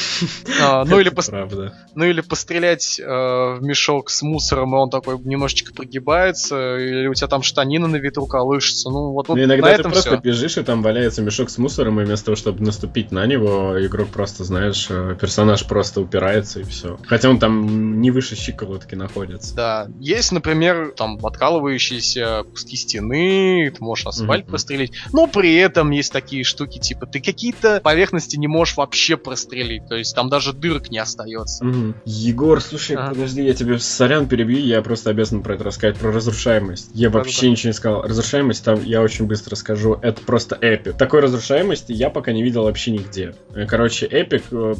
А, 0.62 0.84
ну 0.90 1.00
или 1.00 1.12
ну 1.96 2.06
или 2.06 2.22
пострелять 2.22 3.00
э, 3.00 3.04
в 3.06 3.60
мешок 3.62 4.10
с 4.10 4.22
мусором, 4.22 4.76
и 4.76 4.78
он 4.78 4.90
такой 4.90 5.18
немножечко 5.20 5.74
прогибается, 5.74 6.78
или 6.78 7.08
у 7.08 7.14
тебя 7.14 7.28
там 7.28 7.44
штанина 7.44 7.88
на 7.88 7.98
ветру 7.98 8.26
колышется. 8.26 8.90
Ну 8.90 9.12
вот, 9.12 9.28
вот 9.28 9.38
иногда 9.38 9.76
ты 9.78 9.84
просто 9.84 10.18
бежишь, 10.18 10.58
и 10.58 10.64
там 10.64 10.79
валяется 10.82 11.22
мешок 11.22 11.50
с 11.50 11.58
мусором, 11.58 12.00
и 12.02 12.06
вместо 12.06 12.26
того, 12.26 12.36
чтобы 12.36 12.64
наступить 12.64 13.12
на 13.12 13.26
него, 13.26 13.76
игрок 13.86 14.10
просто, 14.10 14.44
знаешь, 14.44 14.88
э, 14.90 15.16
персонаж 15.20 15.66
просто 15.66 16.02
упирается, 16.02 16.60
и 16.60 16.64
все. 16.64 16.98
Хотя 17.08 17.30
он 17.30 17.40
там 17.40 18.02
не 18.02 18.12
выше 18.12 18.36
щиколотки 18.36 18.96
находится. 18.96 19.56
Да. 19.56 19.88
Есть, 20.00 20.32
например, 20.32 20.94
там 20.96 21.20
откалывающиеся 21.24 22.44
куски 22.50 22.76
стены, 22.76 23.72
ты 23.76 23.84
можешь 23.84 24.06
асфальт 24.06 24.46
mm-hmm. 24.46 24.50
прострелить, 24.50 24.94
но 25.14 25.28
при 25.28 25.56
этом 25.56 25.92
есть 25.92 26.12
такие 26.12 26.44
штуки, 26.44 26.80
типа 26.80 27.06
ты 27.06 27.20
какие-то 27.20 27.82
поверхности 27.84 28.38
не 28.38 28.48
можешь 28.48 28.78
вообще 28.78 29.18
прострелить, 29.18 29.88
то 29.88 29.96
есть 29.96 30.16
там 30.16 30.30
даже 30.30 30.54
дырок 30.54 30.90
не 30.90 31.00
остается. 31.00 31.64
Mm-hmm. 31.66 31.94
Егор, 32.06 32.62
слушай, 32.62 32.96
а. 32.96 33.10
подожди, 33.10 33.44
я 33.44 33.54
тебе 33.54 33.80
сорян 33.80 34.28
перебью, 34.28 34.60
я 34.60 34.82
просто 34.82 35.10
обязан 35.10 35.44
про 35.44 35.56
это 35.56 35.64
рассказать, 35.64 35.98
про 35.98 36.12
разрушаемость. 36.12 36.90
Я 36.94 37.10
да, 37.10 37.20
вообще 37.20 37.44
да. 37.44 37.48
ничего 37.50 37.70
не 37.70 37.74
сказал. 37.74 38.02
Разрушаемость 38.04 38.64
там, 38.64 38.84
я 38.84 39.02
очень 39.02 39.26
быстро 39.26 39.56
скажу, 39.56 39.98
это 40.02 40.22
просто 40.22 40.58
эпик. 40.70 40.98
Такой 40.98 41.22
разрушаемости 41.22 41.92
я 41.92 42.10
пока 42.10 42.32
не 42.32 42.44
видел 42.44 42.64
вообще 42.64 42.92
нигде. 42.92 43.34
Короче, 43.68 44.06
эпик 44.06 44.44
э, 44.52 44.76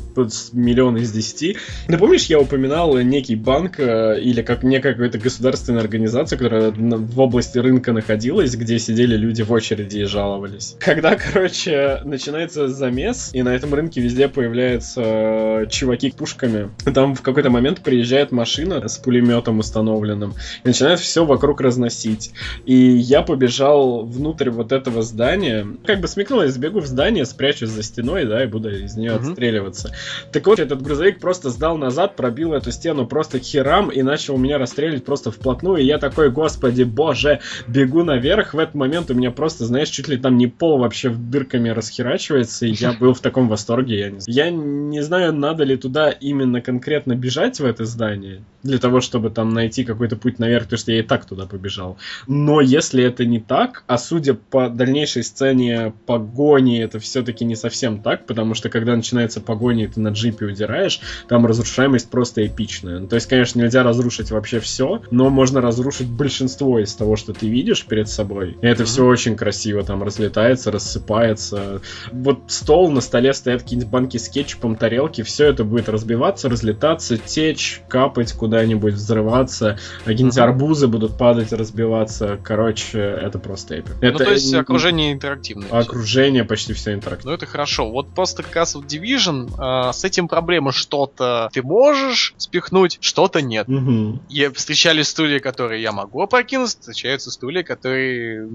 миллион 0.54 0.98
из 0.98 1.12
десяти. 1.12 1.58
Ты 1.88 1.98
помнишь, 1.98 2.26
я 2.26 2.40
упоминал 2.40 2.98
некий 3.00 3.36
банк 3.36 3.80
э, 3.80 4.20
или 4.22 4.42
как 4.42 4.64
некая 4.64 4.94
какая-то 4.94 5.18
государственная 5.18 5.82
организация, 5.82 6.38
которая 6.38 6.72
в 6.72 7.20
области 7.20 7.58
рынка 7.58 7.94
находилась, 7.94 8.56
где 8.56 8.80
сидели 8.80 9.16
люди 9.16 9.42
в 9.42 9.52
очереди 9.52 10.00
и 10.00 10.04
жаловались. 10.06 10.76
Когда, 10.80 11.16
короче, 11.16 12.02
начинается 12.06 12.68
замес, 12.68 13.32
и 13.34 13.42
на 13.44 13.56
этом 13.56 13.74
рынке 13.74 14.02
везде 14.02 14.28
появляются 14.28 15.02
э, 15.04 15.66
чуваки 15.70 16.12
с 16.12 16.14
пушками, 16.14 16.70
там 16.94 17.16
в 17.16 17.22
какой-то 17.22 17.50
момент 17.50 17.82
приезжает 17.82 18.32
машина 18.32 18.88
с 18.88 18.98
пулеметом 18.98 19.60
установленным 19.60 20.34
и 20.64 20.68
начинает 20.68 21.00
все 21.00 21.26
вокруг 21.26 21.62
разносить. 21.62 22.32
И 22.66 22.76
я 22.76 23.22
побежал 23.22 24.06
внутрь 24.06 24.50
вот 24.50 24.72
этого 24.72 25.02
здания, 25.02 25.66
как 25.86 26.02
бы 26.02 26.08
смекнул, 26.08 26.42
я 26.42 26.50
сбегу 26.50 26.80
в 26.80 26.86
здание, 26.86 27.26
спрячусь 27.26 27.70
за 27.70 27.84
стеной, 27.84 28.26
да, 28.26 28.44
и 28.44 28.48
буду 28.48 28.70
из 28.70 28.96
нее 28.96 29.12
mm-hmm. 29.12 29.30
отстреливаться. 29.30 29.96
Так 30.32 30.46
вот, 30.48 30.60
этот 30.60 30.82
грузовик 30.82 31.20
просто 31.20 31.50
сдал 31.50 31.78
назад, 31.78 32.16
пробил 32.16 32.54
эту 32.54 32.72
стену 32.72 33.08
просто 33.08 33.40
херам 33.40 33.90
и 33.90 34.02
начал 34.02 34.38
меня 34.38 34.58
расстреливать 34.58 35.06
просто 35.06 35.32
вплотную. 35.32 35.78
И 35.78 35.86
я 35.86 35.98
такой, 35.98 36.30
господи, 36.30 36.84
боже, 36.84 37.40
бегу 37.68 38.04
наверх. 38.04 38.54
В 38.54 38.60
этот 38.60 38.76
момент 38.76 39.10
у 39.12 39.14
меня 39.14 39.32
просто, 39.32 39.66
знаешь, 39.66 39.90
чуть 39.90 40.08
ли 40.08 40.18
там 40.18 40.38
не 40.38 40.48
пол 40.48 40.80
вообще 40.80 41.10
дырками 41.10 41.70
расхерачивается. 41.70 42.66
И 42.66 42.72
я 42.72 42.94
был 42.94 43.14
в 43.14 43.20
таком 43.20 43.48
восторге. 43.48 44.00
Я 44.00 44.10
не, 44.10 44.20
я 44.28 44.50
не 44.50 45.02
знаю, 45.02 45.34
надо 45.34 45.64
ли 45.64 45.78
туда 45.78 46.10
именно 46.10 46.62
конкретно 46.62 47.16
бежать 47.16 47.60
в 47.60 47.66
это 47.66 47.86
здание 47.86 48.42
для 48.64 48.78
того, 48.78 49.02
чтобы 49.02 49.30
там 49.30 49.50
найти 49.50 49.84
какой-то 49.84 50.16
путь 50.18 50.40
наверх, 50.40 50.66
потому 50.66 50.80
что 50.80 50.92
я 50.92 51.00
и 51.00 51.04
так 51.04 51.26
туда 51.26 51.46
побежал. 51.46 51.98
Но 52.28 52.62
если 52.62 53.04
это 53.04 53.26
не 53.26 53.40
так, 53.40 53.84
а 53.88 53.98
судя 53.98 54.34
по 54.34 54.70
дальнейшей 54.70 55.24
сцене 55.24 55.59
погони, 56.06 56.82
это 56.82 57.00
все-таки 57.00 57.46
не 57.46 57.56
совсем 57.56 58.02
так, 58.02 58.26
потому 58.26 58.54
что 58.54 58.70
когда 58.70 58.96
начинается 58.96 59.42
погоня, 59.42 59.86
и 59.86 59.88
ты 59.88 60.00
на 60.00 60.10
джипе 60.10 60.46
удираешь, 60.46 61.00
там 61.28 61.46
разрушаемость 61.46 62.10
просто 62.10 62.46
эпичная. 62.46 63.00
Ну, 63.00 63.08
то 63.08 63.16
есть, 63.16 63.28
конечно, 63.28 63.60
нельзя 63.60 63.84
разрушить 63.84 64.32
вообще 64.32 64.60
все, 64.60 65.02
но 65.12 65.30
можно 65.30 65.62
разрушить 65.62 66.08
большинство 66.08 66.80
из 66.80 66.94
того, 66.94 67.16
что 67.16 67.34
ты 67.34 67.48
видишь 67.48 67.86
перед 67.86 68.10
собой. 68.10 68.58
И 68.62 68.66
это 68.66 68.84
mm-hmm. 68.84 68.86
все 68.86 69.06
очень 69.06 69.36
красиво, 69.36 69.84
там 69.84 70.04
разлетается, 70.04 70.72
рассыпается. 70.72 71.82
Вот 72.12 72.40
стол, 72.48 72.92
на 72.92 73.02
столе 73.02 73.34
стоят 73.34 73.64
какие-нибудь 73.64 73.92
банки 73.92 74.18
с 74.18 74.30
кетчупом, 74.30 74.76
тарелки, 74.76 75.22
все 75.24 75.48
это 75.48 75.64
будет 75.64 75.90
разбиваться, 75.90 76.50
разлетаться, 76.50 77.18
течь, 77.18 77.82
капать 77.88 78.34
куда-нибудь, 78.34 78.94
взрываться, 78.94 79.78
какие-нибудь 80.06 80.38
mm-hmm. 80.38 80.44
арбузы 80.44 80.88
будут 80.88 81.18
падать, 81.18 81.52
разбиваться. 81.54 82.40
Короче, 82.44 83.00
это 83.00 83.40
просто 83.40 83.76
эпик. 83.76 83.96
Ну, 84.02 84.08
это... 84.08 84.24
то 84.26 84.32
есть 84.32 84.54
окружение 84.54 85.12
интерактивное. 85.14 85.49
Окружение 85.72 86.44
почти 86.44 86.74
все 86.74 86.94
интерактивное. 86.94 87.34
Ну, 87.34 87.38
это 87.38 87.46
хорошо. 87.46 87.90
Вот 87.90 88.14
просто 88.14 88.44
как 88.44 88.56
раз 88.56 88.76
в 88.76 88.86
Division 88.86 89.50
э, 89.90 89.94
с 89.94 90.04
этим 90.04 90.28
проблема. 90.28 90.72
Что-то 90.72 91.50
ты 91.54 91.62
можешь 91.62 92.34
спихнуть, 92.38 92.98
что-то 93.02 93.42
нет. 93.42 93.68
Угу. 93.68 94.22
Я 94.30 94.52
встречали 94.52 95.02
стулья, 95.02 95.40
которые 95.40 95.82
я 95.82 95.92
могу 95.92 96.22
опрокинуть, 96.22 96.70
встречаются 96.70 97.32
стулья, 97.32 97.64
которые 97.64 98.48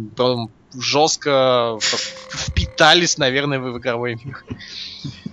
жестко 0.79 1.79
впитались, 2.31 3.19
наверное, 3.19 3.59
в 3.59 3.79
игровой 3.79 4.19
мир. 4.23 4.45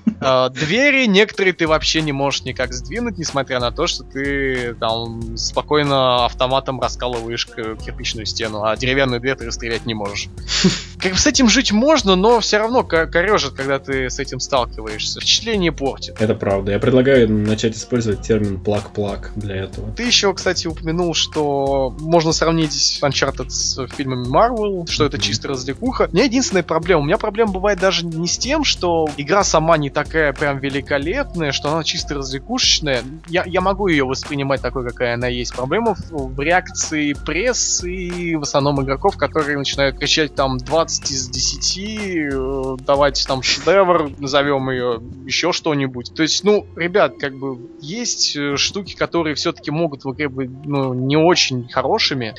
А, 0.24 0.49
двери 0.49 1.08
некоторые 1.08 1.52
ты 1.52 1.68
вообще 1.68 2.02
не 2.04 2.12
можешь 2.12 2.43
никак 2.43 2.74
сдвинуть, 2.74 3.18
несмотря 3.18 3.60
на 3.60 3.72
то, 3.72 3.88
что 3.88 4.04
ты 4.04 4.76
там 4.76 5.36
спокойно 5.36 6.26
автоматом 6.26 6.80
раскалываешь 6.80 7.47
кирпичную 7.47 8.28
стену, 8.28 8.64
а 8.64 8.78
деревянную 8.78 9.20
дверь 9.20 9.36
ты 9.36 9.47
расстрелять 9.47 9.88
не 9.88 9.95
можешь. 9.95 10.28
Как 11.02 11.14
бы 11.14 11.18
с 11.18 11.26
этим 11.26 11.49
жить 11.49 11.72
можно, 11.72 12.16
но 12.16 12.39
все 12.39 12.60
равно 12.60 12.84
корежит, 12.84 13.54
когда 13.54 13.80
ты 13.80 14.12
с 14.12 14.20
этим 14.20 14.39
сталкиваешься. 14.39 15.20
Впечатление 15.20 15.72
портит. 15.72 16.22
Это 16.22 16.36
правда. 16.36 16.74
Я 16.74 16.80
предлагаю 16.80 17.28
начать 17.28 17.76
использовать 17.76 18.22
термин 18.22 18.60
плак-плак 18.60 19.32
для 19.36 19.56
этого. 19.56 19.91
Ты 19.93 20.04
еще, 20.04 20.32
кстати, 20.34 20.68
упомянул, 20.68 21.16
что 21.16 21.95
можно 21.99 22.34
сравнить 22.34 22.99
Uncharted 23.02 23.49
с 23.49 23.88
фильмами 23.88 24.28
Marvel, 24.28 24.88
что 24.88 25.06
это 25.06 25.18
чисто 25.18 25.47
развлекуха. 25.47 26.08
У 26.12 26.16
меня 26.16 26.26
единственная 26.26 26.64
проблема. 26.64 27.02
У 27.02 27.06
меня 27.06 27.18
проблема 27.18 27.52
бывает 27.52 27.80
даже 27.80 28.06
не 28.06 28.28
с 28.28 28.38
тем, 28.38 28.64
что 28.64 29.10
игра 29.18 29.43
сама 29.43 29.78
не 29.78 29.89
такая 29.94 30.34
прям 30.34 30.60
великолепная, 30.60 31.52
что 31.52 31.72
она 31.72 31.84
чисто 31.84 32.16
развлекушечная. 32.16 33.04
Я, 33.28 33.44
я 33.46 33.62
могу 33.62 33.88
ее 33.88 34.06
воспринимать 34.06 34.62
такой, 34.62 34.88
какая 34.88 35.16
она 35.16 35.28
есть. 35.28 35.54
Проблема 35.56 35.96
в, 35.96 36.36
в 36.36 36.39
реакции 36.39 37.14
прессы 37.14 37.94
и 37.94 38.36
в 38.36 38.42
основном 38.42 38.82
игроков, 38.82 39.18
которые 39.18 39.58
начинают 39.58 39.98
кричать 39.98 40.36
там 40.36 40.58
20 40.58 41.12
из 41.12 41.30
10, 41.30 41.78
э, 42.34 42.84
давайте 42.86 43.26
там 43.26 43.42
шедевр, 43.42 44.12
назовем 44.18 44.70
ее, 44.70 45.02
еще 45.26 45.52
что-нибудь. 45.52 46.14
То 46.16 46.24
есть, 46.24 46.44
ну, 46.44 46.66
ребят, 46.76 47.14
как 47.20 47.36
бы 47.36 47.70
есть 47.82 48.36
э, 48.36 48.56
штуки, 48.58 48.96
которые 48.96 49.36
все-таки 49.36 49.72
могут 49.72 50.06
в 50.06 50.12
игре 50.14 50.30
быть 50.30 50.50
ну, 50.66 50.94
не 50.94 51.18
очень 51.18 51.68
хорошими. 51.70 52.34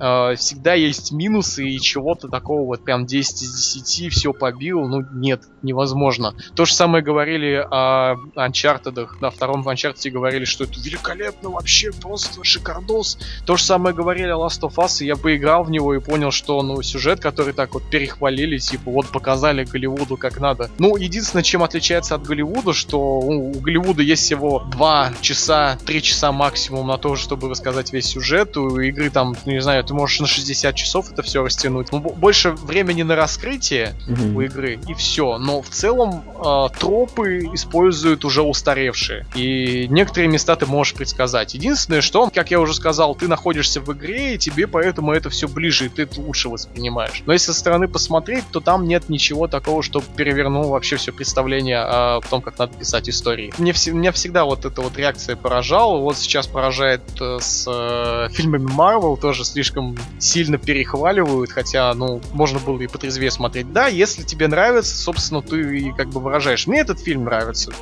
Э, 0.00 0.36
всегда 0.36 0.74
есть 0.74 1.12
минусы 1.12 1.68
и 1.68 1.80
чего-то 1.80 2.28
такого 2.28 2.64
вот 2.64 2.84
прям 2.84 3.06
10 3.06 3.42
из 3.42 3.74
10, 3.74 4.12
все 4.12 4.32
побил, 4.32 4.86
ну 4.86 5.04
нет, 5.12 5.42
невозможно. 5.62 6.34
То 6.54 6.64
же 6.64 6.74
самое 6.74 6.83
говорили 6.86 7.66
о 7.70 8.16
Uncharted, 8.36 9.08
на 9.20 9.30
втором 9.30 9.66
Uncharted 9.68 10.10
говорили, 10.10 10.44
что 10.44 10.64
это 10.64 10.80
великолепно, 10.80 11.50
вообще 11.50 11.92
просто 11.92 12.42
шикардос. 12.42 13.18
То 13.46 13.56
же 13.56 13.62
самое 13.62 13.94
говорили 13.94 14.28
о 14.28 14.36
Last 14.36 14.60
of 14.60 14.74
Us, 14.76 15.02
и 15.02 15.06
я 15.06 15.16
поиграл 15.16 15.64
в 15.64 15.70
него 15.70 15.94
и 15.94 16.00
понял, 16.00 16.30
что 16.30 16.62
ну 16.62 16.80
сюжет, 16.82 17.20
который 17.20 17.52
так 17.52 17.74
вот 17.74 17.84
перехвалили, 17.90 18.58
типа 18.58 18.90
вот 18.90 19.08
показали 19.08 19.64
Голливуду 19.64 20.16
как 20.16 20.40
надо. 20.40 20.70
Ну, 20.78 20.96
единственное, 20.96 21.42
чем 21.42 21.62
отличается 21.62 22.14
от 22.14 22.22
Голливуда, 22.22 22.72
что 22.72 22.98
у 22.98 23.52
Голливуда 23.60 24.02
есть 24.02 24.22
всего 24.22 24.60
2 24.70 25.12
часа, 25.20 25.78
3 25.86 26.02
часа 26.02 26.32
максимум 26.32 26.86
на 26.88 26.98
то, 26.98 27.16
чтобы 27.16 27.48
рассказать 27.48 27.92
весь 27.92 28.06
сюжет. 28.06 28.56
У 28.56 28.78
игры 28.80 29.10
там, 29.10 29.36
ну, 29.44 29.52
не 29.52 29.60
знаю, 29.60 29.84
ты 29.84 29.94
можешь 29.94 30.20
на 30.20 30.26
60 30.26 30.74
часов 30.74 31.12
это 31.12 31.22
все 31.22 31.42
растянуть. 31.42 31.92
Ну, 31.92 32.00
больше 32.00 32.50
времени 32.50 33.02
на 33.02 33.16
раскрытие 33.16 33.94
mm-hmm. 34.08 34.34
у 34.34 34.40
игры, 34.42 34.78
и 34.88 34.94
все. 34.94 35.38
Но 35.38 35.62
в 35.62 35.68
целом 35.68 36.24
э, 36.36 36.68
тропы 36.78 37.50
используют 37.52 38.24
уже 38.24 38.42
устаревшие. 38.42 39.26
И 39.34 39.86
некоторые 39.88 40.28
места 40.28 40.56
ты 40.56 40.66
можешь 40.66 40.94
предсказать. 40.94 41.54
Единственное, 41.54 42.00
что, 42.00 42.30
как 42.32 42.50
я 42.50 42.60
уже 42.60 42.74
сказал, 42.74 43.14
ты 43.14 43.28
находишься 43.28 43.80
в 43.80 43.92
игре, 43.92 44.34
и 44.34 44.38
тебе 44.38 44.66
поэтому 44.66 45.12
это 45.12 45.30
все 45.30 45.48
ближе, 45.48 45.86
и 45.86 45.88
ты 45.88 46.02
это 46.02 46.20
лучше 46.20 46.48
воспринимаешь. 46.48 47.22
Но 47.26 47.32
если 47.32 47.52
со 47.52 47.58
стороны 47.58 47.88
посмотреть, 47.88 48.44
то 48.50 48.60
там 48.60 48.86
нет 48.86 49.08
ничего 49.08 49.46
такого, 49.46 49.82
что 49.82 50.02
перевернуло 50.16 50.68
вообще 50.68 50.96
все 50.96 51.12
представление 51.12 51.78
о 51.78 52.20
том, 52.28 52.42
как 52.42 52.58
надо 52.58 52.76
писать 52.76 53.08
истории. 53.08 53.52
Мне, 53.58 53.72
меня 53.92 54.12
всегда 54.12 54.44
вот 54.44 54.64
эта 54.64 54.80
вот 54.80 54.96
реакция 54.96 55.36
поражала. 55.36 55.98
Вот 55.98 56.16
сейчас 56.16 56.46
поражает 56.46 57.02
э, 57.20 57.38
с 57.40 57.66
э, 57.68 58.28
фильмами 58.32 58.68
Marvel, 58.68 59.18
тоже 59.18 59.44
слишком 59.44 59.96
сильно 60.18 60.58
перехваливают, 60.58 61.50
хотя, 61.50 61.92
ну, 61.94 62.20
можно 62.32 62.58
было 62.58 62.80
и 62.80 62.86
потрезвее 62.86 63.30
смотреть. 63.30 63.72
Да, 63.72 63.86
если 63.86 64.22
тебе 64.22 64.48
нравится, 64.48 64.96
собственно, 64.96 65.42
ты 65.42 65.92
как 65.96 66.08
бы 66.08 66.20
выражаешь. 66.20 66.63
Мне 66.66 66.80
этот 66.80 67.00
фильм 67.00 67.24
нравится. 67.24 67.72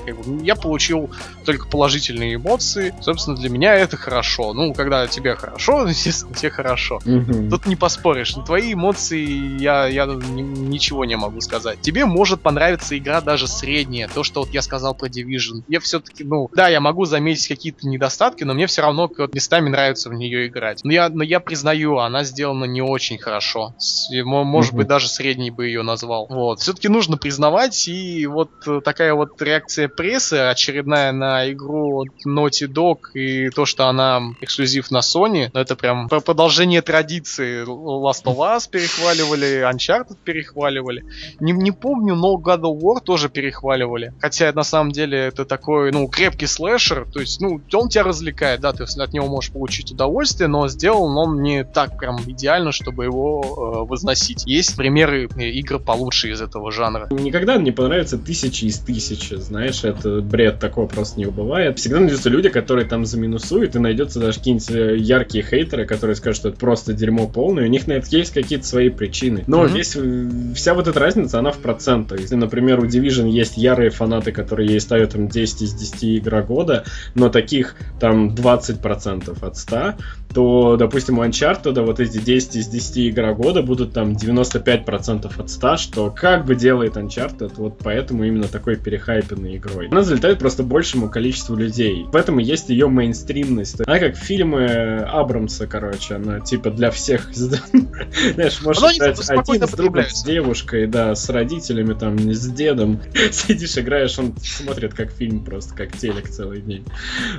Я 0.43 0.57
получил 0.57 1.11
только 1.45 1.67
положительные 1.67 2.35
эмоции. 2.35 2.95
Собственно, 3.01 3.37
для 3.37 3.49
меня 3.49 3.75
это 3.75 3.97
хорошо. 3.97 4.53
Ну, 4.53 4.75
когда 4.75 5.07
тебе 5.07 5.35
хорошо, 5.35 5.87
естественно, 5.89 6.35
тебе 6.35 6.51
хорошо. 6.51 7.01
Mm-hmm. 7.05 7.51
Тут 7.51 7.67
не 7.67 7.77
поспоришь. 7.77 8.37
На 8.37 8.45
твои 8.45 8.75
эмоции 8.75 9.61
я, 9.61 9.87
я 9.87 10.07
ничего 10.07 11.05
не 11.05 11.17
могу 11.17 11.41
сказать. 11.41 11.81
Тебе 11.81 12.05
может 12.05 12.41
понравиться 12.41 12.97
игра 12.97 13.21
даже 13.21 13.47
средняя. 13.47 14.09
То, 14.09 14.23
что 14.23 14.41
вот 14.41 14.51
я 14.51 14.63
сказал 14.63 14.95
про 14.95 15.09
Division. 15.09 15.63
Я 15.69 15.81
все-таки, 15.81 16.25
ну, 16.25 16.49
да, 16.55 16.69
я 16.69 16.81
могу 16.81 17.05
заметить 17.05 17.49
какие-то 17.49 17.87
недостатки, 17.87 18.45
но 18.45 18.55
мне 18.55 18.67
все 18.67 18.83
равно 18.83 19.11
вот, 19.17 19.35
местами 19.35 19.69
нравится 19.69 20.09
в 20.09 20.15
нее 20.15 20.47
играть. 20.47 20.81
Но 20.85 20.93
я, 20.93 21.09
но 21.09 21.23
я 21.23 21.41
признаю, 21.41 21.99
она 21.99 22.25
сделана 22.25 22.65
не 22.65 22.83
очень 22.83 23.19
хорошо. 23.19 23.75
Может 24.13 24.73
mm-hmm. 24.73 24.77
быть, 24.77 24.87
даже 24.87 25.09
средний 25.09 25.51
бы 25.51 25.67
ее 25.67 25.83
назвал. 25.83 26.27
Вот. 26.29 26.61
Все-таки 26.61 26.89
нужно 26.89 27.17
признавать, 27.17 27.89
и 27.89 28.27
вот 28.27 28.51
такая 28.81 29.15
вот 29.15 29.41
реакция 29.41 29.89
прессы 29.89 30.35
очередная 30.35 31.13
на 31.13 31.51
игру 31.53 32.05
Naughty 32.27 32.67
Dog 32.67 33.13
и 33.15 33.51
то, 33.51 33.67
что 33.67 33.87
она 33.87 34.21
эксклюзив 34.41 34.91
на 34.91 34.99
Sony, 34.99 35.51
ну, 35.53 35.61
это 35.61 35.77
прям 35.77 36.09
продолжение 36.09 36.83
традиции. 36.83 37.65
Last 37.65 38.25
of 38.25 38.39
Us 38.39 38.69
перехваливали, 38.71 39.69
Uncharted 39.71 40.17
перехваливали. 40.25 41.05
Не, 41.41 41.53
не 41.53 41.71
помню, 41.71 42.15
но 42.15 42.37
God 42.37 42.63
of 42.63 42.81
War 42.81 43.01
тоже 43.01 43.29
перехваливали. 43.29 44.15
Хотя 44.21 44.53
на 44.53 44.63
самом 44.63 44.93
деле 44.93 45.19
это 45.19 45.45
такой, 45.45 45.93
ну, 45.93 46.09
крепкий 46.09 46.47
слэшер, 46.47 47.07
то 47.13 47.21
есть, 47.21 47.41
ну, 47.41 47.61
он 47.73 47.89
тебя 47.89 48.05
развлекает, 48.05 48.61
да, 48.61 48.73
ты 48.73 48.85
от 48.85 49.13
него 49.13 49.27
можешь 49.27 49.53
получить 49.53 49.93
удовольствие, 49.93 50.49
но 50.49 50.69
сделан 50.69 51.17
он 51.17 51.43
не 51.43 51.65
так 51.65 51.99
прям 51.99 52.19
идеально, 52.27 52.73
чтобы 52.73 53.05
его 53.05 53.43
э, 53.43 53.89
возносить. 53.89 54.45
Есть 54.47 54.77
примеры 54.77 55.29
э, 55.37 55.51
игр 55.51 55.79
получше 55.79 56.31
из 56.31 56.41
этого 56.41 56.71
жанра. 56.73 57.09
Никогда 57.11 57.57
не 57.57 57.73
понравится 57.73 58.19
тысячи 58.19 58.62
из 58.67 58.79
тысячи, 58.79 59.35
знаешь, 59.35 59.85
это 59.85 60.21
бред, 60.21 60.59
такого 60.59 60.87
просто 60.87 61.19
не 61.19 61.27
бывает. 61.27 61.79
Всегда 61.79 62.01
найдутся 62.01 62.29
люди, 62.29 62.49
которые 62.49 62.87
там 62.87 63.05
заминусуют, 63.05 63.77
и 63.77 63.79
найдется 63.79 64.21
даже 64.21 64.39
какие-нибудь 64.39 64.71
э, 64.71 64.97
яркие 64.99 65.45
хейтеры, 65.45 65.87
которые 65.87 66.17
скажут, 66.17 66.37
что 66.37 66.49
это 66.51 66.59
просто 66.59 66.93
дерьмо 66.93 67.29
полное, 67.29 67.65
у 67.65 67.69
них 67.69 67.87
на 67.87 67.93
это 67.93 68.07
есть 68.11 68.33
какие-то 68.33 68.67
свои 68.67 68.89
причины. 68.89 69.45
Но 69.47 69.65
mm-hmm. 69.65 69.73
весь, 69.73 69.97
э, 69.97 70.55
вся 70.55 70.75
вот 70.75 70.89
эта 70.89 70.99
разница, 70.99 71.39
она 71.39 71.51
в 71.51 71.59
процентах. 71.59 72.21
Если, 72.21 72.35
например, 72.35 72.81
у 72.81 72.87
Division 72.87 73.29
есть 73.29 73.57
ярые 73.57 73.91
фанаты, 73.91 74.33
которые 74.33 74.69
ей 74.69 74.81
ставят 74.81 75.11
там 75.11 75.29
10 75.29 75.63
из 75.63 75.75
10 75.75 76.19
игра 76.19 76.43
года, 76.43 76.85
но 77.15 77.29
таких 77.29 77.77
там 78.01 78.35
20% 78.35 79.45
от 79.45 79.57
100, 79.57 79.95
то, 80.35 80.77
допустим, 80.77 81.19
у 81.19 81.25
Uncharted 81.25 81.81
вот 81.85 82.01
эти 82.01 82.19
10 82.19 82.57
из 82.57 82.69
10 82.69 83.11
игра 83.11 83.35
года 83.35 83.63
будут 83.63 83.93
там 83.93 84.13
95% 84.13 85.31
от 85.39 85.51
100, 85.51 85.77
что 85.77 86.11
как 86.11 86.45
бы 86.45 86.55
делает 86.55 86.97
Uncharted, 86.97 87.53
вот 87.57 87.79
поэтому 87.79 88.25
именно 88.25 88.49
такой 88.49 88.77
перехайпенной 88.77 89.57
игрой. 89.57 89.89
Она 89.89 90.03
залетает 90.03 90.39
просто 90.39 90.63
большему 90.63 91.11
количеству 91.11 91.57
людей. 91.57 92.07
Поэтому 92.13 92.41
есть 92.41 92.71
ее 92.71 92.89
мейнстримность. 92.89 93.81
Она 93.87 93.99
как 93.99 94.17
фильмы 94.17 94.99
Абрамса, 94.99 95.67
короче, 95.67 96.15
она 96.15 96.41
типа 96.41 96.71
для 96.71 96.91
всех 96.91 97.31
Знаешь, 97.35 98.63
можешь 98.63 98.97
играть 98.97 99.19
один 99.29 99.67
с 99.67 99.71
другом, 99.73 100.05
с 100.05 100.25
девушкой, 100.25 100.87
да, 100.87 101.15
с 101.15 101.29
родителями, 101.29 101.95
там, 101.95 102.19
с 102.33 102.47
дедом. 102.49 103.01
Сидишь, 103.33 103.77
играешь, 103.79 104.19
он 104.19 104.35
смотрит 104.43 104.95
как 104.95 105.11
фильм 105.11 105.45
просто, 105.45 105.75
как 105.75 105.97
телек 105.97 106.29
целый 106.29 106.61
день. 106.61 106.85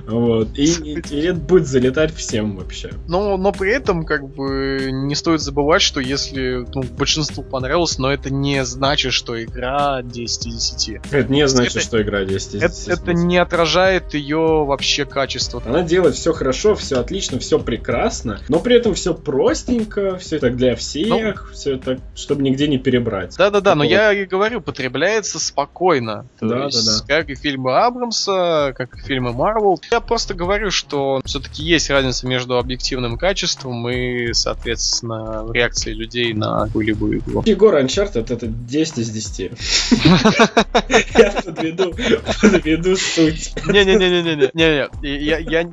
Вот. 0.06 0.58
И, 0.58 0.66
и, 0.66 1.02
и 1.10 1.22
это 1.22 1.40
будет 1.40 1.68
залетать 1.68 2.14
всем 2.16 2.58
вообще 2.58 2.83
вообще. 2.84 3.00
Но, 3.08 3.38
но 3.38 3.52
при 3.52 3.72
этом, 3.72 4.06
как 4.06 4.28
бы, 4.28 4.90
не 4.92 5.16
стоит 5.16 5.42
забывать, 5.42 5.82
что 5.82 6.00
если 6.00 6.66
ну, 6.74 6.84
большинству 6.84 7.44
понравилось, 7.44 7.98
но 7.98 8.12
это 8.12 8.32
не 8.32 8.64
значит, 8.66 9.14
что 9.14 9.42
игра 9.42 10.02
10 10.02 10.48
из 10.48 10.72
10. 10.72 11.02
Это 11.12 11.32
не 11.32 11.48
значит, 11.48 11.78
это, 11.78 11.86
что 11.86 12.02
игра 12.02 12.24
10 12.26 12.56
из 12.56 12.62
10. 12.62 12.88
Это, 12.88 13.02
это 13.02 13.14
не 13.14 13.38
отражает 13.38 14.14
ее 14.14 14.66
вообще 14.66 15.06
качество. 15.06 15.62
Она 15.66 15.84
делает 15.84 16.16
все 16.16 16.34
хорошо, 16.34 16.76
все 16.76 17.00
отлично, 17.00 17.40
все 17.40 17.60
прекрасно, 17.60 18.40
но 18.50 18.60
при 18.60 18.76
этом 18.76 18.94
все 18.94 19.14
простенько, 19.14 20.18
все 20.18 20.40
так 20.40 20.56
для 20.56 20.76
всех, 20.76 21.48
ну, 21.50 21.54
все 21.54 21.78
так, 21.78 22.00
чтобы 22.16 22.44
нигде 22.44 22.68
не 22.68 22.78
перебрать. 22.78 23.36
Да-да-да, 23.38 23.76
но 23.76 23.84
я 23.84 24.14
и 24.14 24.26
говорю, 24.26 24.62
потребляется 24.62 25.40
спокойно. 25.40 26.26
Да-да-да. 26.42 27.06
Как 27.08 27.30
и 27.30 27.36
фильмы 27.36 27.78
Абрамса, 27.78 28.74
как 28.76 28.96
и 28.96 29.02
фильмы 29.02 29.34
Марвел. 29.34 29.80
Я 29.92 30.00
просто 30.00 30.34
говорю, 30.34 30.72
что 30.72 31.22
все-таки 31.26 31.64
есть 31.64 31.90
разница 31.90 32.28
между 32.28 32.58
объективным 32.58 32.73
объективным 32.74 33.18
качеством 33.18 33.88
и, 33.88 34.34
соответственно, 34.34 35.46
реакцией 35.54 35.96
людей 35.96 36.34
на 36.34 36.66
какую-либо 36.66 37.18
игру. 37.18 37.44
Егор 37.46 37.76
Uncharted 37.76 38.34
это 38.34 38.48
10 38.48 38.98
из 38.98 39.10
10. 39.10 39.40
Я 41.18 41.32
подведу, 41.46 41.94
подведу 42.42 42.96
суть. 42.96 43.54
Не-не-не-не-не. 43.68 44.50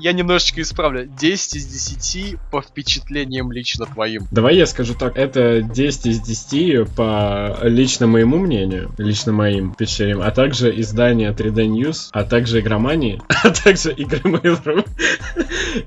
Я 0.02 0.12
немножечко 0.12 0.60
исправлю. 0.60 1.06
10 1.06 1.56
из 1.56 1.66
10 1.66 2.36
по 2.50 2.60
впечатлениям 2.60 3.50
лично 3.50 3.86
твоим. 3.86 4.26
Давай 4.30 4.56
я 4.56 4.66
скажу 4.66 4.94
так. 4.94 5.16
Это 5.16 5.62
10 5.62 6.06
из 6.06 6.20
10 6.20 6.90
по 6.94 7.58
лично 7.62 8.06
моему 8.06 8.38
мнению, 8.38 8.92
лично 8.98 9.32
моим 9.32 9.72
впечатлениям, 9.72 10.20
а 10.20 10.30
также 10.30 10.78
издание 10.80 11.30
3D 11.30 11.66
News, 11.68 12.08
а 12.12 12.24
также 12.24 12.60
игромании, 12.60 13.22
а 13.42 13.50
также 13.50 13.92
игры 13.92 14.20
Mail.ru, 14.24 14.86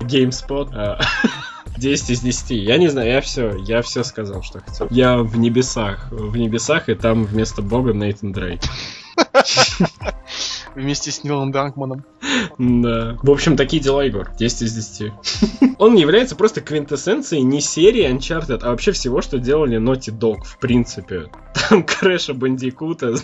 GameSpot, 0.00 0.70
а, 0.74 1.00
10 1.76 2.10
из 2.10 2.20
10. 2.20 2.50
Я 2.50 2.78
не 2.78 2.88
знаю, 2.88 3.10
я 3.10 3.20
все, 3.20 3.56
я 3.56 3.82
все 3.82 4.04
сказал, 4.04 4.42
что 4.42 4.60
хотел. 4.60 4.86
Я 4.90 5.18
в 5.18 5.36
небесах, 5.38 6.08
в 6.10 6.36
небесах, 6.36 6.88
и 6.88 6.94
там 6.94 7.24
вместо 7.24 7.62
бога 7.62 7.92
Нейтан 7.92 8.32
Дрейк. 8.32 8.60
Вместе 10.74 11.10
с 11.10 11.24
Нилом 11.24 11.52
Дракманом. 11.52 12.04
Да. 12.58 13.18
В 13.22 13.30
общем, 13.30 13.56
такие 13.56 13.82
дела, 13.82 14.02
Егор. 14.02 14.30
10 14.38 14.62
из 14.62 14.74
10. 14.74 15.12
Он 15.78 15.94
является 15.96 16.36
просто 16.36 16.60
квинтэссенцией 16.60 17.42
не 17.42 17.60
серии 17.60 18.08
Uncharted, 18.10 18.60
а 18.62 18.70
вообще 18.70 18.92
всего, 18.92 19.22
что 19.22 19.38
делали 19.38 19.78
Naughty 19.78 20.16
Dog, 20.16 20.44
в 20.44 20.58
принципе. 20.58 21.30
Там 21.68 21.84
Крэша 21.84 22.34
Бандикута. 22.34 23.14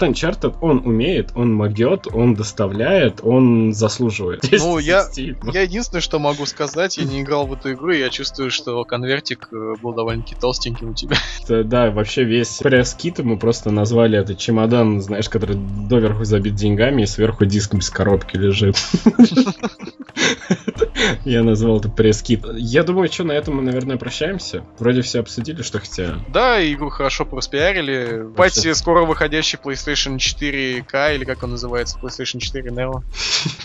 Uncharted 0.00 0.56
он 0.60 0.78
умеет, 0.84 1.32
он 1.34 1.54
могет, 1.54 2.06
он 2.12 2.34
доставляет, 2.34 3.20
он 3.22 3.72
заслуживает. 3.72 4.42
Ну, 4.50 4.78
я, 4.78 5.06
я 5.16 5.62
единственное, 5.62 6.00
что 6.00 6.18
могу 6.18 6.46
сказать, 6.46 6.98
я 6.98 7.04
не 7.04 7.22
играл 7.22 7.46
в 7.46 7.52
эту 7.52 7.72
игру, 7.72 7.92
и 7.92 7.98
я 7.98 8.10
чувствую, 8.10 8.50
что 8.50 8.84
конвертик 8.84 9.48
э, 9.52 9.74
был 9.80 9.92
довольно-таки 9.92 10.34
толстеньким 10.34 10.90
у 10.90 10.94
тебя. 10.94 11.16
Да, 11.48 11.90
вообще 11.90 12.24
весь 12.24 12.58
пресс-кит 12.58 13.18
мы 13.20 13.36
просто 13.36 13.70
назвали 13.70 14.18
это 14.18 14.34
чемодан, 14.34 15.00
знаешь, 15.00 15.28
который 15.28 15.56
доверху 15.56 16.24
забит 16.24 16.54
деньгами, 16.72 17.02
и 17.02 17.06
сверху 17.06 17.44
диск 17.44 17.74
без 17.74 17.90
коробки 17.90 18.36
лежит. 18.36 18.76
Я 21.24 21.42
назвал 21.42 21.78
это 21.78 21.88
пресс-кит. 21.88 22.44
Я 22.54 22.82
думаю, 22.82 23.10
что 23.10 23.24
на 23.24 23.32
этом 23.32 23.56
мы, 23.56 23.62
наверное, 23.62 23.96
прощаемся. 23.96 24.64
Вроде 24.78 25.02
все 25.02 25.20
обсудили, 25.20 25.62
что 25.62 25.78
хотели. 25.78 26.14
Да, 26.28 26.62
игру 26.72 26.90
хорошо 26.90 27.24
проспиарили. 27.24 28.26
Пати 28.36 28.72
скоро 28.74 29.04
выходящий 29.04 29.58
PlayStation 29.62 30.16
4K, 30.16 31.16
или 31.16 31.24
как 31.24 31.42
он 31.42 31.50
называется, 31.52 31.98
PlayStation 32.02 32.38
4 32.38 32.70
Neo. 32.70 33.02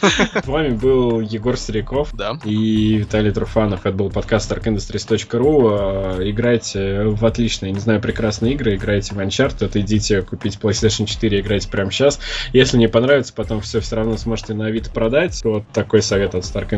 С 0.44 0.48
вами 0.48 0.70
был 0.70 1.20
Егор 1.22 1.58
Серяков 1.58 2.14
да. 2.14 2.40
и 2.44 2.96
Виталий 2.98 3.32
Труфанов. 3.32 3.86
Это 3.86 3.96
был 3.96 4.10
подкаст 4.10 4.52
ArkIndustries.ru. 4.52 6.30
Играйте 6.30 7.04
в 7.04 7.26
отличные, 7.26 7.72
не 7.72 7.80
знаю, 7.80 8.02
прекрасные 8.02 8.54
игры. 8.54 8.76
Играйте 8.76 9.14
в 9.14 9.20
Uncharted. 9.20 9.72
Идите 9.80 10.22
купить 10.22 10.58
PlayStation 10.62 11.06
4, 11.06 11.40
играйте 11.40 11.70
прямо 11.70 11.92
сейчас. 11.92 12.20
Если 12.54 12.78
не 12.78 12.88
понравится, 12.88 13.34
потом 13.34 13.62
все 13.62 13.80
все 13.80 13.96
равно 13.96 14.18
сможете 14.18 14.54
на 14.54 14.68
Авито 14.68 14.90
продать. 14.92 15.44
Вот 15.44 15.64
такой 15.74 16.02
совет 16.02 16.36
от 16.36 16.44
Stark 16.44 16.70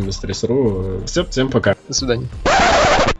Industries.ru. 0.50 1.06
Все, 1.06 1.26
всем 1.26 1.50
пока. 1.50 1.76
До 1.88 1.94
свидания. 1.94 2.28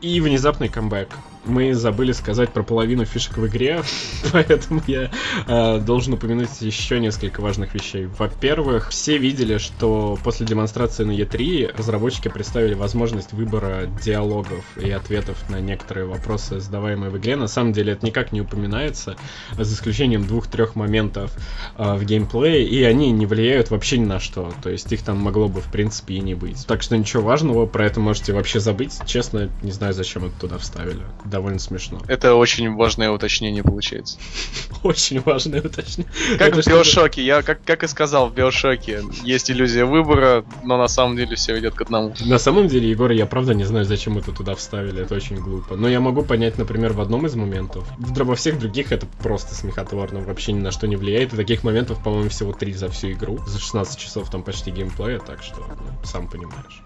И 0.00 0.20
внезапный 0.20 0.68
камбэк 0.68 1.08
мы 1.44 1.74
забыли 1.74 2.12
сказать 2.12 2.50
про 2.50 2.62
половину 2.62 3.04
фишек 3.04 3.38
в 3.38 3.46
игре, 3.46 3.82
поэтому 4.32 4.82
я 4.86 5.10
э, 5.46 5.78
должен 5.78 6.14
упомянуть 6.14 6.60
еще 6.60 7.00
несколько 7.00 7.40
важных 7.40 7.74
вещей. 7.74 8.06
Во-первых, 8.18 8.90
все 8.90 9.16
видели, 9.16 9.58
что 9.58 10.18
после 10.22 10.46
демонстрации 10.46 11.04
на 11.04 11.12
E3 11.12 11.76
разработчики 11.76 12.28
представили 12.28 12.74
возможность 12.74 13.32
выбора 13.32 13.86
диалогов 14.02 14.64
и 14.76 14.90
ответов 14.90 15.36
на 15.48 15.60
некоторые 15.60 16.06
вопросы, 16.06 16.60
задаваемые 16.60 17.10
в 17.10 17.18
игре. 17.18 17.36
На 17.36 17.48
самом 17.48 17.72
деле 17.72 17.94
это 17.94 18.04
никак 18.04 18.32
не 18.32 18.42
упоминается, 18.42 19.16
за 19.56 19.74
исключением 19.74 20.26
двух-трех 20.26 20.74
моментов 20.76 21.32
э, 21.78 21.94
в 21.94 22.04
геймплее, 22.04 22.64
и 22.66 22.82
они 22.84 23.10
не 23.12 23.26
влияют 23.26 23.70
вообще 23.70 23.98
ни 23.98 24.04
на 24.04 24.20
что. 24.20 24.52
То 24.62 24.68
есть 24.68 24.92
их 24.92 25.02
там 25.02 25.18
могло 25.18 25.48
бы, 25.48 25.60
в 25.60 25.70
принципе, 25.72 26.14
и 26.14 26.20
не 26.20 26.34
быть. 26.34 26.66
Так 26.66 26.82
что 26.82 26.96
ничего 26.96 27.22
важного 27.22 27.66
про 27.66 27.86
это 27.86 27.98
можете 28.00 28.32
вообще 28.32 28.60
забыть. 28.60 28.98
Честно, 29.06 29.48
не 29.62 29.72
знаю, 29.72 29.89
зачем 29.92 30.26
это 30.26 30.34
туда 30.40 30.58
вставили 30.58 31.02
довольно 31.24 31.58
смешно. 31.58 32.00
Это 32.08 32.34
очень 32.34 32.74
важное 32.74 33.10
уточнение 33.10 33.62
получается. 33.62 34.18
Очень 34.82 35.20
важное 35.20 35.60
уточнение. 35.62 36.10
Как 36.38 36.54
в 36.54 36.66
Биошоке, 36.66 37.22
я 37.22 37.42
как, 37.42 37.62
как 37.64 37.84
и 37.84 37.86
сказал, 37.86 38.28
в 38.28 38.34
Биошоке 38.34 39.02
есть 39.22 39.50
иллюзия 39.50 39.84
выбора, 39.84 40.44
но 40.64 40.76
на 40.76 40.88
самом 40.88 41.16
деле 41.16 41.36
все 41.36 41.58
идет 41.58 41.74
к 41.74 41.82
одному. 41.82 42.14
На 42.20 42.38
самом 42.38 42.68
деле, 42.68 42.88
Егор, 42.90 43.10
я 43.10 43.26
правда 43.26 43.54
не 43.54 43.64
знаю, 43.64 43.84
зачем 43.84 44.18
это 44.18 44.32
туда 44.32 44.54
вставили, 44.54 45.02
это 45.02 45.14
очень 45.14 45.36
глупо. 45.36 45.76
Но 45.76 45.88
я 45.88 46.00
могу 46.00 46.22
понять, 46.22 46.58
например, 46.58 46.92
в 46.92 47.00
одном 47.00 47.26
из 47.26 47.34
моментов. 47.34 47.86
Во 47.98 48.34
всех 48.34 48.58
других 48.58 48.92
это 48.92 49.06
просто 49.22 49.54
смехотворно, 49.54 50.20
вообще 50.20 50.52
ни 50.52 50.60
на 50.60 50.70
что 50.70 50.86
не 50.86 50.96
влияет. 50.96 51.32
И 51.32 51.36
таких 51.36 51.64
моментов, 51.64 52.02
по-моему, 52.02 52.28
всего 52.30 52.52
три 52.52 52.72
за 52.72 52.88
всю 52.88 53.12
игру. 53.12 53.38
За 53.46 53.58
16 53.58 53.98
часов 53.98 54.30
там 54.30 54.42
почти 54.42 54.70
геймплея, 54.70 55.18
так 55.18 55.42
что, 55.42 55.58
ну, 55.58 56.04
сам 56.04 56.28
понимаешь. 56.28 56.82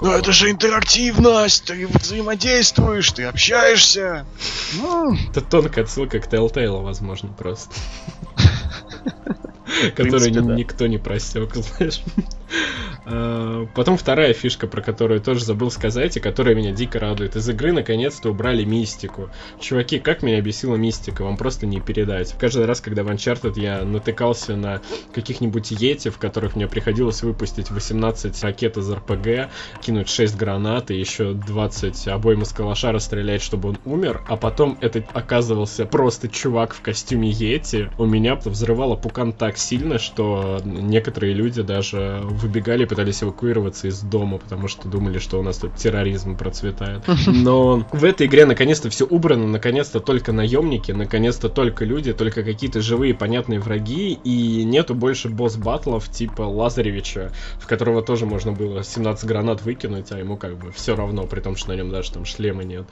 Ну 0.00 0.12
это 0.12 0.32
же 0.32 0.50
интерактивность, 0.50 1.64
ты 1.64 1.86
взаимодействуешь, 1.86 3.10
ты 3.12 3.24
общаешься. 3.24 4.26
Ну... 4.74 5.16
Это 5.30 5.40
тонкая 5.40 5.84
отсылка 5.84 6.20
к 6.20 6.26
Telltale, 6.26 6.82
возможно, 6.82 7.28
просто. 7.30 7.74
Который 9.96 10.30
никто 10.30 10.86
не 10.86 10.98
просек, 10.98 11.54
знаешь. 11.54 12.02
А, 13.08 13.66
потом 13.74 13.96
вторая 13.96 14.32
фишка, 14.32 14.66
про 14.66 14.82
которую 14.82 15.20
тоже 15.20 15.44
забыл 15.44 15.70
сказать, 15.70 16.16
и 16.16 16.20
которая 16.20 16.54
меня 16.54 16.72
дико 16.72 16.98
радует. 16.98 17.36
Из 17.36 17.48
игры 17.48 17.72
наконец-то 17.72 18.30
убрали 18.30 18.64
мистику. 18.64 19.30
Чуваки, 19.60 20.00
как 20.00 20.22
меня 20.22 20.40
бесила 20.40 20.74
мистика, 20.74 21.22
вам 21.22 21.36
просто 21.36 21.66
не 21.66 21.80
передать. 21.80 22.34
Каждый 22.38 22.66
раз, 22.66 22.80
когда 22.80 23.04
в 23.04 23.08
Uncharted 23.08 23.60
я 23.60 23.84
натыкался 23.84 24.56
на 24.56 24.82
каких-нибудь 25.14 25.70
Йети, 25.70 26.08
в 26.08 26.18
которых 26.18 26.56
мне 26.56 26.66
приходилось 26.66 27.22
выпустить 27.22 27.70
18 27.70 28.42
ракет 28.42 28.76
из 28.76 28.90
РПГ, 28.90 29.50
кинуть 29.80 30.08
6 30.08 30.36
гранат 30.36 30.90
и 30.90 30.98
еще 30.98 31.32
20 31.32 32.08
обойм 32.08 32.42
из 32.42 32.52
калаша 32.52 32.90
расстрелять, 32.90 33.42
чтобы 33.42 33.70
он 33.70 33.78
умер, 33.84 34.22
а 34.28 34.36
потом 34.36 34.78
это 34.80 35.04
оказывался 35.12 35.86
просто 35.86 36.28
чувак 36.28 36.74
в 36.74 36.80
костюме 36.80 37.30
Йети, 37.30 37.90
у 37.98 38.06
меня 38.06 38.34
взрывало 38.34 38.96
пукан 38.96 39.32
так 39.32 39.55
сильно, 39.58 39.98
что 39.98 40.60
некоторые 40.64 41.34
люди 41.34 41.62
даже 41.62 42.20
выбегали 42.22 42.84
пытались 42.84 43.22
эвакуироваться 43.22 43.88
из 43.88 44.00
дома, 44.00 44.38
потому 44.38 44.68
что 44.68 44.88
думали, 44.88 45.18
что 45.18 45.38
у 45.38 45.42
нас 45.42 45.58
тут 45.58 45.74
терроризм 45.76 46.36
процветает. 46.36 47.02
Но 47.26 47.86
в 47.92 48.04
этой 48.04 48.26
игре 48.26 48.46
наконец-то 48.46 48.90
все 48.90 49.06
убрано, 49.06 49.46
наконец-то 49.46 50.00
только 50.00 50.32
наемники, 50.32 50.92
наконец-то 50.92 51.48
только 51.48 51.84
люди, 51.84 52.12
только 52.12 52.42
какие-то 52.42 52.80
живые 52.80 53.14
понятные 53.14 53.60
враги, 53.60 54.18
и 54.24 54.64
нету 54.64 54.94
больше 54.94 55.28
босс-батлов 55.28 56.10
типа 56.10 56.42
Лазаревича, 56.42 57.32
в 57.60 57.66
которого 57.66 58.02
тоже 58.02 58.26
можно 58.26 58.52
было 58.52 58.82
17 58.82 59.24
гранат 59.26 59.62
выкинуть, 59.62 60.12
а 60.12 60.18
ему 60.18 60.36
как 60.36 60.56
бы 60.58 60.72
все 60.72 60.94
равно, 60.96 61.26
при 61.26 61.40
том, 61.40 61.56
что 61.56 61.70
на 61.70 61.76
нем 61.76 61.90
даже 61.90 62.12
там 62.12 62.24
шлема 62.24 62.64
нет. 62.64 62.86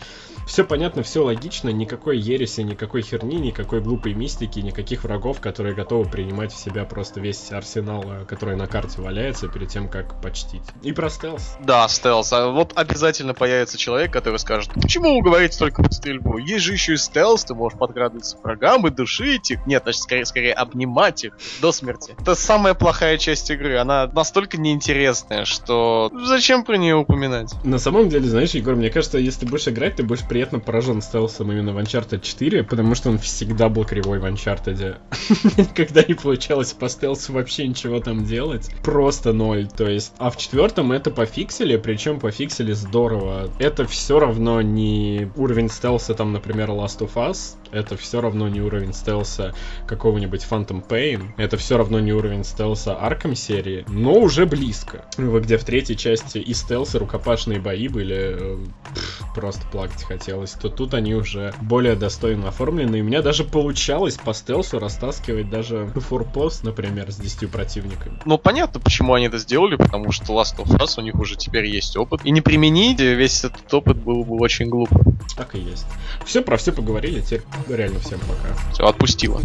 Все 0.47 0.65
понятно, 0.65 1.03
все 1.03 1.25
логично, 1.25 1.71
никакой 1.71 2.19
ереси, 2.19 2.61
никакой 2.61 3.03
херни, 3.03 3.37
никакой 3.37 3.81
глупой 3.81 4.15
мистики, 4.15 4.61
никаких 4.61 5.05
врагов, 5.05 5.41
которые 5.41 5.75
готовы 5.75 6.09
принимать 6.09 6.53
в 6.53 6.57
себя 6.57 6.85
просто 6.85 7.21
весь 7.21 7.51
арсенал, 7.53 8.05
э, 8.07 8.25
который 8.27 8.57
на 8.57 8.67
карте 8.67 9.01
валяется 9.01 9.49
перед 9.49 9.69
тем, 9.69 9.89
как 9.89 10.21
почтить. 10.21 10.63
И 10.83 10.93
про 10.93 11.11
стелс. 11.11 11.57
Да, 11.61 11.89
стелс. 11.89 12.33
А 12.33 12.49
вот 12.49 12.73
обязательно 12.75 13.35
появится 13.35 13.79
человек, 13.79 14.13
который 14.13 14.39
скажет, 14.39 14.73
почему 14.75 15.17
вы 15.17 15.23
говорите 15.23 15.59
только 15.59 15.83
про 15.83 15.91
стрельбу? 15.91 16.39
Есть 16.39 16.65
же 16.65 16.73
еще 16.73 16.95
и 16.95 16.97
стелс, 16.97 17.45
ты 17.45 17.55
можешь 17.55 17.79
подкрадываться 17.79 18.37
к 18.37 18.45
врагам 18.45 18.87
и 18.87 18.91
душить 18.91 19.51
их. 19.51 19.67
Нет, 19.67 19.83
значит, 19.85 20.03
скорее, 20.03 20.25
скорее 20.25 20.53
обнимать 20.53 21.25
их 21.25 21.37
до 21.61 21.73
смерти. 21.73 22.15
Это 22.19 22.35
самая 22.35 22.75
плохая 22.75 23.19
часть 23.19 23.51
игры. 23.51 23.79
Она 23.79 24.11
настолько 24.13 24.59
неинтересная, 24.59 25.45
что 25.45 26.11
зачем 26.13 26.65
про 26.65 26.77
нее 26.77 26.97
упоминать? 26.97 27.55
На 27.65 27.79
самом 27.79 28.09
деле, 28.09 28.29
знаешь, 28.29 28.51
Егор, 28.51 28.75
мне 28.77 28.91
кажется, 28.91 29.19
если 29.19 29.47
будешь 29.47 29.69
играть, 29.69 29.97
ты 29.97 30.03
будешь 30.03 30.27
приятно 30.35 30.59
поражен 30.59 31.01
стелсом 31.01 31.53
именно 31.53 31.73
в 31.73 31.79
Uncharted 31.79 32.21
4, 32.21 32.65
потому 32.65 32.97
что 32.97 33.09
он 33.09 33.19
всегда 33.19 33.69
был 33.69 33.85
кривой 33.85 34.19
в 34.19 34.25
Uncharted. 34.25 34.97
Никогда 35.57 36.03
не 36.03 36.15
получалось 36.15 36.73
по 36.73 36.89
стелсу 36.89 37.33
вообще 37.33 37.69
ничего 37.69 38.01
там 38.01 38.25
делать. 38.25 38.69
Просто 38.83 39.33
ноль. 39.33 39.69
То 39.69 39.89
есть, 39.89 40.13
а 40.19 40.31
в 40.31 40.37
четвертом 40.37 40.91
это 40.91 41.13
пофиксили, 41.13 41.77
причем 41.77 42.19
пофиксили 42.19 42.73
здорово. 42.73 43.49
Это 43.61 43.87
все 43.87 44.19
равно 44.19 44.61
не 44.61 45.31
уровень 45.37 45.71
стелса, 45.71 46.15
там, 46.15 46.33
например, 46.33 46.71
Last 46.71 46.99
of 46.99 47.15
Us, 47.15 47.55
это 47.75 47.97
все 47.97 48.21
равно 48.21 48.49
не 48.49 48.61
уровень 48.61 48.93
стелса 48.93 49.55
какого-нибудь 49.87 50.47
Phantom 50.49 50.87
Pain, 50.87 51.31
это 51.37 51.57
все 51.57 51.77
равно 51.77 52.01
не 52.01 52.13
уровень 52.13 52.45
стелса 52.45 52.93
Arkham 52.93 53.35
серии, 53.35 53.85
но 53.89 54.15
уже 54.15 54.47
близко. 54.47 55.05
Где 55.17 55.59
в 55.59 55.65
третьей 55.65 55.97
части 55.97 56.39
и 56.39 56.55
стелс, 56.55 56.95
и 56.95 56.99
рукопашные 56.99 57.61
бои 57.61 57.89
были 57.89 58.37
э, 58.39 58.59
пфф, 58.95 59.35
просто 59.35 59.67
плакать 59.69 60.03
хотелось, 60.25 60.53
то 60.53 60.71
тут 60.71 60.95
они 60.95 61.15
уже 61.15 61.53
более 61.61 61.97
достойно 61.97 62.49
оформлены, 62.49 62.97
и 62.97 63.01
у 63.03 63.05
меня 63.05 63.21
даже 63.21 63.45
получалось 63.45 64.17
по 64.17 64.33
стелсу 64.33 64.79
растаскивать 64.79 65.51
даже 65.51 65.87
форпост, 65.95 66.65
например, 66.65 67.13
с 67.13 67.17
10 67.17 67.51
противниками. 67.51 68.19
Ну, 68.25 68.39
понятно, 68.39 68.81
почему 68.81 69.13
они 69.13 69.27
это 69.27 69.37
сделали, 69.37 69.77
потому 69.77 70.13
что 70.13 70.33
Last 70.33 70.57
of 70.57 70.69
Us 70.79 70.95
у 70.97 71.03
них 71.03 71.15
уже 71.17 71.37
теперь 71.37 71.67
есть 71.67 71.97
опыт. 71.99 72.23
И 72.25 72.31
не 72.31 72.41
применить 72.41 73.01
весь 73.01 73.45
этот 73.45 73.73
опыт 73.75 73.99
было 73.99 74.23
бы 74.23 74.37
очень 74.37 74.69
глупо. 74.69 74.99
Так 75.37 75.55
и 75.57 75.59
есть. 75.59 75.87
Все, 76.25 76.41
про 76.41 76.57
все 76.57 76.73
поговорили, 76.73 77.21
теперь 77.21 77.43
реально 77.69 78.01
всем 78.01 78.19
пока. 78.21 78.73
Все, 78.73 78.87
отпустила. 78.87 79.41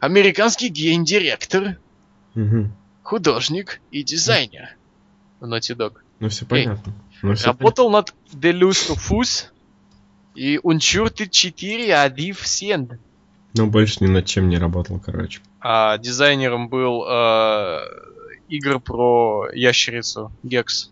Американский 0.00 0.68
гейм-директор, 0.68 1.78
угу. 2.34 2.70
художник 3.02 3.80
и 3.90 4.02
дизайнер 4.02 4.76
в 5.40 5.44
Naughty 5.44 5.76
Dog. 5.76 5.94
Ну 6.20 6.28
все 6.28 6.46
понятно. 6.46 6.92
Ну, 7.22 7.34
все 7.34 7.46
работал 7.46 7.90
понятно. 7.90 8.14
над 8.32 8.42
Deluxe 8.42 8.94
of 8.94 9.10
Us, 9.10 9.46
И 10.34 10.58
Uncharted 10.58 11.30
4 11.30 11.88
Adif 11.90 12.42
Send. 12.42 12.98
Ну, 13.54 13.66
больше 13.66 14.04
ни 14.04 14.08
над 14.08 14.26
чем 14.26 14.48
не 14.48 14.58
работал, 14.58 15.00
короче. 15.00 15.40
А 15.60 15.96
дизайнером 15.96 16.68
был 16.68 17.04
э, 17.08 17.78
игр 18.48 18.80
про 18.80 19.48
ящерицу 19.52 20.30
Гекс. 20.42 20.90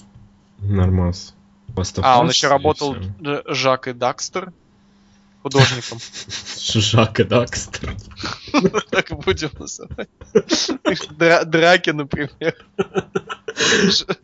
Нормас. 0.61 1.35
А, 2.03 2.21
он 2.21 2.29
еще 2.29 2.49
работал 2.49 2.97
Жак 3.47 3.89
и 3.89 3.93
Дакстер 3.93 4.53
художником. 5.45 5.99
Жак 6.59 7.21
и 7.21 7.25
Дакстер. 7.25 7.95
Так 8.91 9.11
будем 9.25 9.51
называть. 9.59 10.09
Дра- 11.19 11.45
Драки, 11.45 11.91
например. 11.91 12.57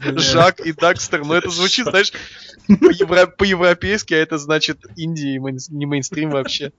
Жак 0.01 0.61
и 0.61 0.73
Дакстер. 0.73 1.25
Но 1.25 1.35
это 1.35 1.51
звучит, 1.51 1.87
знаешь, 1.87 2.13
по-евро- 2.67 3.27
по-европейски, 3.27 4.15
а 4.15 4.17
это 4.17 4.39
значит 4.39 4.79
Индия, 4.97 5.39
не 5.69 5.87
мейнстрим 5.87 6.31
вообще. 6.31 6.73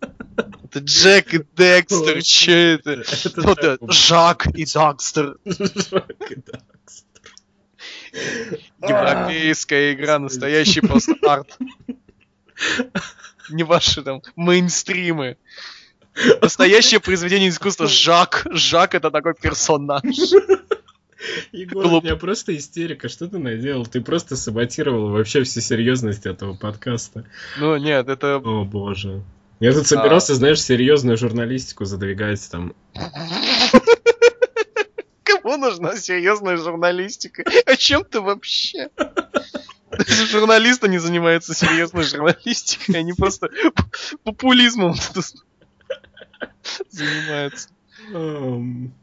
Это 0.64 0.80
Джек 0.80 1.34
и 1.36 1.46
Декстер, 1.56 2.24
че 2.24 2.80
это, 2.84 3.78
Жак 3.92 4.48
и 4.48 4.66
Дакстер. 4.66 5.38
Жак 5.46 6.32
и 6.32 6.36
Дакстер. 6.36 7.06
Европейская 8.82 9.94
игра, 9.94 10.18
настоящий 10.18 10.82
просто 10.82 11.14
арт. 11.22 11.58
Не 13.50 13.64
ваши 13.64 14.02
там 14.02 14.22
мейнстримы. 14.36 15.38
Настоящее 16.42 17.00
произведение 17.00 17.50
искусства 17.50 17.88
Жак. 17.88 18.46
Жак 18.52 18.96
это 18.96 19.12
такой 19.12 19.34
персонаж. 19.34 20.04
Егор, 21.52 21.88
Глуп. 21.88 22.04
у 22.04 22.06
меня 22.06 22.16
просто 22.16 22.56
истерика. 22.56 23.08
Что 23.08 23.28
ты 23.28 23.38
наделал? 23.38 23.86
Ты 23.86 24.02
просто 24.02 24.36
саботировал 24.36 25.10
вообще 25.10 25.44
всю 25.44 25.62
серьезность 25.62 26.26
этого 26.26 26.56
подкаста. 26.56 27.26
Ну 27.60 27.78
нет, 27.78 28.10
это... 28.10 28.38
О 28.38 28.66
боже. 28.66 29.22
Я 29.60 29.74
тут 29.74 29.86
собирался, 29.86 30.34
знаешь, 30.34 30.62
серьезную 30.62 31.18
журналистику 31.18 31.86
задвигать 31.86 32.50
там. 32.50 32.74
Кому 35.42 35.58
нужна 35.58 35.96
серьезная 35.96 36.58
журналистика? 36.58 37.44
О 37.66 37.76
чем 37.76 38.04
ты 38.04 38.22
вообще? 38.22 38.90
Даже 39.92 40.26
журналисты 40.28 40.88
не 40.88 41.00
занимаются 41.00 41.54
серьезной 41.54 42.04
журналистикой, 42.04 43.00
они 43.00 43.14
просто 43.14 43.50
популизмом 44.24 44.96
занимаются. 46.90 47.70